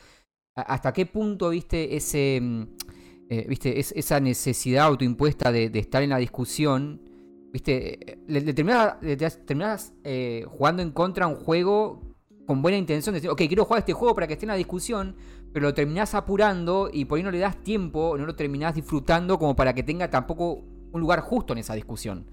¿Hasta 0.55 0.93
qué 0.93 1.07
punto 1.07 1.51
viste 1.51 1.97
ese... 1.97 2.39
Mm, 2.41 2.63
eh, 3.33 3.47
¿Viste? 3.49 3.79
esa 3.79 4.19
necesidad 4.19 4.87
autoimpuesta 4.87 5.53
de 5.53 5.71
estar 5.75 6.03
en 6.03 6.11
la 6.11 6.19
discusión 6.19 7.01
viste, 7.53 8.19
le, 8.27 8.53
terminas, 8.53 9.93
eh, 10.05 10.45
jugando 10.49 10.83
en 10.83 10.91
contra 10.91 11.27
un 11.27 11.37
juego 11.37 12.03
con 12.47 12.63
buena 12.63 12.79
intención 12.79 13.13
de 13.13 13.19
decir, 13.21 13.31
ok, 13.31 13.43
quiero 13.47 13.65
jugar 13.65 13.81
este 13.81 13.93
juego 13.93 14.15
para 14.15 14.27
que 14.27 14.35
esté 14.35 14.45
en 14.45 14.51
la 14.51 14.57
discusión, 14.57 15.17
pero 15.53 15.67
lo 15.67 15.75
terminás 15.75 16.15
apurando 16.15 16.91
y 16.93 17.05
por 17.05 17.19
ahí 17.19 17.23
no 17.23 17.31
le 17.31 17.39
das 17.39 17.63
tiempo, 17.63 18.17
no 18.19 18.27
lo 18.27 18.35
terminás 18.35 18.75
disfrutando 18.75 19.39
como 19.39 19.55
para 19.55 19.73
que 19.73 19.83
tenga 19.83 20.11
tampoco 20.11 20.65
un 20.93 21.01
lugar 21.01 21.21
justo 21.21 21.53
en 21.53 21.61
esa 21.61 21.75
discusión. 21.75 22.27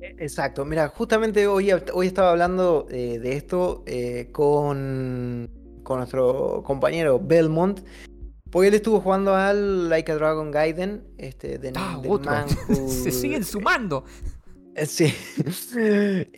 E, 0.00 0.16
exacto, 0.18 0.64
mira, 0.66 0.88
justamente 0.88 1.46
hoy, 1.46 1.70
hoy 1.94 2.06
estaba 2.06 2.30
hablando 2.30 2.86
eh, 2.90 3.18
de 3.18 3.32
esto 3.32 3.84
eh, 3.86 4.28
con, 4.32 5.48
con 5.86 5.98
nuestro 5.98 6.62
compañero 6.64 7.20
Belmont 7.22 7.80
porque 8.50 8.68
él 8.68 8.74
estuvo 8.74 9.00
jugando 9.00 9.34
al 9.34 9.88
Like 9.88 10.12
a 10.12 10.14
Dragon 10.14 10.50
Gaiden, 10.50 11.04
este, 11.18 11.58
de, 11.58 11.72
ah, 11.74 12.00
Se 12.88 13.10
siguen 13.10 13.44
sumando. 13.44 14.04
Eh, 14.74 14.86
sí. 14.86 15.12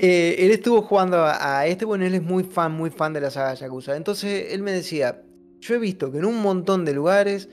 Eh, 0.00 0.36
él 0.38 0.50
estuvo 0.50 0.82
jugando 0.82 1.18
a, 1.24 1.66
este, 1.66 1.84
bueno, 1.84 2.04
él 2.04 2.14
es 2.14 2.22
muy 2.22 2.44
fan, 2.44 2.72
muy 2.72 2.90
fan 2.90 3.12
de 3.12 3.20
la 3.20 3.30
saga 3.30 3.54
Yakuza. 3.54 3.96
Entonces 3.96 4.52
él 4.52 4.62
me 4.62 4.72
decía, 4.72 5.22
yo 5.60 5.74
he 5.74 5.78
visto 5.78 6.10
que 6.10 6.18
en 6.18 6.24
un 6.24 6.40
montón 6.40 6.84
de 6.84 6.92
lugares 6.92 7.48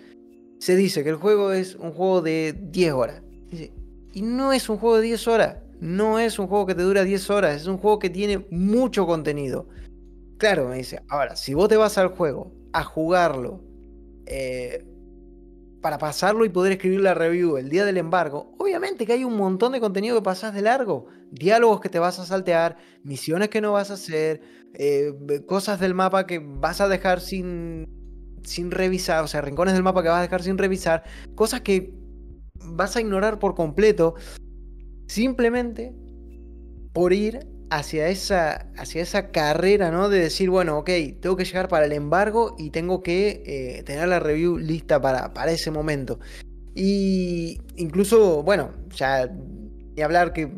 se 0.60 0.76
dice 0.76 1.04
que 1.04 1.10
el 1.10 1.16
juego 1.16 1.52
es 1.52 1.76
un 1.76 1.92
juego 1.92 2.22
de 2.22 2.56
10 2.72 2.94
horas. 2.94 3.22
y 4.14 4.22
no 4.22 4.54
es 4.54 4.70
un 4.70 4.78
juego 4.78 4.98
de 4.98 5.04
10 5.04 5.28
horas. 5.28 5.58
No 5.80 6.18
es 6.20 6.40
un 6.40 6.48
juego 6.48 6.66
que 6.66 6.76
te 6.76 6.82
dura 6.82 7.04
10 7.04 7.30
horas. 7.30 7.62
Es 7.62 7.68
un 7.68 7.78
juego 7.78 8.00
que 8.00 8.10
tiene 8.10 8.46
mucho 8.50 9.06
contenido. 9.06 9.68
Claro, 10.38 10.68
me 10.68 10.76
dice, 10.76 11.02
ahora, 11.08 11.36
si 11.36 11.54
vos 11.54 11.70
te 11.70 11.78
vas 11.78 11.98
al 11.98 12.10
juego 12.10 12.52
a 12.74 12.84
jugarlo 12.84 13.64
eh, 14.26 14.86
para 15.82 15.98
pasarlo 15.98 16.44
y 16.44 16.50
poder 16.50 16.74
escribir 16.74 17.00
la 17.00 17.14
review 17.14 17.58
el 17.58 17.70
día 17.70 17.86
del 17.86 17.98
embargo, 17.98 18.54
obviamente 18.58 19.06
que 19.06 19.14
hay 19.14 19.24
un 19.24 19.38
montón 19.38 19.72
de 19.72 19.80
contenido 19.80 20.18
que 20.18 20.24
pasas 20.24 20.54
de 20.54 20.62
largo, 20.62 21.06
diálogos 21.32 21.80
que 21.80 21.88
te 21.88 22.00
vas 22.00 22.20
a 22.20 22.26
saltear, 22.26 22.76
misiones 23.04 23.48
que 23.48 23.62
no 23.62 23.72
vas 23.72 23.92
a 23.92 23.94
hacer, 23.94 24.42
eh, 24.74 25.14
cosas 25.48 25.80
del 25.80 25.94
mapa 25.94 26.26
que 26.26 26.40
vas 26.40 26.82
a 26.82 26.90
dejar 26.90 27.22
sin, 27.22 27.88
sin 28.44 28.72
revisar, 28.72 29.24
o 29.24 29.28
sea, 29.28 29.42
rincones 29.42 29.74
del 29.74 29.84
mapa 29.84 30.04
que 30.04 30.10
vas 30.10 30.20
a 30.20 30.24
dejar 30.24 30.44
sin 30.44 30.58
revisar, 30.58 31.04
cosas 31.36 31.62
que 31.62 31.94
vas 32.56 32.98
a 32.98 33.02
ignorar 33.02 33.40
por 33.40 33.56
completo, 33.56 34.16
simplemente 35.08 35.96
por 36.92 37.14
ir 37.14 37.55
hacia 37.70 38.10
esa, 38.10 38.68
hacia 38.78 39.02
esa 39.02 39.32
carrera, 39.32 39.92
¿no? 39.92 40.10
De 40.10 40.20
decir, 40.20 40.50
bueno, 40.50 40.78
ok, 40.78 40.90
tengo 41.20 41.36
que 41.36 41.46
llegar 41.46 41.68
para 41.68 41.86
el 41.86 41.92
embargo 41.92 42.56
y 42.58 42.70
tengo 42.70 43.02
que 43.02 43.44
eh, 43.46 43.84
tener 43.84 44.08
la 44.08 44.20
review 44.20 44.58
lista 44.58 45.02
para, 45.02 45.34
para 45.34 45.52
ese 45.52 45.72
momento. 45.72 46.20
Y 46.74 47.62
incluso, 47.78 48.44
bueno, 48.44 48.72
ya 48.96 49.28
ni 49.28 50.02
hablar 50.02 50.34
que, 50.34 50.52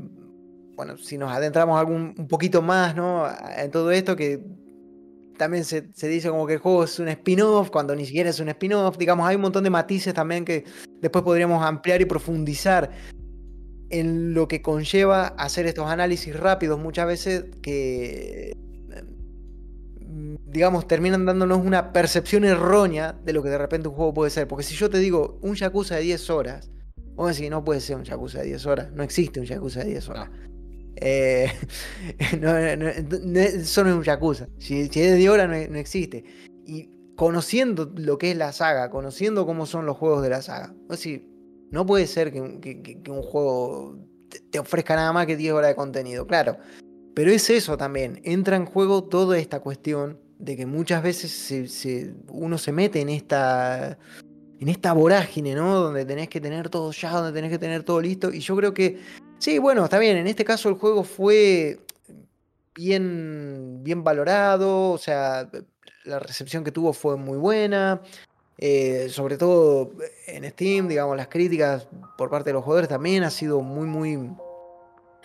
bueno, 0.75 0.97
si 0.97 1.17
nos 1.17 1.31
adentramos 1.31 1.79
algún, 1.79 2.15
un 2.17 2.27
poquito 2.27 2.61
más, 2.61 2.95
¿no? 2.95 3.27
En 3.57 3.71
todo 3.71 3.91
esto, 3.91 4.15
que 4.15 4.43
también 5.37 5.63
se, 5.63 5.89
se 5.93 6.07
dice 6.07 6.29
como 6.29 6.47
que 6.47 6.53
el 6.53 6.59
juego 6.59 6.83
es 6.83 6.99
un 6.99 7.07
spin-off, 7.07 7.69
cuando 7.69 7.95
ni 7.95 8.05
siquiera 8.05 8.31
es 8.31 8.39
un 8.39 8.49
spin-off, 8.49 8.97
digamos, 8.97 9.27
hay 9.27 9.35
un 9.35 9.43
montón 9.43 9.63
de 9.63 9.69
matices 9.69 10.13
también 10.13 10.43
que 10.43 10.65
después 10.99 11.23
podríamos 11.23 11.63
ampliar 11.63 12.01
y 12.01 12.05
profundizar 12.05 12.89
en 13.89 14.33
lo 14.33 14.47
que 14.47 14.61
conlleva 14.61 15.27
hacer 15.27 15.65
estos 15.65 15.88
análisis 15.88 16.35
rápidos 16.38 16.79
muchas 16.79 17.07
veces 17.07 17.45
que, 17.61 18.53
mm, 20.01 20.35
digamos, 20.45 20.88
terminan 20.88 21.25
dándonos 21.25 21.65
una 21.65 21.93
percepción 21.93 22.43
errónea 22.43 23.13
de 23.23 23.33
lo 23.33 23.43
que 23.43 23.49
de 23.49 23.57
repente 23.57 23.88
un 23.88 23.95
juego 23.95 24.13
puede 24.13 24.31
ser. 24.31 24.47
Porque 24.47 24.63
si 24.63 24.75
yo 24.75 24.89
te 24.89 24.99
digo 24.99 25.39
un 25.41 25.55
Yakuza 25.55 25.95
de 25.95 26.01
10 26.01 26.29
horas, 26.29 26.69
vos 27.15 27.35
decís, 27.35 27.49
no 27.49 27.63
puede 27.63 27.81
ser 27.81 27.95
un 27.95 28.03
Yakuza 28.03 28.39
de 28.39 28.45
10 28.45 28.65
horas, 28.65 28.91
no 28.91 29.03
existe 29.03 29.39
un 29.39 29.45
Yakuza 29.45 29.81
de 29.81 29.89
10 29.91 30.09
horas. 30.09 30.29
Eh, 30.99 31.51
eso 32.19 33.83
no 33.83 33.89
es 33.89 33.95
un 33.95 34.03
Yakuza. 34.03 34.47
Si, 34.57 34.81
es 34.81 34.91
de 34.91 35.15
10 35.15 35.29
horas, 35.29 35.69
no, 35.69 35.77
existe. 35.77 36.23
Y 36.65 36.89
conociendo 37.15 37.91
lo 37.95 38.17
que 38.17 38.31
es 38.31 38.38
la 38.38 38.51
saga, 38.51 38.89
conociendo 38.89 39.45
cómo 39.45 39.65
son 39.65 39.85
los 39.85 39.97
juegos 39.97 40.23
de 40.23 40.29
la 40.29 40.41
saga, 40.41 40.73
vos 40.88 41.01
decís, 41.01 41.21
no 41.72 41.86
puede 41.86 42.07
ser 42.07 42.32
que, 42.32 42.39
un 43.09 43.22
juego 43.24 43.97
te, 44.51 44.59
ofrezca 44.59 44.95
nada 44.95 45.13
más 45.13 45.26
que 45.26 45.36
10 45.36 45.53
horas 45.53 45.70
de 45.70 45.76
contenido, 45.76 46.26
claro. 46.28 46.57
Pero 47.13 47.32
es 47.32 47.49
eso 47.49 47.78
también, 47.78 48.22
entra 48.24 48.55
en 48.55 48.65
juego 48.65 49.03
toda 49.03 49.38
esta 49.38 49.59
cuestión 49.59 50.20
de 50.39 50.55
que 50.55 50.65
muchas 50.65 51.01
veces 51.01 51.51
uno 52.30 52.57
se 52.57 52.72
mete 52.72 53.01
en 53.01 53.09
esta, 53.09 53.97
en 54.59 54.68
esta 54.70 54.93
vorágine, 54.93 55.55
¿no? 55.55 55.76
Donde 55.76 56.05
tenés 56.05 56.30
que 56.30 56.39
tener 56.39 56.70
todo 56.70 56.91
ya, 56.91 57.11
donde 57.11 57.34
tenés 57.34 57.51
que 57.51 57.57
tener 57.57 57.84
todo 57.84 58.01
listo. 58.01 58.32
Y 58.32 58.39
yo 58.39 58.55
creo 58.55 58.74
que, 58.74 58.99
sí, 59.39 59.57
bueno, 59.57 59.84
está 59.84 59.97
bien, 59.97 60.18
en 60.18 60.28
este 60.28 60.45
caso 60.45 60.70
el 60.70 60.76
juego 60.76 61.03
fue 61.03 61.80
bien, 62.76 63.80
bien 63.84 64.03
valorado, 64.03 64.91
o 64.91 64.97
sea, 64.99 65.49
la 66.05 66.20
recepción 66.20 66.63
que 66.63 66.72
tuvo 66.72 66.93
fue 66.93 67.18
muy 67.18 67.38
buena. 67.38 68.01
Eh, 68.57 69.07
sobre 69.09 69.37
todo 69.37 69.91
en 70.25 70.49
Steam, 70.49 70.87
digamos, 70.87 71.15
las 71.15 71.27
críticas 71.27 71.87
por 72.17 72.29
parte 72.29 72.49
de 72.49 72.53
los 72.53 72.63
jugadores 72.63 72.89
también 72.89 73.23
ha 73.23 73.29
sido 73.29 73.61
muy, 73.61 73.87
muy, 73.87 74.31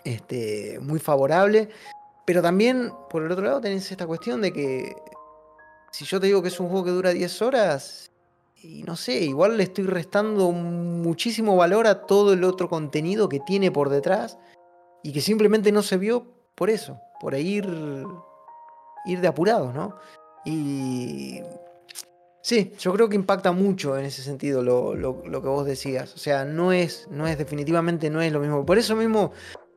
este, 0.04 0.78
muy 0.80 0.98
favorable. 0.98 1.68
Pero 2.24 2.42
también, 2.42 2.92
por 3.10 3.22
el 3.22 3.32
otro 3.32 3.44
lado, 3.44 3.60
tenés 3.60 3.90
esta 3.90 4.06
cuestión 4.06 4.40
de 4.42 4.52
que 4.52 4.94
si 5.90 6.04
yo 6.04 6.20
te 6.20 6.26
digo 6.26 6.42
que 6.42 6.48
es 6.48 6.60
un 6.60 6.68
juego 6.68 6.84
que 6.84 6.90
dura 6.90 7.10
10 7.10 7.42
horas, 7.42 8.10
y 8.62 8.82
no 8.84 8.96
sé, 8.96 9.20
igual 9.20 9.56
le 9.56 9.64
estoy 9.64 9.84
restando 9.84 10.52
muchísimo 10.52 11.56
valor 11.56 11.86
a 11.86 12.06
todo 12.06 12.32
el 12.32 12.44
otro 12.44 12.68
contenido 12.68 13.28
que 13.28 13.40
tiene 13.40 13.72
por 13.72 13.88
detrás 13.88 14.38
y 15.02 15.12
que 15.12 15.20
simplemente 15.20 15.72
no 15.72 15.82
se 15.82 15.96
vio 15.96 16.26
por 16.54 16.70
eso, 16.70 17.00
por 17.20 17.34
ir, 17.34 17.66
ir 19.04 19.20
de 19.20 19.26
apurados, 19.28 19.74
¿no? 19.74 19.96
Y 20.44 21.40
Sí, 22.42 22.72
yo 22.76 22.92
creo 22.92 23.08
que 23.08 23.14
impacta 23.14 23.52
mucho 23.52 23.96
en 23.96 24.04
ese 24.04 24.20
sentido 24.20 24.62
lo, 24.62 25.22
que 25.22 25.48
vos 25.48 25.64
decías. 25.64 26.12
O 26.14 26.18
sea, 26.18 26.44
no 26.44 26.72
es, 26.72 27.06
no 27.08 27.28
es, 27.28 27.38
definitivamente 27.38 28.10
no 28.10 28.20
es 28.20 28.32
lo 28.32 28.40
mismo. 28.40 28.66
Por 28.66 28.78
eso 28.78 28.96
mismo 28.96 29.30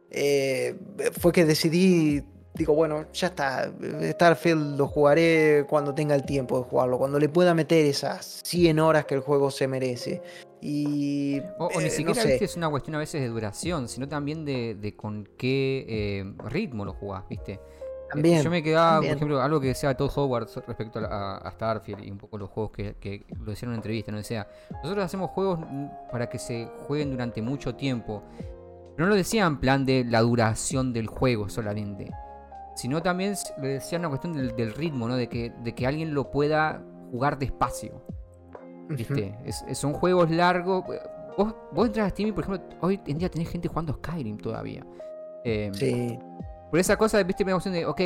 eh, 0.09 0.75
fue 1.19 1.31
que 1.31 1.45
decidí, 1.45 2.23
digo, 2.55 2.73
bueno, 2.73 3.05
ya 3.13 3.27
está, 3.27 3.71
Starfield 4.13 4.79
lo 4.79 4.87
jugaré 4.87 5.67
cuando 5.69 5.93
tenga 5.93 6.15
el 6.15 6.25
tiempo 6.25 6.57
de 6.57 6.63
jugarlo, 6.63 6.97
cuando 6.97 7.19
le 7.19 7.29
pueda 7.29 7.53
meter 7.53 7.85
esas 7.85 8.41
100 8.43 8.79
horas 8.79 9.05
que 9.05 9.13
el 9.13 9.21
juego 9.21 9.51
se 9.51 9.67
merece. 9.67 10.23
Y, 10.59 11.39
o, 11.59 11.69
ni 11.77 11.85
eh, 11.85 11.89
siquiera 11.91 12.23
es 12.23 12.55
una 12.55 12.71
cuestión 12.71 12.95
a 12.95 12.99
veces 12.99 13.21
de 13.21 13.27
duración, 13.27 13.87
sino 13.87 14.09
también 14.09 14.43
de, 14.43 14.95
con 14.97 15.29
qué 15.37 15.85
eh, 15.87 16.33
ritmo 16.49 16.83
lo 16.83 16.93
jugás, 16.93 17.25
¿viste? 17.29 17.59
Yo 18.21 18.49
me 18.49 18.63
quedaba, 18.63 18.97
por 18.97 19.05
ejemplo, 19.05 19.41
algo 19.41 19.59
que 19.59 19.67
decía 19.67 19.95
Todd 19.95 20.11
Howard 20.15 20.47
respecto 20.67 20.99
a, 20.99 21.51
Starfield 21.53 22.03
y 22.03 22.11
un 22.11 22.17
poco 22.17 22.37
los 22.37 22.49
juegos 22.49 22.71
que, 22.71 23.25
lo 23.39 23.51
decían 23.51 23.67
en 23.67 23.69
una 23.69 23.77
entrevista, 23.77 24.11
¿no? 24.11 24.17
Decía, 24.17 24.47
nosotros 24.83 25.05
hacemos 25.05 25.31
juegos 25.31 25.59
para 26.11 26.29
que 26.29 26.39
se 26.39 26.69
jueguen 26.87 27.11
durante 27.11 27.41
mucho 27.41 27.75
tiempo. 27.75 28.23
Pero 28.95 29.07
no 29.07 29.09
lo 29.09 29.15
decía 29.15 29.45
en 29.45 29.59
plan 29.59 29.85
de 29.85 30.05
la 30.05 30.21
duración 30.21 30.93
del 30.93 31.07
juego 31.07 31.49
solamente. 31.49 32.11
Sino 32.75 33.01
también 33.01 33.35
lo 33.57 33.67
decía 33.67 33.99
una 33.99 34.09
cuestión 34.09 34.33
del, 34.33 34.73
ritmo, 34.73 35.07
¿no? 35.07 35.15
De 35.15 35.27
que, 35.27 35.53
de 35.63 35.73
que 35.73 35.87
alguien 35.87 36.13
lo 36.13 36.31
pueda 36.31 36.81
jugar 37.11 37.37
despacio. 37.37 38.01
¿Viste? 38.89 39.35
son 39.73 39.93
juegos 39.93 40.29
largos. 40.29 40.83
Vos, 41.37 41.55
vos 41.71 41.87
entras 41.87 42.07
a 42.07 42.09
Steam 42.09 42.29
y, 42.29 42.31
por 42.31 42.43
ejemplo, 42.43 42.77
hoy 42.81 42.99
en 43.07 43.17
día 43.17 43.29
tenés 43.29 43.49
gente 43.49 43.67
jugando 43.67 43.93
Skyrim 43.93 44.37
todavía. 44.37 44.85
Em, 45.45 45.73
sí. 45.73 46.19
Por 46.75 46.81
esa 46.81 46.97
cosa, 46.97 47.23
viste, 47.23 47.45
me 47.45 47.51
da 47.51 47.55
opción 47.55 47.73
de, 47.73 47.85
ok, 47.85 48.01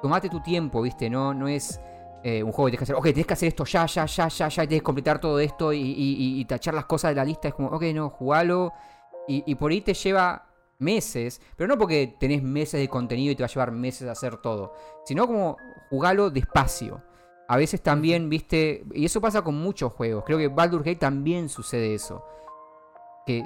tomate 0.00 0.28
tu 0.28 0.38
tiempo, 0.38 0.80
¿viste? 0.80 1.10
No, 1.10 1.34
no 1.34 1.48
es 1.48 1.80
eh, 2.22 2.40
un 2.40 2.52
juego 2.52 2.66
que 2.66 2.70
tienes 2.70 2.78
que 2.78 2.84
hacer, 2.84 2.94
ok, 2.94 3.02
tienes 3.02 3.26
que 3.26 3.32
hacer 3.32 3.48
esto 3.48 3.64
ya, 3.64 3.84
ya, 3.84 4.06
ya, 4.06 4.28
ya, 4.28 4.46
ya, 4.48 4.62
y 4.62 4.66
tienes 4.68 4.80
que 4.80 4.84
completar 4.84 5.20
todo 5.20 5.40
esto 5.40 5.72
y, 5.72 6.44
tachar 6.48 6.74
las 6.74 6.84
cosas 6.84 7.10
de 7.10 7.16
la 7.16 7.24
lista. 7.24 7.48
Es 7.48 7.54
como, 7.54 7.66
ok, 7.66 7.82
no, 7.92 8.10
jugalo. 8.10 8.72
Y, 9.26 9.52
por 9.56 9.72
ahí 9.72 9.80
te 9.80 9.94
lleva 9.94 10.46
meses, 10.78 11.40
pero 11.56 11.66
no 11.66 11.76
porque 11.76 12.14
tenés 12.20 12.44
meses 12.44 12.80
de 12.80 12.86
contenido 12.86 13.32
y 13.32 13.34
te 13.34 13.42
va 13.42 13.48
a 13.48 13.50
llevar 13.50 13.72
meses 13.72 14.06
a 14.06 14.12
hacer 14.12 14.36
todo, 14.36 14.72
sino 15.04 15.26
como 15.26 15.56
jugalo 15.88 16.30
despacio. 16.30 17.02
A 17.48 17.56
veces 17.56 17.82
también, 17.82 18.30
viste, 18.30 18.84
y 18.94 19.04
eso 19.04 19.20
pasa 19.20 19.42
con 19.42 19.56
muchos 19.56 19.92
juegos. 19.92 20.22
Creo 20.24 20.38
que 20.38 20.46
Baldur's 20.46 20.84
Gate 20.84 21.00
también 21.00 21.48
sucede 21.48 21.92
eso. 21.92 22.24
Que 23.26 23.44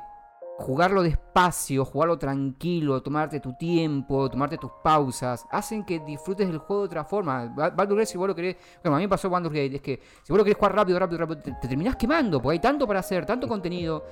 jugarlo 0.56 1.02
despacio, 1.02 1.84
jugarlo 1.84 2.16
tranquilo, 2.16 3.02
tomarte 3.02 3.40
tu 3.40 3.54
tiempo, 3.54 4.30
tomarte 4.30 4.56
tus 4.56 4.70
pausas, 4.82 5.44
hacen 5.50 5.84
que 5.84 6.00
disfrutes 6.00 6.46
del 6.46 6.58
juego 6.58 6.82
de 6.82 6.86
otra 6.86 7.04
forma. 7.04 7.46
Baldur's 7.46 7.98
Gate, 7.98 8.06
si 8.06 8.18
vos 8.18 8.28
lo 8.28 8.34
querés. 8.34 8.56
Bueno, 8.82 8.96
a 8.96 8.98
mí 8.98 9.04
me 9.04 9.08
pasó 9.08 9.28
Baldur's 9.28 9.54
Gate, 9.54 9.76
es 9.76 9.82
que 9.82 10.00
si 10.22 10.32
vos 10.32 10.38
lo 10.38 10.44
querés 10.44 10.56
jugar 10.56 10.74
rápido, 10.74 10.98
rápido, 10.98 11.18
rápido, 11.18 11.40
te, 11.40 11.68
terminás 11.68 11.96
quemando, 11.96 12.40
porque 12.40 12.54
hay 12.54 12.60
tanto 12.60 12.86
para 12.86 13.00
hacer, 13.00 13.26
tanto 13.26 13.48
contenido. 13.48 14.04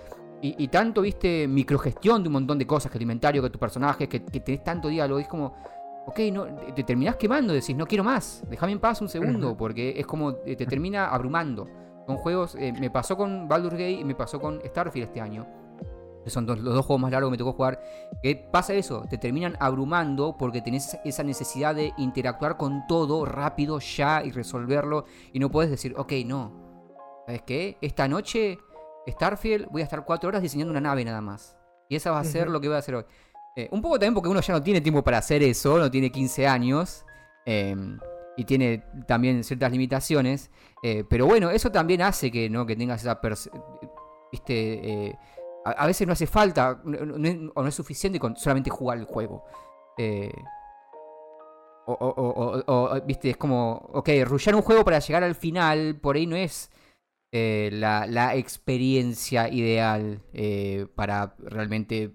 Y, 0.45 0.67
tanto, 0.67 1.03
viste, 1.03 1.47
microgestión 1.47 2.21
de 2.21 2.29
un 2.29 2.33
montón 2.33 2.59
de 2.59 2.67
cosas, 2.67 2.91
que 2.91 2.99
alimentario, 2.99 3.41
que 3.41 3.51
tu 3.51 3.61
personaje, 3.61 4.09
que, 4.09 4.25
que 4.25 4.41
tenés 4.41 4.65
tanto 4.65 4.89
diálogo. 4.89 5.21
Es 5.21 5.29
como, 5.29 5.55
ok, 6.05 6.19
no, 6.33 6.47
te 6.75 6.83
terminás 6.83 7.15
quemando, 7.15 7.53
decís, 7.53 7.77
no 7.77 7.87
quiero 7.87 8.03
más, 8.03 8.43
déjame 8.51 8.73
en 8.73 8.81
paz 8.81 9.01
un 9.01 9.09
segundo, 9.09 9.57
porque 9.57 9.95
es 9.97 10.05
como 10.05 10.39
eh, 10.45 10.57
te 10.57 10.67
termina 10.67 11.07
abrumando. 11.07 11.69
Con 12.09 12.17
juegos, 12.17 12.57
eh, 12.57 12.73
me 12.73 12.91
pasó 12.91 13.17
con 13.17 13.47
Baldur's 13.47 13.75
Gate 13.75 14.01
y 14.01 14.05
me 14.05 14.17
pasó 14.17 14.41
con 14.41 14.61
Starfield 14.67 15.07
este 15.07 15.21
año 15.21 15.62
que 16.25 16.31
son 16.31 16.47
los 16.47 16.63
dos 16.63 16.87
juegos 16.87 17.01
más 17.01 17.11
largos 17.11 17.29
que 17.29 17.33
me 17.33 17.39
tocó 17.39 17.53
jugar, 17.53 17.81
que 18.23 18.37
pasa 18.37 18.75
eso, 18.75 19.05
te 19.09 19.19
terminan 19.19 19.57
abrumando 19.61 20.37
porque 20.39 20.61
tenés 20.61 20.99
esa 21.05 21.23
necesidad 21.23 21.75
de 21.75 21.93
interactuar 21.99 22.57
con 22.57 22.87
todo 22.87 23.25
rápido 23.25 23.79
ya 23.79 24.23
y 24.25 24.31
resolverlo 24.31 25.05
y 25.33 25.39
no 25.39 25.51
puedes 25.51 25.71
decir, 25.71 25.95
ok, 25.97 26.13
no, 26.27 26.53
¿sabes 27.27 27.43
qué? 27.43 27.79
Esta 27.81 28.09
noche, 28.09 28.59
Starfield, 29.09 29.69
voy 29.71 29.83
a 29.83 29.85
estar 29.85 30.05
cuatro 30.05 30.29
horas 30.29 30.43
diseñando 30.43 30.71
una 30.71 30.81
nave 30.81 31.05
nada 31.05 31.21
más. 31.21 31.57
Y 31.89 31.97
esa 31.97 32.11
va 32.11 32.21
a 32.21 32.25
ser 32.25 32.49
lo 32.49 32.61
que 32.61 32.69
voy 32.69 32.77
a 32.77 32.79
hacer 32.79 32.95
hoy. 32.95 33.05
Eh, 33.55 33.69
un 33.71 33.83
poco 33.83 33.97
también 33.97 34.15
porque 34.15 34.31
uno 34.31 34.41
ya 34.41 34.55
no 34.55 34.63
tiene 34.63 34.81
tiempo 34.81 35.05
para 35.05 35.19
hacer 35.19 35.43
eso, 35.43 35.79
no 35.79 35.91
tiene 35.91 36.11
15 36.11 36.47
años. 36.47 37.05
Em, 37.45 37.99
y 38.35 38.45
tiene 38.45 38.85
también 39.07 39.45
ciertas 39.45 39.71
limitaciones. 39.71 40.51
Eh, 40.83 41.05
pero 41.09 41.27
bueno, 41.27 41.51
eso 41.51 41.71
también 41.71 42.01
hace 42.01 42.31
que, 42.31 42.49
¿no? 42.49 42.65
que 42.65 42.77
tengas 42.77 43.03
esa... 43.03 43.21
Viste, 44.33 45.19
a, 45.65 45.87
veces 45.87 46.07
no 46.07 46.13
hace 46.13 46.27
falta 46.27 46.83
o 46.85 47.63
no 47.63 47.67
es 47.69 47.75
suficiente 47.75 48.19
con 48.19 48.37
solamente 48.37 48.71
jugar 48.71 48.99
el 48.99 49.05
juego. 49.05 49.45
Eh, 49.99 50.33
o, 51.87 53.01
viste, 53.05 53.31
es 53.31 53.37
como, 53.37 53.73
ok, 53.93 54.09
rushear 54.25 54.55
un 54.55 54.63
juego 54.63 54.85
para 54.85 55.01
llegar 55.01 55.25
al 55.25 55.35
final, 55.35 55.99
por 56.01 56.17
ahí 56.17 56.27
no 56.27 56.37
es 56.37 56.71
eh, 57.33 57.71
la, 57.73 58.37
experiencia 58.37 59.49
ideal 59.49 60.23
eh, 60.33 60.87
para 60.95 61.35
realmente 61.39 62.13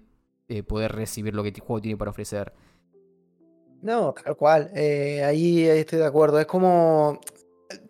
poder 0.66 0.92
recibir 0.92 1.34
lo 1.34 1.42
que 1.42 1.50
el 1.50 1.60
juego 1.60 1.82
tiene 1.82 1.98
para 1.98 2.10
ofrecer. 2.10 2.54
No, 3.82 4.14
tal 4.14 4.36
cual, 4.36 4.70
ahí 4.74 5.64
estoy 5.64 5.98
de 5.98 6.06
acuerdo. 6.06 6.40
Es 6.40 6.46
como, 6.46 7.20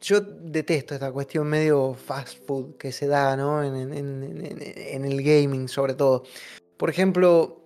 yo 0.01 0.20
detesto 0.20 0.95
esta 0.95 1.12
cuestión 1.12 1.47
medio 1.47 1.95
fast 1.95 2.45
food 2.47 2.76
que 2.76 2.93
se 2.93 3.07
da, 3.07 3.37
¿no? 3.37 3.62
En, 3.62 5.05
el 5.05 5.22
gaming, 5.22 5.68
sobre 5.68 5.95
todo. 5.95 6.24
Por 6.76 6.91
ejemplo, 6.91 7.62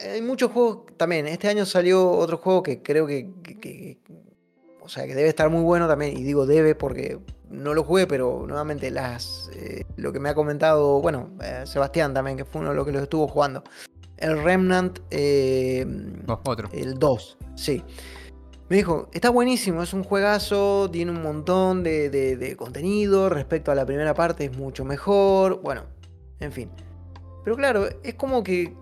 hay 0.00 0.22
muchos 0.22 0.52
juegos 0.52 0.86
también. 0.96 1.26
Este 1.26 1.48
año 1.48 1.66
salió 1.66 2.10
otro 2.10 2.38
juego 2.38 2.62
que 2.62 2.82
creo 2.82 3.06
que, 3.06 3.98
o 4.80 4.88
sea, 4.88 5.06
que 5.06 5.14
debe 5.14 5.28
estar 5.28 5.50
muy 5.50 5.62
bueno 5.62 5.88
también. 5.88 6.16
Y 6.16 6.22
digo 6.22 6.46
debe 6.46 6.74
porque 6.74 7.18
no 7.50 7.74
lo 7.74 7.84
jugué, 7.84 8.06
pero 8.06 8.44
nuevamente 8.46 8.90
las, 8.90 9.50
eh, 9.54 9.84
lo 9.96 10.12
que 10.12 10.20
me 10.20 10.28
ha 10.28 10.34
comentado, 10.34 11.00
bueno, 11.00 11.30
eh, 11.42 11.62
Sebastián 11.66 12.14
también, 12.14 12.36
que 12.36 12.44
fue 12.44 12.60
uno 12.60 12.70
de 12.70 12.76
los 12.76 12.86
que 12.86 12.92
lo 12.92 13.00
estuvo 13.00 13.26
jugando. 13.26 13.64
El 14.16 14.42
Remnant. 14.42 15.00
Eh, 15.10 15.84
otro. 16.44 16.70
El 16.72 16.98
2, 16.98 17.38
sí. 17.56 17.82
Me 18.72 18.78
dijo, 18.78 19.10
está 19.12 19.28
buenísimo, 19.28 19.82
es 19.82 19.92
un 19.92 20.02
juegazo, 20.02 20.88
tiene 20.90 21.10
un 21.10 21.22
montón 21.22 21.82
de, 21.82 22.54
contenido, 22.56 23.28
respecto 23.28 23.70
a 23.70 23.74
la 23.74 23.84
primera 23.84 24.14
parte 24.14 24.46
es 24.46 24.56
mucho 24.56 24.82
mejor, 24.82 25.60
bueno, 25.60 25.82
en 26.40 26.52
fin. 26.52 26.70
Pero 27.44 27.54
claro, 27.54 27.86
es 28.02 28.14
como 28.14 28.42
que 28.42 28.74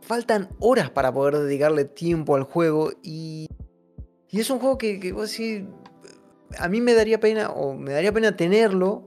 faltan 0.00 0.48
horas 0.58 0.90
para 0.90 1.12
poder 1.14 1.38
dedicarle 1.38 1.84
tiempo 1.84 2.34
al 2.34 2.42
juego 2.42 2.90
y, 3.00 3.46
y 4.28 4.40
es 4.40 4.50
un 4.50 4.58
juego 4.58 4.76
que, 4.76 4.98
que 4.98 5.12
vos 5.12 5.30
decís, 5.30 5.62
a 6.58 6.66
mí 6.66 6.80
me 6.80 6.94
daría 6.94 7.20
pena, 7.20 7.50
o 7.50 7.74
me 7.74 7.92
daría 7.92 8.10
pena 8.10 8.36
tenerlo, 8.36 9.04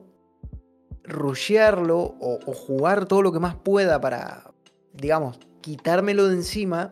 rushearlo 1.04 2.16
o 2.22 2.54
jugar 2.54 3.06
todo 3.06 3.22
lo 3.22 3.34
que 3.34 3.42
más 3.42 3.56
pueda 3.56 4.00
para, 4.00 4.54
digamos, 4.94 5.42
quitármelo 5.60 6.30
de 6.30 6.36
encima 6.36 6.90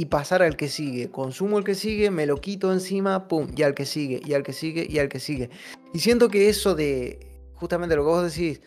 y 0.00 0.06
pasar 0.06 0.42
al 0.42 0.56
que 0.56 0.68
sigue. 0.68 1.10
Consumo 1.10 1.58
el 1.58 1.64
que 1.64 1.74
sigue, 1.74 2.10
me 2.10 2.24
lo 2.24 2.40
quito 2.40 2.72
encima, 2.72 3.28
pum, 3.28 3.48
y 3.54 3.64
al 3.64 3.74
que 3.74 3.84
sigue, 3.84 4.22
y 4.24 4.32
al 4.32 4.42
que 4.42 4.54
sigue, 4.54 4.86
y 4.88 4.98
al 4.98 5.10
que 5.10 5.20
sigue. 5.20 5.50
Y 5.92 5.98
siento 5.98 6.30
que 6.30 6.48
eso 6.48 6.74
de, 6.74 7.42
justamente 7.52 7.96
lo 7.96 8.04
que 8.04 8.08
vos 8.08 8.34
decís, 8.34 8.62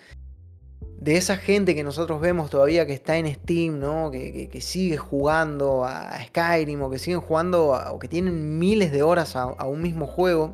de 0.80 1.18
esa 1.18 1.36
gente 1.36 1.74
que 1.74 1.84
nosotros 1.84 2.22
vemos 2.22 2.52
todavía 2.52 2.86
que 2.86 2.94
está 2.94 3.18
en 3.18 3.34
Steam, 3.34 3.80
¿no? 3.80 4.12
Que, 4.12 4.48
sigue 4.62 4.96
jugando 4.96 5.86
a 5.86 6.24
Skyrim 6.24 6.84
o 6.84 6.92
que 6.92 7.00
siguen 7.00 7.22
jugando 7.22 7.70
o 7.92 7.98
que 7.98 8.08
tienen 8.08 8.60
miles 8.60 8.92
de 8.92 9.02
horas 9.02 9.36
a, 9.36 9.42
a, 9.42 9.66
un 9.66 9.82
mismo 9.82 10.06
juego. 10.06 10.54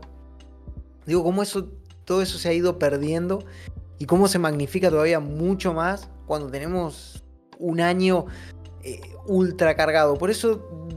Digo, 1.06 1.26
cómo 1.26 1.44
eso, 1.44 1.68
todo 2.06 2.22
eso 2.22 2.38
se 2.38 2.48
ha 2.48 2.54
ido 2.54 2.80
perdiendo 2.80 3.44
y 3.98 4.06
cómo 4.06 4.30
se 4.30 4.40
magnifica 4.40 4.90
todavía 4.90 5.20
mucho 5.20 5.74
más 5.74 6.10
cuando 6.26 6.50
tenemos 6.50 7.22
un 7.58 7.82
año 7.82 8.28
eh, 8.82 9.02
ultra 9.30 9.76
cargado. 9.76 10.18
Por 10.18 10.32
eso 10.32 10.90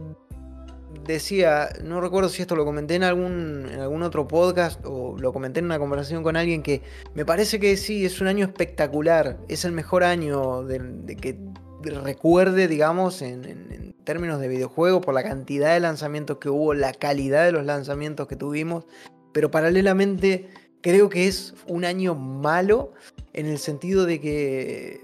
decía, 1.06 1.68
no 1.82 2.00
recuerdo 2.00 2.28
si 2.28 2.42
esto 2.42 2.56
lo 2.56 2.64
comenté 2.64 2.94
en 2.94 3.04
algún, 3.04 3.68
en 3.70 3.80
algún 3.80 4.02
otro 4.02 4.26
podcast 4.26 4.80
o 4.84 5.16
lo 5.18 5.32
comenté 5.32 5.60
en 5.60 5.66
una 5.66 5.78
conversación 5.78 6.22
con 6.22 6.36
alguien 6.36 6.62
que 6.62 6.82
me 7.14 7.24
parece 7.24 7.60
que 7.60 7.76
sí, 7.76 8.04
es 8.04 8.20
un 8.20 8.28
año 8.28 8.46
espectacular, 8.46 9.38
es 9.48 9.64
el 9.64 9.72
mejor 9.72 10.04
año 10.04 10.62
de, 10.64 11.16
que 11.16 11.38
recuerde, 11.82 12.68
digamos, 12.68 13.22
en, 13.22 13.44
en, 13.44 13.92
términos 14.04 14.40
de 14.40 14.48
videojuegos, 14.48 15.04
por 15.04 15.14
la 15.14 15.22
cantidad 15.22 15.74
de 15.74 15.80
lanzamientos 15.80 16.38
que 16.38 16.48
hubo, 16.48 16.74
la 16.74 16.92
calidad 16.92 17.44
de 17.44 17.52
los 17.52 17.64
lanzamientos 17.64 18.26
que 18.26 18.34
tuvimos, 18.34 18.84
pero 19.32 19.50
paralelamente 19.50 20.48
creo 20.80 21.08
que 21.08 21.28
es 21.28 21.54
un 21.68 21.84
año 21.84 22.16
malo 22.16 22.92
en 23.32 23.46
el 23.46 23.58
sentido 23.58 24.04
de 24.04 24.20
que 24.20 25.00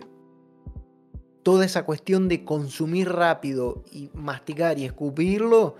toda 1.48 1.64
esa 1.64 1.86
cuestión 1.86 2.28
de 2.28 2.44
consumir 2.44 3.08
rápido 3.08 3.82
y 3.90 4.10
masticar 4.12 4.78
y 4.78 4.84
escupirlo 4.84 5.76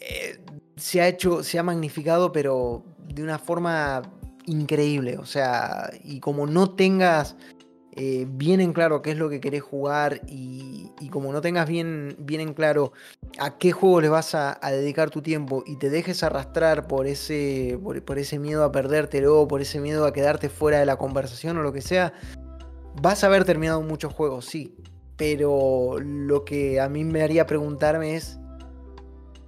eh, 0.00 0.38
se 0.76 1.00
ha 1.00 1.08
hecho, 1.08 1.42
se 1.42 1.58
ha 1.58 1.62
magnificado, 1.62 2.30
pero 2.30 2.84
de 3.08 3.22
una 3.22 3.38
forma 3.38 4.02
increíble. 4.44 5.16
O 5.16 5.24
sea, 5.24 5.90
y 6.04 6.20
como 6.20 6.46
no 6.46 6.72
tengas 6.72 7.36
eh, 7.92 8.26
bien 8.28 8.60
en 8.60 8.74
claro 8.74 9.00
qué 9.00 9.12
es 9.12 9.16
lo 9.16 9.30
que 9.30 9.40
querés 9.40 9.62
jugar 9.62 10.20
y, 10.26 10.90
como 11.08 11.32
no 11.32 11.40
tengas 11.40 11.66
bien, 11.66 12.14
bien 12.18 12.42
en 12.42 12.52
claro 12.52 12.92
a 13.38 13.56
qué 13.56 13.72
juego 13.72 14.02
le 14.02 14.10
vas 14.10 14.34
a, 14.34 14.58
dedicar 14.62 15.08
tu 15.08 15.22
tiempo 15.22 15.64
y 15.66 15.76
te 15.76 15.88
dejes 15.88 16.22
arrastrar 16.22 16.86
por 16.86 17.06
ese, 17.06 17.78
por, 17.82 18.18
ese 18.18 18.38
miedo 18.38 18.62
a 18.62 18.72
perdértelo, 18.72 19.48
por 19.48 19.62
ese 19.62 19.80
miedo 19.80 20.04
a 20.04 20.12
quedarte 20.12 20.50
fuera 20.50 20.80
de 20.80 20.84
la 20.84 20.96
conversación 20.96 21.56
o 21.56 21.62
lo 21.62 21.72
que 21.72 21.80
sea, 21.80 22.12
Vas 23.00 23.24
a 23.24 23.26
haber 23.26 23.44
terminado 23.44 23.82
muchos 23.82 24.12
juegos, 24.12 24.46
sí. 24.46 24.76
Pero 25.16 25.98
lo 26.00 26.44
que 26.44 26.80
a 26.80 26.88
mí 26.88 27.04
me 27.04 27.22
haría 27.22 27.46
preguntarme 27.46 28.16
es 28.16 28.38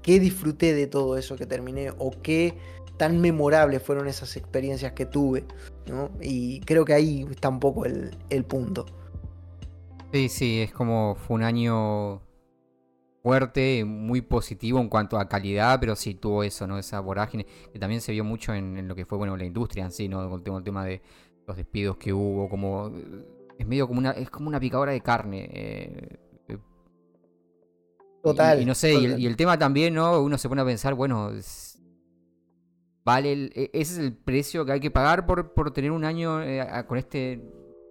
qué 0.02 0.20
disfruté 0.20 0.74
de 0.74 0.86
todo 0.86 1.16
eso 1.16 1.36
que 1.36 1.46
terminé 1.46 1.90
o 1.98 2.12
qué 2.22 2.56
tan 2.96 3.20
memorables 3.20 3.82
fueron 3.82 4.08
esas 4.08 4.36
experiencias 4.36 4.92
que 4.92 5.06
tuve. 5.06 5.44
¿no? 5.86 6.10
Y 6.20 6.60
creo 6.60 6.84
que 6.84 6.94
ahí 6.94 7.26
está 7.30 7.48
un 7.48 7.60
poco 7.60 7.84
el, 7.84 8.44
punto. 8.44 8.86
Sí, 10.12 10.28
sí, 10.28 10.60
es 10.60 10.72
como 10.72 11.16
fue 11.16 11.36
un 11.36 11.42
año 11.42 12.22
fuerte, 13.22 13.84
muy 13.84 14.20
positivo 14.20 14.80
en 14.80 14.88
cuanto 14.88 15.18
a 15.18 15.28
calidad, 15.28 15.80
pero 15.80 15.96
sí 15.96 16.14
tuvo 16.14 16.44
eso, 16.44 16.66
¿no? 16.68 16.78
Esa 16.78 17.00
vorágine, 17.00 17.44
que 17.72 17.78
también 17.78 18.00
se 18.00 18.12
vio 18.12 18.22
mucho 18.22 18.54
en, 18.54 18.86
lo 18.86 18.94
que 18.94 19.04
fue, 19.04 19.18
bueno, 19.18 19.36
la 19.36 19.44
industria 19.44 19.84
en 19.84 19.90
sí, 19.90 20.08
¿no? 20.08 20.36
el 20.36 20.62
tema 20.62 20.84
de 20.84 21.02
los 21.46 21.56
despidos 21.56 21.96
que 21.96 22.12
hubo, 22.12 22.48
como 22.48 22.92
es 23.58 23.66
medio 23.66 23.86
como 23.86 23.98
una, 23.98 24.12
es 24.12 24.30
como 24.30 24.48
una 24.48 24.60
picadora 24.60 24.92
de 24.92 25.00
carne. 25.00 25.48
Eh, 25.52 26.18
eh. 26.48 26.58
total. 28.22 28.62
Y, 28.62 28.64
no 28.64 28.74
sé, 28.74 28.94
Y, 28.94 29.26
el, 29.26 29.36
tema 29.36 29.58
también, 29.58 29.94
¿no? 29.94 30.20
Uno 30.22 30.38
se 30.38 30.48
pone 30.48 30.62
a 30.62 30.64
pensar, 30.64 30.94
bueno, 30.94 31.32
vale, 33.04 33.50
e, 33.54 33.70
ese 33.72 33.92
es 33.94 33.98
el 33.98 34.16
precio 34.16 34.64
que 34.64 34.72
hay 34.72 34.80
que 34.80 34.90
pagar 34.90 35.26
por, 35.26 35.54
por 35.54 35.70
tener 35.72 35.90
un 35.90 36.04
año 36.04 36.42
eh, 36.42 36.66
con 36.86 36.98
este 36.98 37.42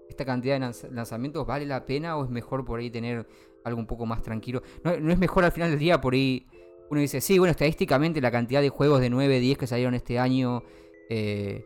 esta 0.07 0.23
cantidad 0.23 0.59
de 0.59 0.91
lanzamientos, 0.91 1.47
¿vale 1.47 1.65
la 1.65 1.83
pena 1.83 2.15
o 2.15 2.23
es 2.23 2.29
mejor 2.29 2.63
por 2.63 2.79
ahí 2.79 2.91
tener 2.91 3.27
algo 3.63 3.79
un 3.79 3.87
poco 3.87 4.05
más 4.05 4.21
tranquilo? 4.21 4.61
No, 4.83 4.97
no 4.99 5.11
es 5.11 5.17
mejor 5.17 5.43
al 5.43 5.51
final 5.51 5.71
del 5.71 5.79
día 5.79 5.99
por 5.99 6.13
ahí 6.13 6.47
uno 6.89 7.01
dice, 7.01 7.21
sí, 7.21 7.39
bueno, 7.39 7.51
estadísticamente 7.51 8.21
la 8.21 8.31
cantidad 8.31 8.61
de 8.61 8.69
juegos 8.69 9.01
de 9.01 9.09
9, 9.09 9.39
10 9.39 9.57
que 9.57 9.67
salieron 9.67 9.95
este 9.95 10.19
año, 10.19 10.63
eh, 11.09 11.65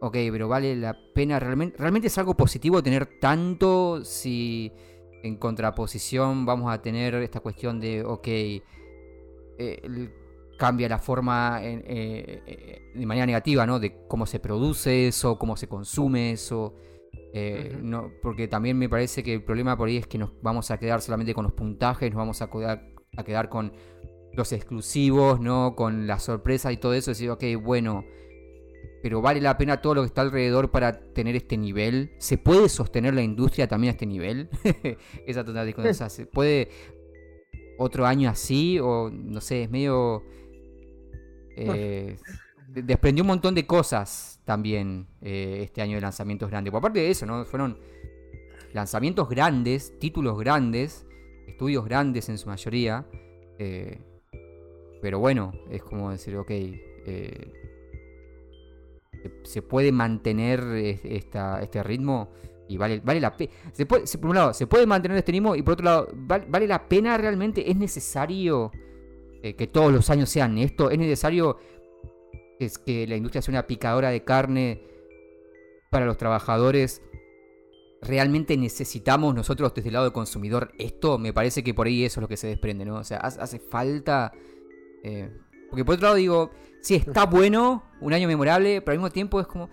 ok, 0.00 0.16
pero 0.30 0.48
vale 0.48 0.76
la 0.76 0.96
pena, 1.14 1.38
realmente, 1.38 1.76
realmente 1.78 2.08
es 2.08 2.18
algo 2.18 2.36
positivo 2.36 2.82
tener 2.82 3.18
tanto 3.20 4.04
si 4.04 4.72
en 5.22 5.36
contraposición 5.36 6.46
vamos 6.46 6.72
a 6.72 6.82
tener 6.82 7.14
esta 7.16 7.40
cuestión 7.40 7.80
de, 7.80 8.04
ok, 8.04 8.28
eh, 8.28 10.10
cambia 10.58 10.88
la 10.88 10.98
forma 10.98 11.58
eh, 11.62 12.92
de 12.94 13.06
manera 13.06 13.26
negativa, 13.26 13.66
¿no? 13.66 13.78
De 13.78 14.06
cómo 14.08 14.26
se 14.26 14.40
produce 14.40 15.08
eso, 15.08 15.38
cómo 15.38 15.56
se 15.56 15.68
consume 15.68 16.32
eso. 16.32 16.74
no, 17.82 18.10
porque 18.22 18.48
también 18.48 18.78
me 18.78 18.88
parece 18.88 19.22
que 19.22 19.34
el 19.34 19.44
problema 19.44 19.76
por 19.76 19.88
ahí 19.88 19.98
es 19.98 20.06
que 20.06 20.18
nos 20.18 20.30
vamos 20.42 20.70
a 20.70 20.78
quedar 20.78 21.02
solamente 21.02 21.34
con 21.34 21.44
los 21.44 21.52
puntajes, 21.52 22.10
nos 22.10 22.18
vamos 22.18 22.40
a 22.40 22.50
quedar, 22.50 22.88
a 23.16 23.24
quedar 23.24 23.48
con 23.48 23.72
los 24.36 24.52
exclusivos, 24.52 25.40
¿no? 25.40 25.74
Con 25.74 26.06
la 26.06 26.18
sorpresa 26.18 26.70
y 26.70 26.76
todo 26.76 26.94
eso, 26.94 27.10
decir, 27.10 27.30
ok, 27.30 27.44
bueno, 27.60 28.04
pero 29.06 29.22
vale 29.22 29.40
la 29.40 29.56
pena 29.56 29.80
todo 29.80 29.94
lo 29.94 30.02
que 30.02 30.08
está 30.08 30.22
alrededor 30.22 30.72
para 30.72 30.98
tener 30.98 31.36
este 31.36 31.56
nivel. 31.56 32.10
¿Se 32.18 32.38
puede 32.38 32.68
sostener 32.68 33.14
la 33.14 33.22
industria 33.22 33.68
también 33.68 33.90
a 33.90 33.92
este 33.92 34.04
nivel? 34.04 34.48
Esa 35.28 35.44
total 35.44 35.94
sea, 35.94 36.08
¿Se 36.08 36.26
puede 36.26 36.70
otro 37.78 38.04
año 38.04 38.28
así? 38.28 38.80
O 38.80 39.08
no 39.08 39.40
sé, 39.40 39.62
es 39.62 39.70
medio... 39.70 40.24
Eh, 41.54 42.16
desprendió 42.66 43.22
un 43.22 43.28
montón 43.28 43.54
de 43.54 43.64
cosas 43.64 44.40
también 44.44 45.06
eh, 45.22 45.60
este 45.62 45.82
año 45.82 45.94
de 45.94 46.00
lanzamientos 46.00 46.50
grandes. 46.50 46.72
Por 46.72 46.78
aparte 46.78 46.98
de 46.98 47.08
eso, 47.08 47.26
¿no? 47.26 47.44
Fueron 47.44 47.78
lanzamientos 48.72 49.28
grandes, 49.28 49.96
títulos 50.00 50.36
grandes, 50.36 51.06
estudios 51.46 51.84
grandes 51.84 52.28
en 52.28 52.38
su 52.38 52.48
mayoría. 52.48 53.06
Eh, 53.60 54.00
pero 55.00 55.20
bueno, 55.20 55.52
es 55.70 55.84
como 55.84 56.10
decir, 56.10 56.36
ok, 56.36 56.50
eh, 56.50 57.52
se 59.42 59.62
puede 59.62 59.92
mantener 59.92 60.60
esta, 61.04 61.60
este 61.62 61.82
ritmo 61.82 62.30
y 62.68 62.76
vale, 62.76 63.00
vale 63.04 63.20
la 63.20 63.36
pena. 63.36 63.52
por 63.88 64.30
un 64.30 64.34
lado, 64.34 64.54
se 64.54 64.66
puede 64.66 64.86
mantener 64.86 65.18
este 65.18 65.32
ritmo 65.32 65.54
y 65.54 65.62
por 65.62 65.74
otro 65.74 65.84
lado, 65.84 66.08
vale, 66.14 66.66
la 66.66 66.88
pena 66.88 67.16
realmente. 67.16 67.70
Es 67.70 67.76
necesario 67.76 68.72
eh, 69.42 69.54
que 69.54 69.66
todos 69.66 69.92
los 69.92 70.10
años 70.10 70.28
sean 70.28 70.58
esto. 70.58 70.90
Es 70.90 70.98
necesario 70.98 71.58
es 72.58 72.78
que 72.78 73.06
la 73.06 73.16
industria 73.16 73.42
sea 73.42 73.52
una 73.52 73.66
picadora 73.66 74.10
de 74.10 74.24
carne 74.24 74.82
para 75.90 76.06
los 76.06 76.16
trabajadores. 76.16 77.02
¿Realmente 78.02 78.56
necesitamos 78.56 79.34
nosotros 79.34 79.72
desde 79.74 79.88
el 79.88 79.94
lado 79.94 80.04
del 80.06 80.12
consumidor 80.12 80.72
esto? 80.78 81.18
Me 81.18 81.32
parece 81.32 81.62
que 81.62 81.74
por 81.74 81.86
ahí 81.86 82.04
eso 82.04 82.20
es 82.20 82.22
lo 82.22 82.28
que 82.28 82.36
se 82.36 82.46
desprende, 82.46 82.84
¿no? 82.84 82.96
O 82.96 83.04
sea, 83.04 83.18
hace 83.18 83.58
falta 83.58 84.32
eh, 85.02 85.30
porque 85.68 85.84
por 85.84 85.94
otro 85.94 86.04
lado 86.06 86.16
digo, 86.16 86.50
sí, 86.80 86.96
está 86.96 87.26
bueno, 87.26 87.84
un 88.00 88.12
año 88.12 88.28
memorable, 88.28 88.80
pero 88.80 88.92
al 88.92 88.98
mismo 88.98 89.10
tiempo 89.10 89.40
es 89.40 89.46
como... 89.46 89.68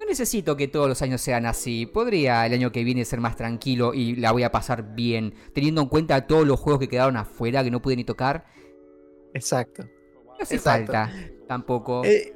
No 0.00 0.06
necesito 0.06 0.56
que 0.56 0.68
todos 0.68 0.88
los 0.88 1.02
años 1.02 1.20
sean 1.20 1.44
así. 1.44 1.84
Podría 1.84 2.46
el 2.46 2.52
año 2.52 2.70
que 2.70 2.84
viene 2.84 3.04
ser 3.04 3.20
más 3.20 3.36
tranquilo 3.36 3.92
y 3.94 4.16
la 4.16 4.32
voy 4.32 4.44
a 4.44 4.52
pasar 4.52 4.94
bien, 4.94 5.34
teniendo 5.52 5.82
en 5.82 5.88
cuenta 5.88 6.26
todos 6.26 6.46
los 6.46 6.60
juegos 6.60 6.80
que 6.80 6.88
quedaron 6.88 7.16
afuera, 7.16 7.64
que 7.64 7.70
no 7.70 7.82
pude 7.82 7.96
ni 7.96 8.04
tocar. 8.04 8.46
Exacto. 9.34 9.84
No 10.24 10.34
hace 10.40 10.58
falta 10.58 11.10
tampoco. 11.48 12.04
Eh, 12.04 12.32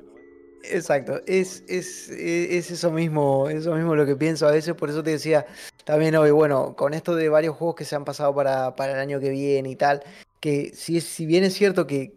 exacto, 0.64 1.20
es, 1.26 1.62
es, 1.68 2.08
es, 2.10 2.70
eso 2.70 2.90
mismo, 2.90 3.48
eso 3.48 3.74
mismo 3.74 3.94
lo 3.94 4.04
que 4.06 4.16
pienso 4.16 4.48
a 4.48 4.50
veces, 4.50 4.74
por 4.74 4.90
eso 4.90 5.02
te 5.02 5.10
decía 5.10 5.46
también 5.84 6.16
hoy, 6.16 6.30
bueno, 6.30 6.74
con 6.74 6.94
esto 6.94 7.14
de 7.14 7.28
varios 7.28 7.56
juegos 7.56 7.76
que 7.76 7.84
se 7.84 7.94
han 7.94 8.04
pasado 8.04 8.34
para, 8.34 8.74
para 8.74 8.94
el 8.94 8.98
año 8.98 9.20
que 9.20 9.30
viene 9.30 9.70
y 9.70 9.76
tal, 9.76 10.02
que 10.42 10.72
si, 10.74 11.00
si 11.00 11.24
bien 11.24 11.44
es 11.44 11.54
cierto 11.54 11.86
que, 11.86 12.12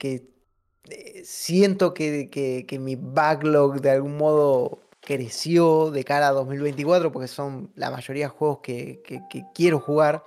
eh, 0.89 1.21
siento 1.23 1.93
que, 1.93 2.65
mi 2.81 2.95
backlog 2.95 3.81
de 3.81 3.91
algún 3.91 4.17
modo 4.17 4.79
creció 4.99 5.91
de 5.91 6.03
cara 6.03 6.29
a 6.29 6.31
2024, 6.31 7.11
porque 7.11 7.27
son 7.27 7.71
la 7.75 7.91
mayoría 7.91 8.25
de 8.25 8.29
juegos 8.29 8.59
que, 8.63 9.03
quiero 9.53 9.79
jugar, 9.79 10.23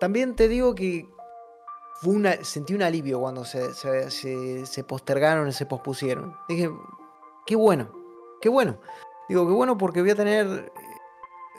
también 0.00 0.34
te 0.34 0.48
digo 0.48 0.74
que 0.74 1.06
fue 2.00 2.14
una, 2.14 2.44
sentí 2.44 2.74
un 2.74 2.82
alivio 2.82 3.20
cuando 3.20 3.44
se, 3.44 3.72
se, 3.74 4.66
se, 4.66 4.82
postergaron 4.84 5.46
y 5.46 5.52
se 5.52 5.66
pospusieron. 5.66 6.34
Dije, 6.48 6.68
qué 7.46 7.54
bueno, 7.54 7.92
qué 8.40 8.48
bueno. 8.48 8.76
Digo, 9.28 9.46
qué 9.46 9.52
bueno 9.52 9.78
porque 9.78 10.00
voy 10.00 10.10
a 10.10 10.16
tener, 10.16 10.72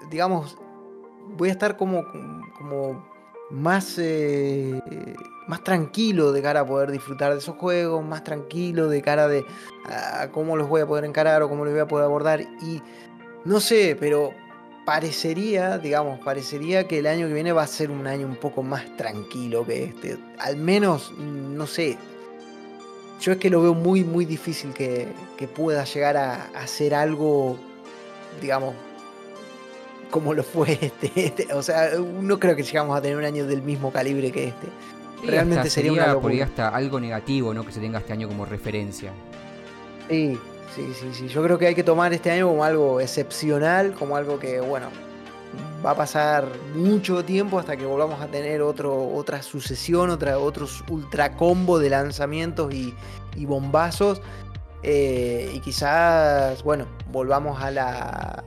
digamos, 0.10 0.58
voy 1.38 1.48
a 1.48 1.54
estar 1.54 1.78
como, 1.78 2.04
como 2.58 3.13
más, 3.50 3.98
eh, 3.98 4.82
más 5.48 5.64
tranquilo 5.64 6.32
de 6.32 6.42
cara 6.42 6.62
a 6.62 6.66
poder 6.66 6.92
disfrutar 6.92 7.34
de 7.34 7.40
esos 7.40 7.56
juegos, 7.56 8.04
más 8.06 8.24
tranquilo 8.24 8.88
de 8.88 9.02
cara 9.02 9.28
de 9.28 9.46
a 9.86 10.30
cómo 10.32 10.58
los 10.58 10.68
voy 10.68 10.82
a 10.82 10.88
poder 10.88 11.06
encarar 11.06 11.42
o 11.44 11.50
cómo 11.50 11.66
los 11.66 11.74
voy 11.74 11.82
a 11.82 11.88
poder 11.88 12.06
abordar. 12.06 12.42
Y 12.42 12.82
no 13.46 13.60
sé, 13.60 13.98
pero 14.00 14.32
parecería, 14.86 15.78
digamos, 15.78 16.20
parecería 16.20 16.88
que 16.88 17.00
el 17.00 17.08
año 17.08 17.28
que 17.28 17.34
viene 17.34 17.52
va 17.52 17.64
a 17.64 17.68
ser 17.68 17.92
un 17.92 18.08
año 18.08 18.28
un 18.28 18.36
poco 18.36 18.64
más 18.64 18.96
tranquilo 18.98 19.66
que 19.66 19.86
este. 19.86 20.18
Al 20.40 20.58
menos, 20.58 21.12
no 21.18 21.68
sé. 21.68 21.98
Yo 23.22 23.34
es 23.34 23.38
que 23.38 23.50
lo 23.50 23.62
veo 23.62 23.74
muy, 23.74 24.04
muy 24.04 24.26
difícil 24.26 24.74
que, 24.74 25.08
que 25.38 25.48
pueda 25.48 25.86
llegar 25.86 26.18
a 26.18 26.48
hacer 26.56 26.94
algo, 26.94 27.58
digamos, 28.42 28.76
como 30.14 30.36
lo 30.36 30.44
fue 30.44 30.78
este, 30.80 31.12
este, 31.16 31.54
O 31.56 31.64
sea, 31.64 31.90
no 31.98 32.40
creo 32.40 32.56
que 32.56 32.62
llegamos 32.62 32.96
a 32.96 33.02
tener 33.02 33.18
un 33.18 33.26
año 33.26 33.48
del 33.48 33.64
mismo 33.64 33.92
calibre 33.92 34.32
que 34.32 34.50
este. 34.50 34.68
Realmente 35.26 35.70
sería, 35.72 35.92
una 35.92 36.20
por 36.20 36.32
hasta 36.34 36.70
algo 36.70 37.00
negativo, 37.00 37.54
¿no? 37.54 37.66
Que 37.66 37.72
se 37.72 37.80
tenga 37.80 37.98
este 37.98 38.14
año 38.14 38.28
como 38.28 38.46
referencia. 38.46 39.12
Sí, 40.10 40.38
sí, 40.76 40.94
sí, 40.94 41.08
sí. 41.14 41.28
Yo 41.30 41.42
creo 41.42 41.58
que 41.58 41.66
hay 41.66 41.76
que 41.76 41.84
tomar 41.84 42.14
este 42.14 42.30
año 42.30 42.48
como 42.48 42.64
algo 42.64 43.00
excepcional, 43.00 43.94
como 43.94 44.16
algo 44.16 44.38
que, 44.38 44.60
bueno, 44.60 44.88
va 45.84 45.92
a 45.92 45.96
pasar 45.96 46.46
mucho 46.76 47.26
tiempo 47.26 47.58
hasta 47.58 47.76
que 47.76 47.86
volvamos 47.86 48.22
a 48.22 48.28
tener 48.28 48.62
otro, 48.62 49.16
otra 49.16 49.42
sucesión, 49.42 50.10
otra, 50.12 50.38
otros 50.38 50.84
ultra 50.90 51.36
combo 51.36 51.80
de 51.80 51.90
lanzamientos 51.90 52.72
y, 52.74 52.94
bombazos. 53.46 54.22
Eh, 54.84 55.54
y 55.56 55.60
quizás, 55.62 56.62
bueno, 56.64 56.86
volvamos 57.12 57.62
a 57.64 57.72
la, 57.72 58.44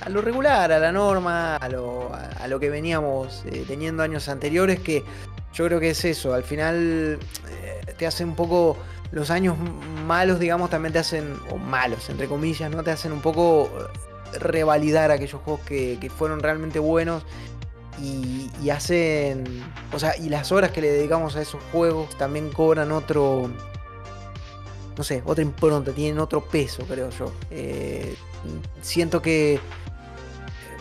a 0.00 0.08
lo 0.08 0.20
regular, 0.20 0.72
a 0.72 0.78
la 0.78 0.92
norma, 0.92 1.56
a 1.56 1.68
lo, 1.68 2.12
a, 2.14 2.46
lo 2.48 2.60
que 2.60 2.70
veníamos 2.70 3.42
eh, 3.46 3.64
teniendo 3.66 4.02
años 4.02 4.28
anteriores, 4.28 4.80
que 4.80 5.04
yo 5.52 5.64
creo 5.66 5.80
que 5.80 5.90
es 5.90 6.04
eso, 6.04 6.34
al 6.34 6.44
final 6.44 7.18
eh, 7.50 7.94
te 7.96 8.06
hace 8.06 8.24
un 8.24 8.34
poco, 8.34 8.76
los 9.10 9.30
años 9.30 9.56
malos, 10.06 10.38
digamos, 10.38 10.70
también 10.70 10.92
te 10.92 10.98
hacen, 10.98 11.36
o 11.50 11.56
malos, 11.56 12.08
entre 12.10 12.28
comillas, 12.28 12.70
¿no? 12.70 12.82
Te 12.82 12.90
hacen 12.90 13.12
un 13.12 13.20
poco 13.20 13.70
eh, 14.34 14.38
revalidar 14.38 15.10
aquellos 15.10 15.40
juegos 15.42 15.64
que, 15.64 16.10
fueron 16.16 16.40
realmente 16.40 16.78
buenos 16.78 17.24
y, 18.02 18.68
hacen, 18.70 19.64
o 19.92 19.98
sea, 19.98 20.16
y 20.16 20.28
las 20.28 20.52
horas 20.52 20.70
que 20.72 20.80
le 20.80 20.90
dedicamos 20.90 21.36
a 21.36 21.42
esos 21.42 21.62
juegos 21.72 22.16
también 22.18 22.50
cobran 22.50 22.92
otro, 22.92 23.50
no 24.96 25.04
sé, 25.04 25.22
otra 25.24 25.42
impronta, 25.42 25.92
tienen 25.92 26.18
otro 26.18 26.44
peso, 26.44 26.84
creo 26.84 27.10
yo. 27.10 27.32
siento 28.82 29.22
que 29.22 29.60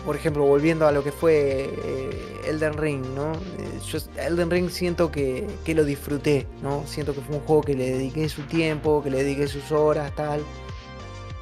por 0.06 0.16
ejemplo, 0.16 0.46
volviendo 0.46 0.88
a 0.88 0.92
lo 0.92 1.04
que 1.04 1.12
fue 1.12 1.74
eh, 1.84 2.42
Elden 2.48 2.74
Ring, 2.74 3.04
¿no? 3.16 3.32
Eh, 3.34 3.80
yo 3.88 3.98
Elden 4.18 4.52
Ring 4.52 4.70
siento 4.70 5.12
que, 5.12 5.48
lo 5.68 5.84
disfruté, 5.84 6.48
¿no? 6.62 6.84
Siento 6.86 7.16
que 7.16 7.22
fue 7.22 7.38
un 7.38 7.42
juego 7.42 7.64
que 7.64 7.74
le 7.74 7.90
dediqué 7.90 8.30
su 8.30 8.44
tiempo, 8.44 9.02
que 9.04 9.10
le 9.10 9.24
dediqué 9.24 9.48
sus 9.48 9.72
horas, 9.72 10.14
tal. 10.16 10.42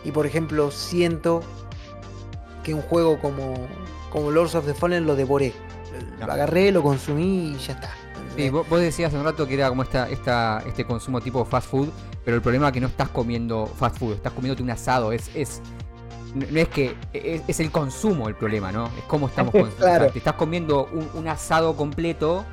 Y 0.06 0.12
por 0.12 0.26
ejemplo, 0.26 0.72
siento 0.72 1.42
que 2.64 2.74
un 2.74 2.82
juego 2.82 3.20
como, 3.20 3.54
como 4.10 4.32
Lords 4.32 4.56
of 4.56 4.66
the 4.66 4.74
Fallen 4.74 5.06
lo 5.06 5.16
devoré. 5.16 5.54
Lo 6.20 6.32
agarré, 6.32 6.72
lo 6.72 6.82
consumí 6.82 7.54
y 7.56 7.58
ya 7.58 7.74
está. 7.74 7.94
Sí, 8.36 8.50
vos, 8.50 8.68
decías 8.80 9.10
hace 9.10 9.18
un 9.18 9.26
rato 9.26 9.46
que 9.46 9.56
era 9.56 9.70
como 9.70 9.84
esta, 9.84 10.10
esta, 10.10 10.64
este 10.66 10.86
consumo 10.86 11.22
tipo 11.22 11.44
fast 11.46 11.70
food, 11.70 11.90
pero 12.24 12.36
el 12.36 12.42
problema 12.42 12.68
es 12.68 12.74
que 12.74 12.80
no 12.80 12.88
estás 12.88 13.10
comiendo 13.10 13.68
fast 13.68 14.00
food, 14.00 14.14
estás 14.14 14.34
comiéndote 14.34 14.64
un 14.64 14.72
asado, 14.72 15.12
es, 15.12 15.30
es 15.36 15.62
no 16.34 16.60
es 16.60 16.68
que 16.68 16.96
es, 17.14 17.60
el 17.60 17.72
consumo 17.72 18.28
el 18.28 18.36
problema, 18.36 18.72
¿no? 18.72 18.88
Es 18.88 19.04
cómo 19.08 19.28
estamos 19.28 19.52
consumiendo. 19.52 20.08
te 20.08 20.18
estás 20.18 20.34
comiendo 20.34 20.90
un, 21.14 21.28
asado 21.28 21.76
completo 21.76 22.46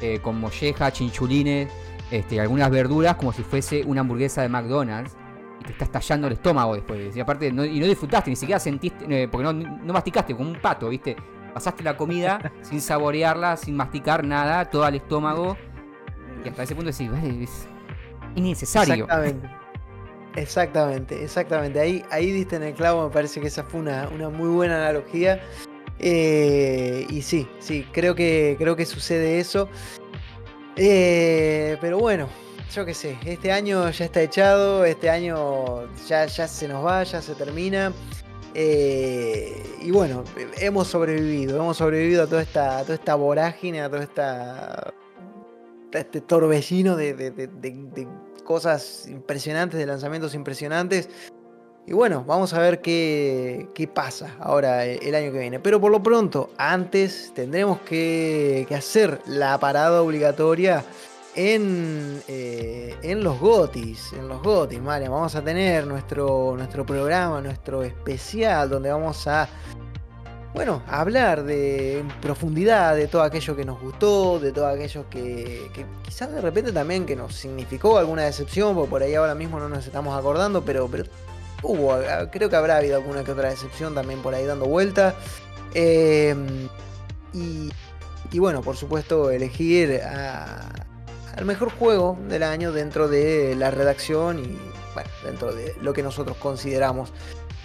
eh, 0.00 0.20
con 0.20 0.38
molleja, 0.38 0.92
chinchulines, 0.92 1.70
este, 2.10 2.40
algunas 2.40 2.70
verduras 2.70 3.16
como 3.16 3.32
si 3.32 3.42
fuese 3.42 3.82
una 3.84 4.02
hamburguesa 4.02 4.42
de 4.42 4.48
McDonald's 4.48 5.16
y 5.60 5.64
te 5.64 5.72
estás 5.72 5.90
tallando 5.90 6.26
el 6.26 6.34
estómago 6.34 6.74
después. 6.74 7.16
Y 7.16 7.20
aparte, 7.20 7.50
no, 7.52 7.64
y 7.64 7.80
no 7.80 7.86
disfrutaste, 7.86 8.30
ni 8.30 8.36
siquiera 8.36 8.58
sentiste, 8.58 9.04
eh, 9.08 9.28
porque 9.28 9.52
no, 9.52 9.92
masticaste 9.92 10.34
como 10.34 10.50
un 10.50 10.60
pato, 10.60 10.88
¿viste? 10.88 11.16
Pasaste 11.52 11.82
la 11.82 11.96
comida 11.96 12.52
sin 12.62 12.80
saborearla, 12.80 13.56
sin 13.56 13.76
masticar 13.76 14.24
nada, 14.24 14.64
todo 14.66 14.84
al 14.84 14.94
estómago. 14.94 15.56
Y 16.44 16.48
hasta 16.48 16.64
ese 16.64 16.74
punto 16.74 16.90
decís, 16.90 17.10
vale, 17.10 17.44
es 17.44 17.66
innecesario. 18.34 19.04
Exactamente. 19.04 19.63
Exactamente, 20.36 21.22
exactamente. 21.22 21.78
Ahí, 21.78 22.04
ahí 22.10 22.30
diste 22.32 22.56
en 22.56 22.64
el 22.64 22.74
clavo, 22.74 23.08
me 23.08 23.12
parece 23.12 23.40
que 23.40 23.46
esa 23.46 23.62
fue 23.62 23.80
una, 23.80 24.08
muy 24.08 24.48
buena 24.48 24.76
analogía. 24.76 25.40
Eh, 25.98 27.06
y 27.08 27.22
sí, 27.22 27.48
sí, 27.60 27.86
creo 27.92 28.14
que, 28.14 28.56
creo 28.58 28.74
que 28.74 28.84
sucede 28.84 29.38
eso. 29.38 29.68
Eh, 30.76 31.76
pero 31.80 31.98
bueno, 31.98 32.28
yo 32.74 32.84
qué 32.84 32.94
sé, 32.94 33.16
este 33.24 33.52
año 33.52 33.88
ya 33.90 34.04
está 34.04 34.22
echado, 34.22 34.84
este 34.84 35.08
año 35.08 35.86
ya, 36.08 36.26
ya 36.26 36.48
se 36.48 36.66
nos 36.66 36.84
va, 36.84 37.04
ya 37.04 37.22
se 37.22 37.34
termina. 37.34 37.92
Eh, 38.54 39.62
y 39.82 39.90
bueno, 39.92 40.24
hemos 40.58 40.88
sobrevivido, 40.88 41.58
hemos 41.58 41.76
sobrevivido 41.76 42.24
a 42.24 42.26
toda 42.26 42.42
esta, 42.42 42.82
toda 42.82 42.94
esta 42.94 43.14
vorágine, 43.14 43.82
a 43.82 43.88
toda 43.88 44.02
esta 44.02 44.94
este 45.92 46.20
torbellino 46.20 46.96
de, 46.96 47.14
de, 47.14 48.08
cosas 48.44 49.06
impresionantes, 49.08 49.78
de 49.78 49.86
lanzamientos 49.86 50.34
impresionantes. 50.34 51.08
Y 51.86 51.92
bueno, 51.92 52.24
vamos 52.26 52.54
a 52.54 52.60
ver 52.60 52.80
qué, 52.80 53.68
qué, 53.74 53.86
pasa 53.86 54.36
ahora 54.40 54.86
el 54.86 55.14
año 55.14 55.32
que 55.32 55.38
viene. 55.38 55.60
Pero 55.60 55.80
por 55.80 55.90
lo 55.90 56.02
pronto, 56.02 56.50
antes 56.56 57.32
tendremos 57.34 57.80
que, 57.80 58.64
que 58.68 58.74
hacer 58.74 59.20
la 59.26 59.58
parada 59.58 60.00
obligatoria 60.02 60.84
en, 61.34 62.22
eh, 62.28 62.96
en 63.02 63.22
los 63.22 63.38
Gotis. 63.38 64.12
En 64.12 64.28
los 64.28 64.42
Gotis, 64.42 64.80
María. 64.80 65.10
Vamos 65.10 65.34
a 65.34 65.42
tener 65.42 65.86
nuestro, 65.86 66.54
nuestro 66.56 66.86
programa, 66.86 67.40
nuestro 67.40 67.82
especial, 67.82 68.70
donde 68.70 68.90
vamos 68.90 69.26
a 69.26 69.48
bueno, 70.54 70.82
hablar 70.86 71.42
de 71.42 71.98
en 71.98 72.08
profundidad 72.20 72.94
de 72.94 73.08
todo 73.08 73.22
aquello 73.22 73.56
que 73.56 73.64
nos 73.64 73.80
gustó, 73.80 74.38
de 74.38 74.52
todo 74.52 74.68
aquello 74.68 75.10
que, 75.10 75.68
que, 75.74 75.84
quizás 76.04 76.32
de 76.32 76.40
repente 76.40 76.70
también 76.70 77.04
que 77.04 77.16
nos 77.16 77.34
significó 77.34 77.98
alguna 77.98 78.22
decepción, 78.22 78.76
porque 78.76 78.90
por 78.90 79.02
ahí 79.02 79.16
ahora 79.16 79.34
mismo 79.34 79.58
no 79.58 79.68
nos 79.68 79.84
estamos 79.84 80.16
acordando, 80.16 80.64
pero, 80.64 80.88
pero 80.88 81.04
hubo, 81.62 81.98
creo 82.30 82.48
que 82.48 82.54
habrá 82.54 82.76
habido 82.76 82.96
alguna 82.96 83.24
que 83.24 83.32
otra 83.32 83.50
decepción 83.50 83.96
también 83.96 84.22
por 84.22 84.32
ahí 84.32 84.46
dando 84.46 84.66
vuelta. 84.66 85.16
Em, 85.74 86.68
y, 87.32 87.70
y, 88.30 88.38
bueno, 88.38 88.62
por 88.62 88.76
supuesto, 88.76 89.32
elegir 89.32 90.00
al 91.36 91.44
mejor 91.44 91.72
juego 91.72 92.16
del 92.28 92.44
año 92.44 92.70
dentro 92.70 93.08
de 93.08 93.56
la 93.56 93.72
redacción 93.72 94.38
y 94.38 94.56
bueno, 94.94 95.10
dentro 95.24 95.52
de 95.52 95.74
lo 95.82 95.92
que 95.92 96.04
nosotros 96.04 96.36
consideramos. 96.36 97.12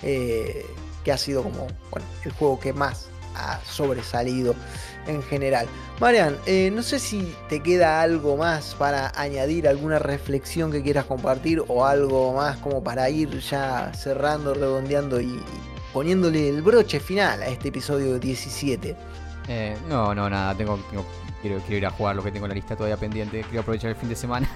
Eh, 0.01 0.65
que 1.03 1.11
ha 1.11 1.17
sido 1.17 1.43
como 1.43 1.67
bueno, 1.91 2.05
el 2.23 2.31
juego 2.31 2.59
que 2.59 2.73
más 2.73 3.09
ha 3.35 3.59
sobresalido 3.65 4.55
en 5.07 5.23
general. 5.23 5.67
Marian, 5.99 6.37
eh, 6.45 6.71
no 6.73 6.83
sé 6.83 6.99
si 6.99 7.33
te 7.49 7.61
queda 7.61 8.01
algo 8.01 8.37
más 8.37 8.75
para 8.75 9.11
añadir, 9.15 9.67
alguna 9.67 9.99
reflexión 9.99 10.71
que 10.71 10.81
quieras 10.81 11.05
compartir 11.05 11.63
o 11.67 11.85
algo 11.85 12.33
más 12.33 12.57
como 12.57 12.83
para 12.83 13.09
ir 13.09 13.39
ya 13.39 13.91
cerrando, 13.93 14.53
redondeando 14.53 15.19
y 15.19 15.39
poniéndole 15.93 16.49
el 16.49 16.61
broche 16.61 16.99
final 16.99 17.41
a 17.41 17.47
este 17.47 17.69
episodio 17.69 18.19
17. 18.19 18.95
Eh, 19.47 19.77
no, 19.87 20.13
no, 20.13 20.29
nada, 20.29 20.55
tengo, 20.55 20.79
quiero, 21.41 21.59
quiero 21.61 21.77
ir 21.77 21.85
a 21.85 21.91
jugar 21.91 22.15
lo 22.15 22.23
que 22.23 22.31
tengo 22.31 22.45
en 22.45 22.49
la 22.49 22.55
lista 22.55 22.75
todavía 22.75 22.97
pendiente, 22.97 23.41
quiero 23.43 23.61
aprovechar 23.61 23.89
el 23.89 23.95
fin 23.95 24.09
de 24.09 24.15
semana. 24.15 24.47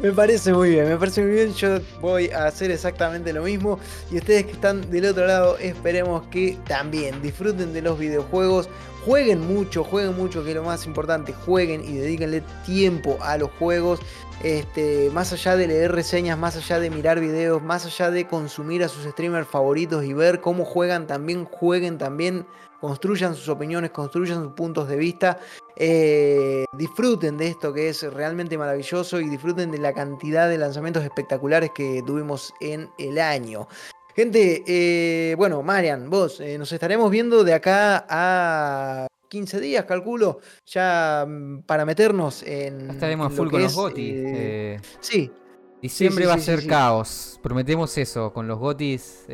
Me 0.00 0.12
parece 0.12 0.52
muy 0.52 0.70
bien, 0.70 0.88
me 0.88 0.96
parece 0.96 1.22
muy 1.22 1.32
bien. 1.32 1.52
Yo 1.54 1.80
voy 2.00 2.30
a 2.30 2.46
hacer 2.46 2.70
exactamente 2.70 3.32
lo 3.32 3.42
mismo. 3.42 3.78
Y 4.10 4.18
ustedes 4.18 4.44
que 4.44 4.52
están 4.52 4.88
del 4.90 5.06
otro 5.06 5.26
lado, 5.26 5.58
esperemos 5.58 6.26
que 6.28 6.56
también 6.66 7.20
disfruten 7.22 7.72
de 7.72 7.82
los 7.82 7.98
videojuegos. 7.98 8.68
Jueguen 9.04 9.40
mucho, 9.40 9.82
jueguen 9.82 10.16
mucho, 10.16 10.44
que 10.44 10.50
es 10.50 10.56
lo 10.56 10.62
más 10.62 10.86
importante. 10.86 11.32
Jueguen 11.32 11.82
y 11.84 11.94
dedíquenle 11.96 12.42
tiempo 12.64 13.18
a 13.20 13.36
los 13.36 13.50
juegos. 13.58 14.00
Este, 14.42 15.10
más 15.12 15.32
allá 15.32 15.56
de 15.56 15.66
leer 15.66 15.92
reseñas, 15.92 16.38
más 16.38 16.56
allá 16.56 16.78
de 16.78 16.90
mirar 16.90 17.18
videos, 17.18 17.62
más 17.62 17.86
allá 17.86 18.10
de 18.10 18.26
consumir 18.26 18.84
a 18.84 18.88
sus 18.88 19.04
streamers 19.04 19.48
favoritos 19.48 20.04
y 20.04 20.12
ver 20.12 20.40
cómo 20.40 20.64
juegan, 20.64 21.06
también 21.06 21.44
jueguen, 21.46 21.98
también 21.98 22.46
construyan 22.84 23.34
sus 23.34 23.48
opiniones, 23.48 23.92
construyan 23.92 24.42
sus 24.42 24.52
puntos 24.52 24.86
de 24.86 24.96
vista, 24.96 25.38
eh, 25.74 26.66
disfruten 26.76 27.38
de 27.38 27.48
esto 27.48 27.72
que 27.72 27.88
es 27.88 28.02
realmente 28.12 28.58
maravilloso 28.58 29.20
y 29.20 29.28
disfruten 29.30 29.70
de 29.70 29.78
la 29.78 29.94
cantidad 29.94 30.50
de 30.50 30.58
lanzamientos 30.58 31.02
espectaculares 31.02 31.70
que 31.74 32.02
tuvimos 32.06 32.52
en 32.60 32.90
el 32.98 33.18
año. 33.18 33.68
Gente, 34.14 34.62
eh, 34.66 35.34
bueno, 35.36 35.62
Marian, 35.62 36.10
vos, 36.10 36.40
eh, 36.40 36.58
nos 36.58 36.70
estaremos 36.72 37.10
viendo 37.10 37.42
de 37.42 37.54
acá 37.54 38.04
a 38.06 39.06
15 39.30 39.60
días, 39.60 39.86
calculo, 39.86 40.40
ya 40.66 41.24
mm, 41.26 41.62
para 41.62 41.86
meternos 41.86 42.42
en. 42.42 42.90
Estaremos 42.90 43.32
full 43.32 43.48
con 43.48 43.62
los 43.62 43.74
gotis. 43.74 44.80
sí. 45.00 45.32
Diciembre 45.80 46.26
va 46.26 46.34
a 46.34 46.38
ser 46.38 46.66
caos. 46.66 47.38
Prometemos 47.42 47.96
eso. 47.98 48.32
Con 48.32 48.48
los 48.48 48.58
gotis 48.58 49.26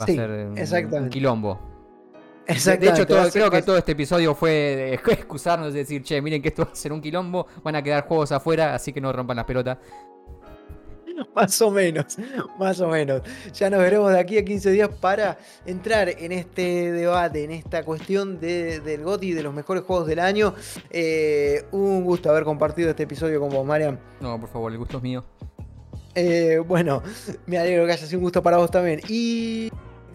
Va 0.00 0.04
a 0.04 0.06
ser 0.06 0.30
un, 0.92 1.08
quilombo. 1.08 1.60
De 2.46 2.88
hecho, 2.88 3.06
creo 3.06 3.50
que 3.50 3.62
todo 3.62 3.76
este 3.76 3.92
episodio 3.92 4.34
fue 4.34 4.94
excusarnos 5.08 5.72
de 5.72 5.80
decir, 5.80 6.02
che, 6.02 6.20
miren 6.20 6.42
que 6.42 6.48
esto 6.48 6.64
va 6.64 6.72
a 6.72 6.76
ser 6.76 6.92
un 6.92 7.00
quilombo, 7.00 7.46
van 7.62 7.76
a 7.76 7.82
quedar 7.82 8.06
juegos 8.06 8.30
afuera, 8.32 8.74
así 8.74 8.92
que 8.92 9.00
no 9.00 9.12
rompan 9.12 9.36
las 9.36 9.46
pelotas. 9.46 9.78
Más 11.34 11.60
o 11.62 11.70
menos, 11.70 12.18
más 12.58 12.80
o 12.80 12.88
menos. 12.88 13.22
Ya 13.54 13.70
nos 13.70 13.80
veremos 13.80 14.12
de 14.12 14.18
aquí 14.18 14.38
a 14.38 14.44
15 14.44 14.70
días 14.70 14.90
para 15.00 15.38
entrar 15.64 16.08
en 16.10 16.32
este 16.32 16.92
debate, 16.92 17.44
en 17.44 17.52
esta 17.52 17.82
cuestión 17.84 18.38
del 18.38 19.02
GOTI, 19.02 19.32
de 19.32 19.42
los 19.42 19.54
mejores 19.54 19.82
juegos 19.84 20.06
del 20.06 20.18
año. 20.18 20.54
Eh, 20.90 21.64
un 21.72 22.04
gusto 22.04 22.30
haber 22.30 22.44
compartido 22.44 22.90
este 22.90 23.04
episodio 23.04 23.40
con 23.40 23.50
vos, 23.50 23.66
Marian. 23.66 23.98
No, 24.20 24.38
por 24.38 24.50
favor, 24.50 24.72
el 24.72 24.78
gusto 24.78 24.98
es 24.98 25.02
mío. 25.02 25.24
Eh, 26.14 26.62
bueno, 26.66 27.02
me 27.46 27.58
alegro 27.58 27.86
que 27.86 27.92
haya 27.92 28.06
sido 28.06 28.18
un 28.18 28.24
gusto 28.24 28.42
para 28.42 28.56
vos 28.56 28.70
también. 28.70 29.00
Y 29.08 29.70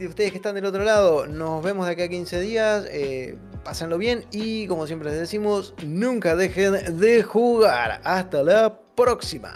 ustedes 0.08 0.32
que 0.32 0.38
están 0.38 0.56
del 0.56 0.66
otro 0.66 0.84
lado, 0.84 1.28
nos 1.28 1.64
vemos 1.64 1.86
de 1.86 1.94
aquí 1.94 2.02
a 2.02 2.10
15 2.10 2.40
días. 2.40 2.86
Eh, 2.90 3.38
pásenlo 3.64 3.98
bien 3.98 4.26
y 4.32 4.68
como 4.68 4.88
siempre 4.88 5.10
les 5.10 5.20
decimos, 5.20 5.74
nunca 5.84 6.36
dejen 6.36 7.00
de 7.00 7.24
jugar. 7.24 8.02
Hasta 8.04 8.44
la 8.44 8.80
próxima. 8.96 9.56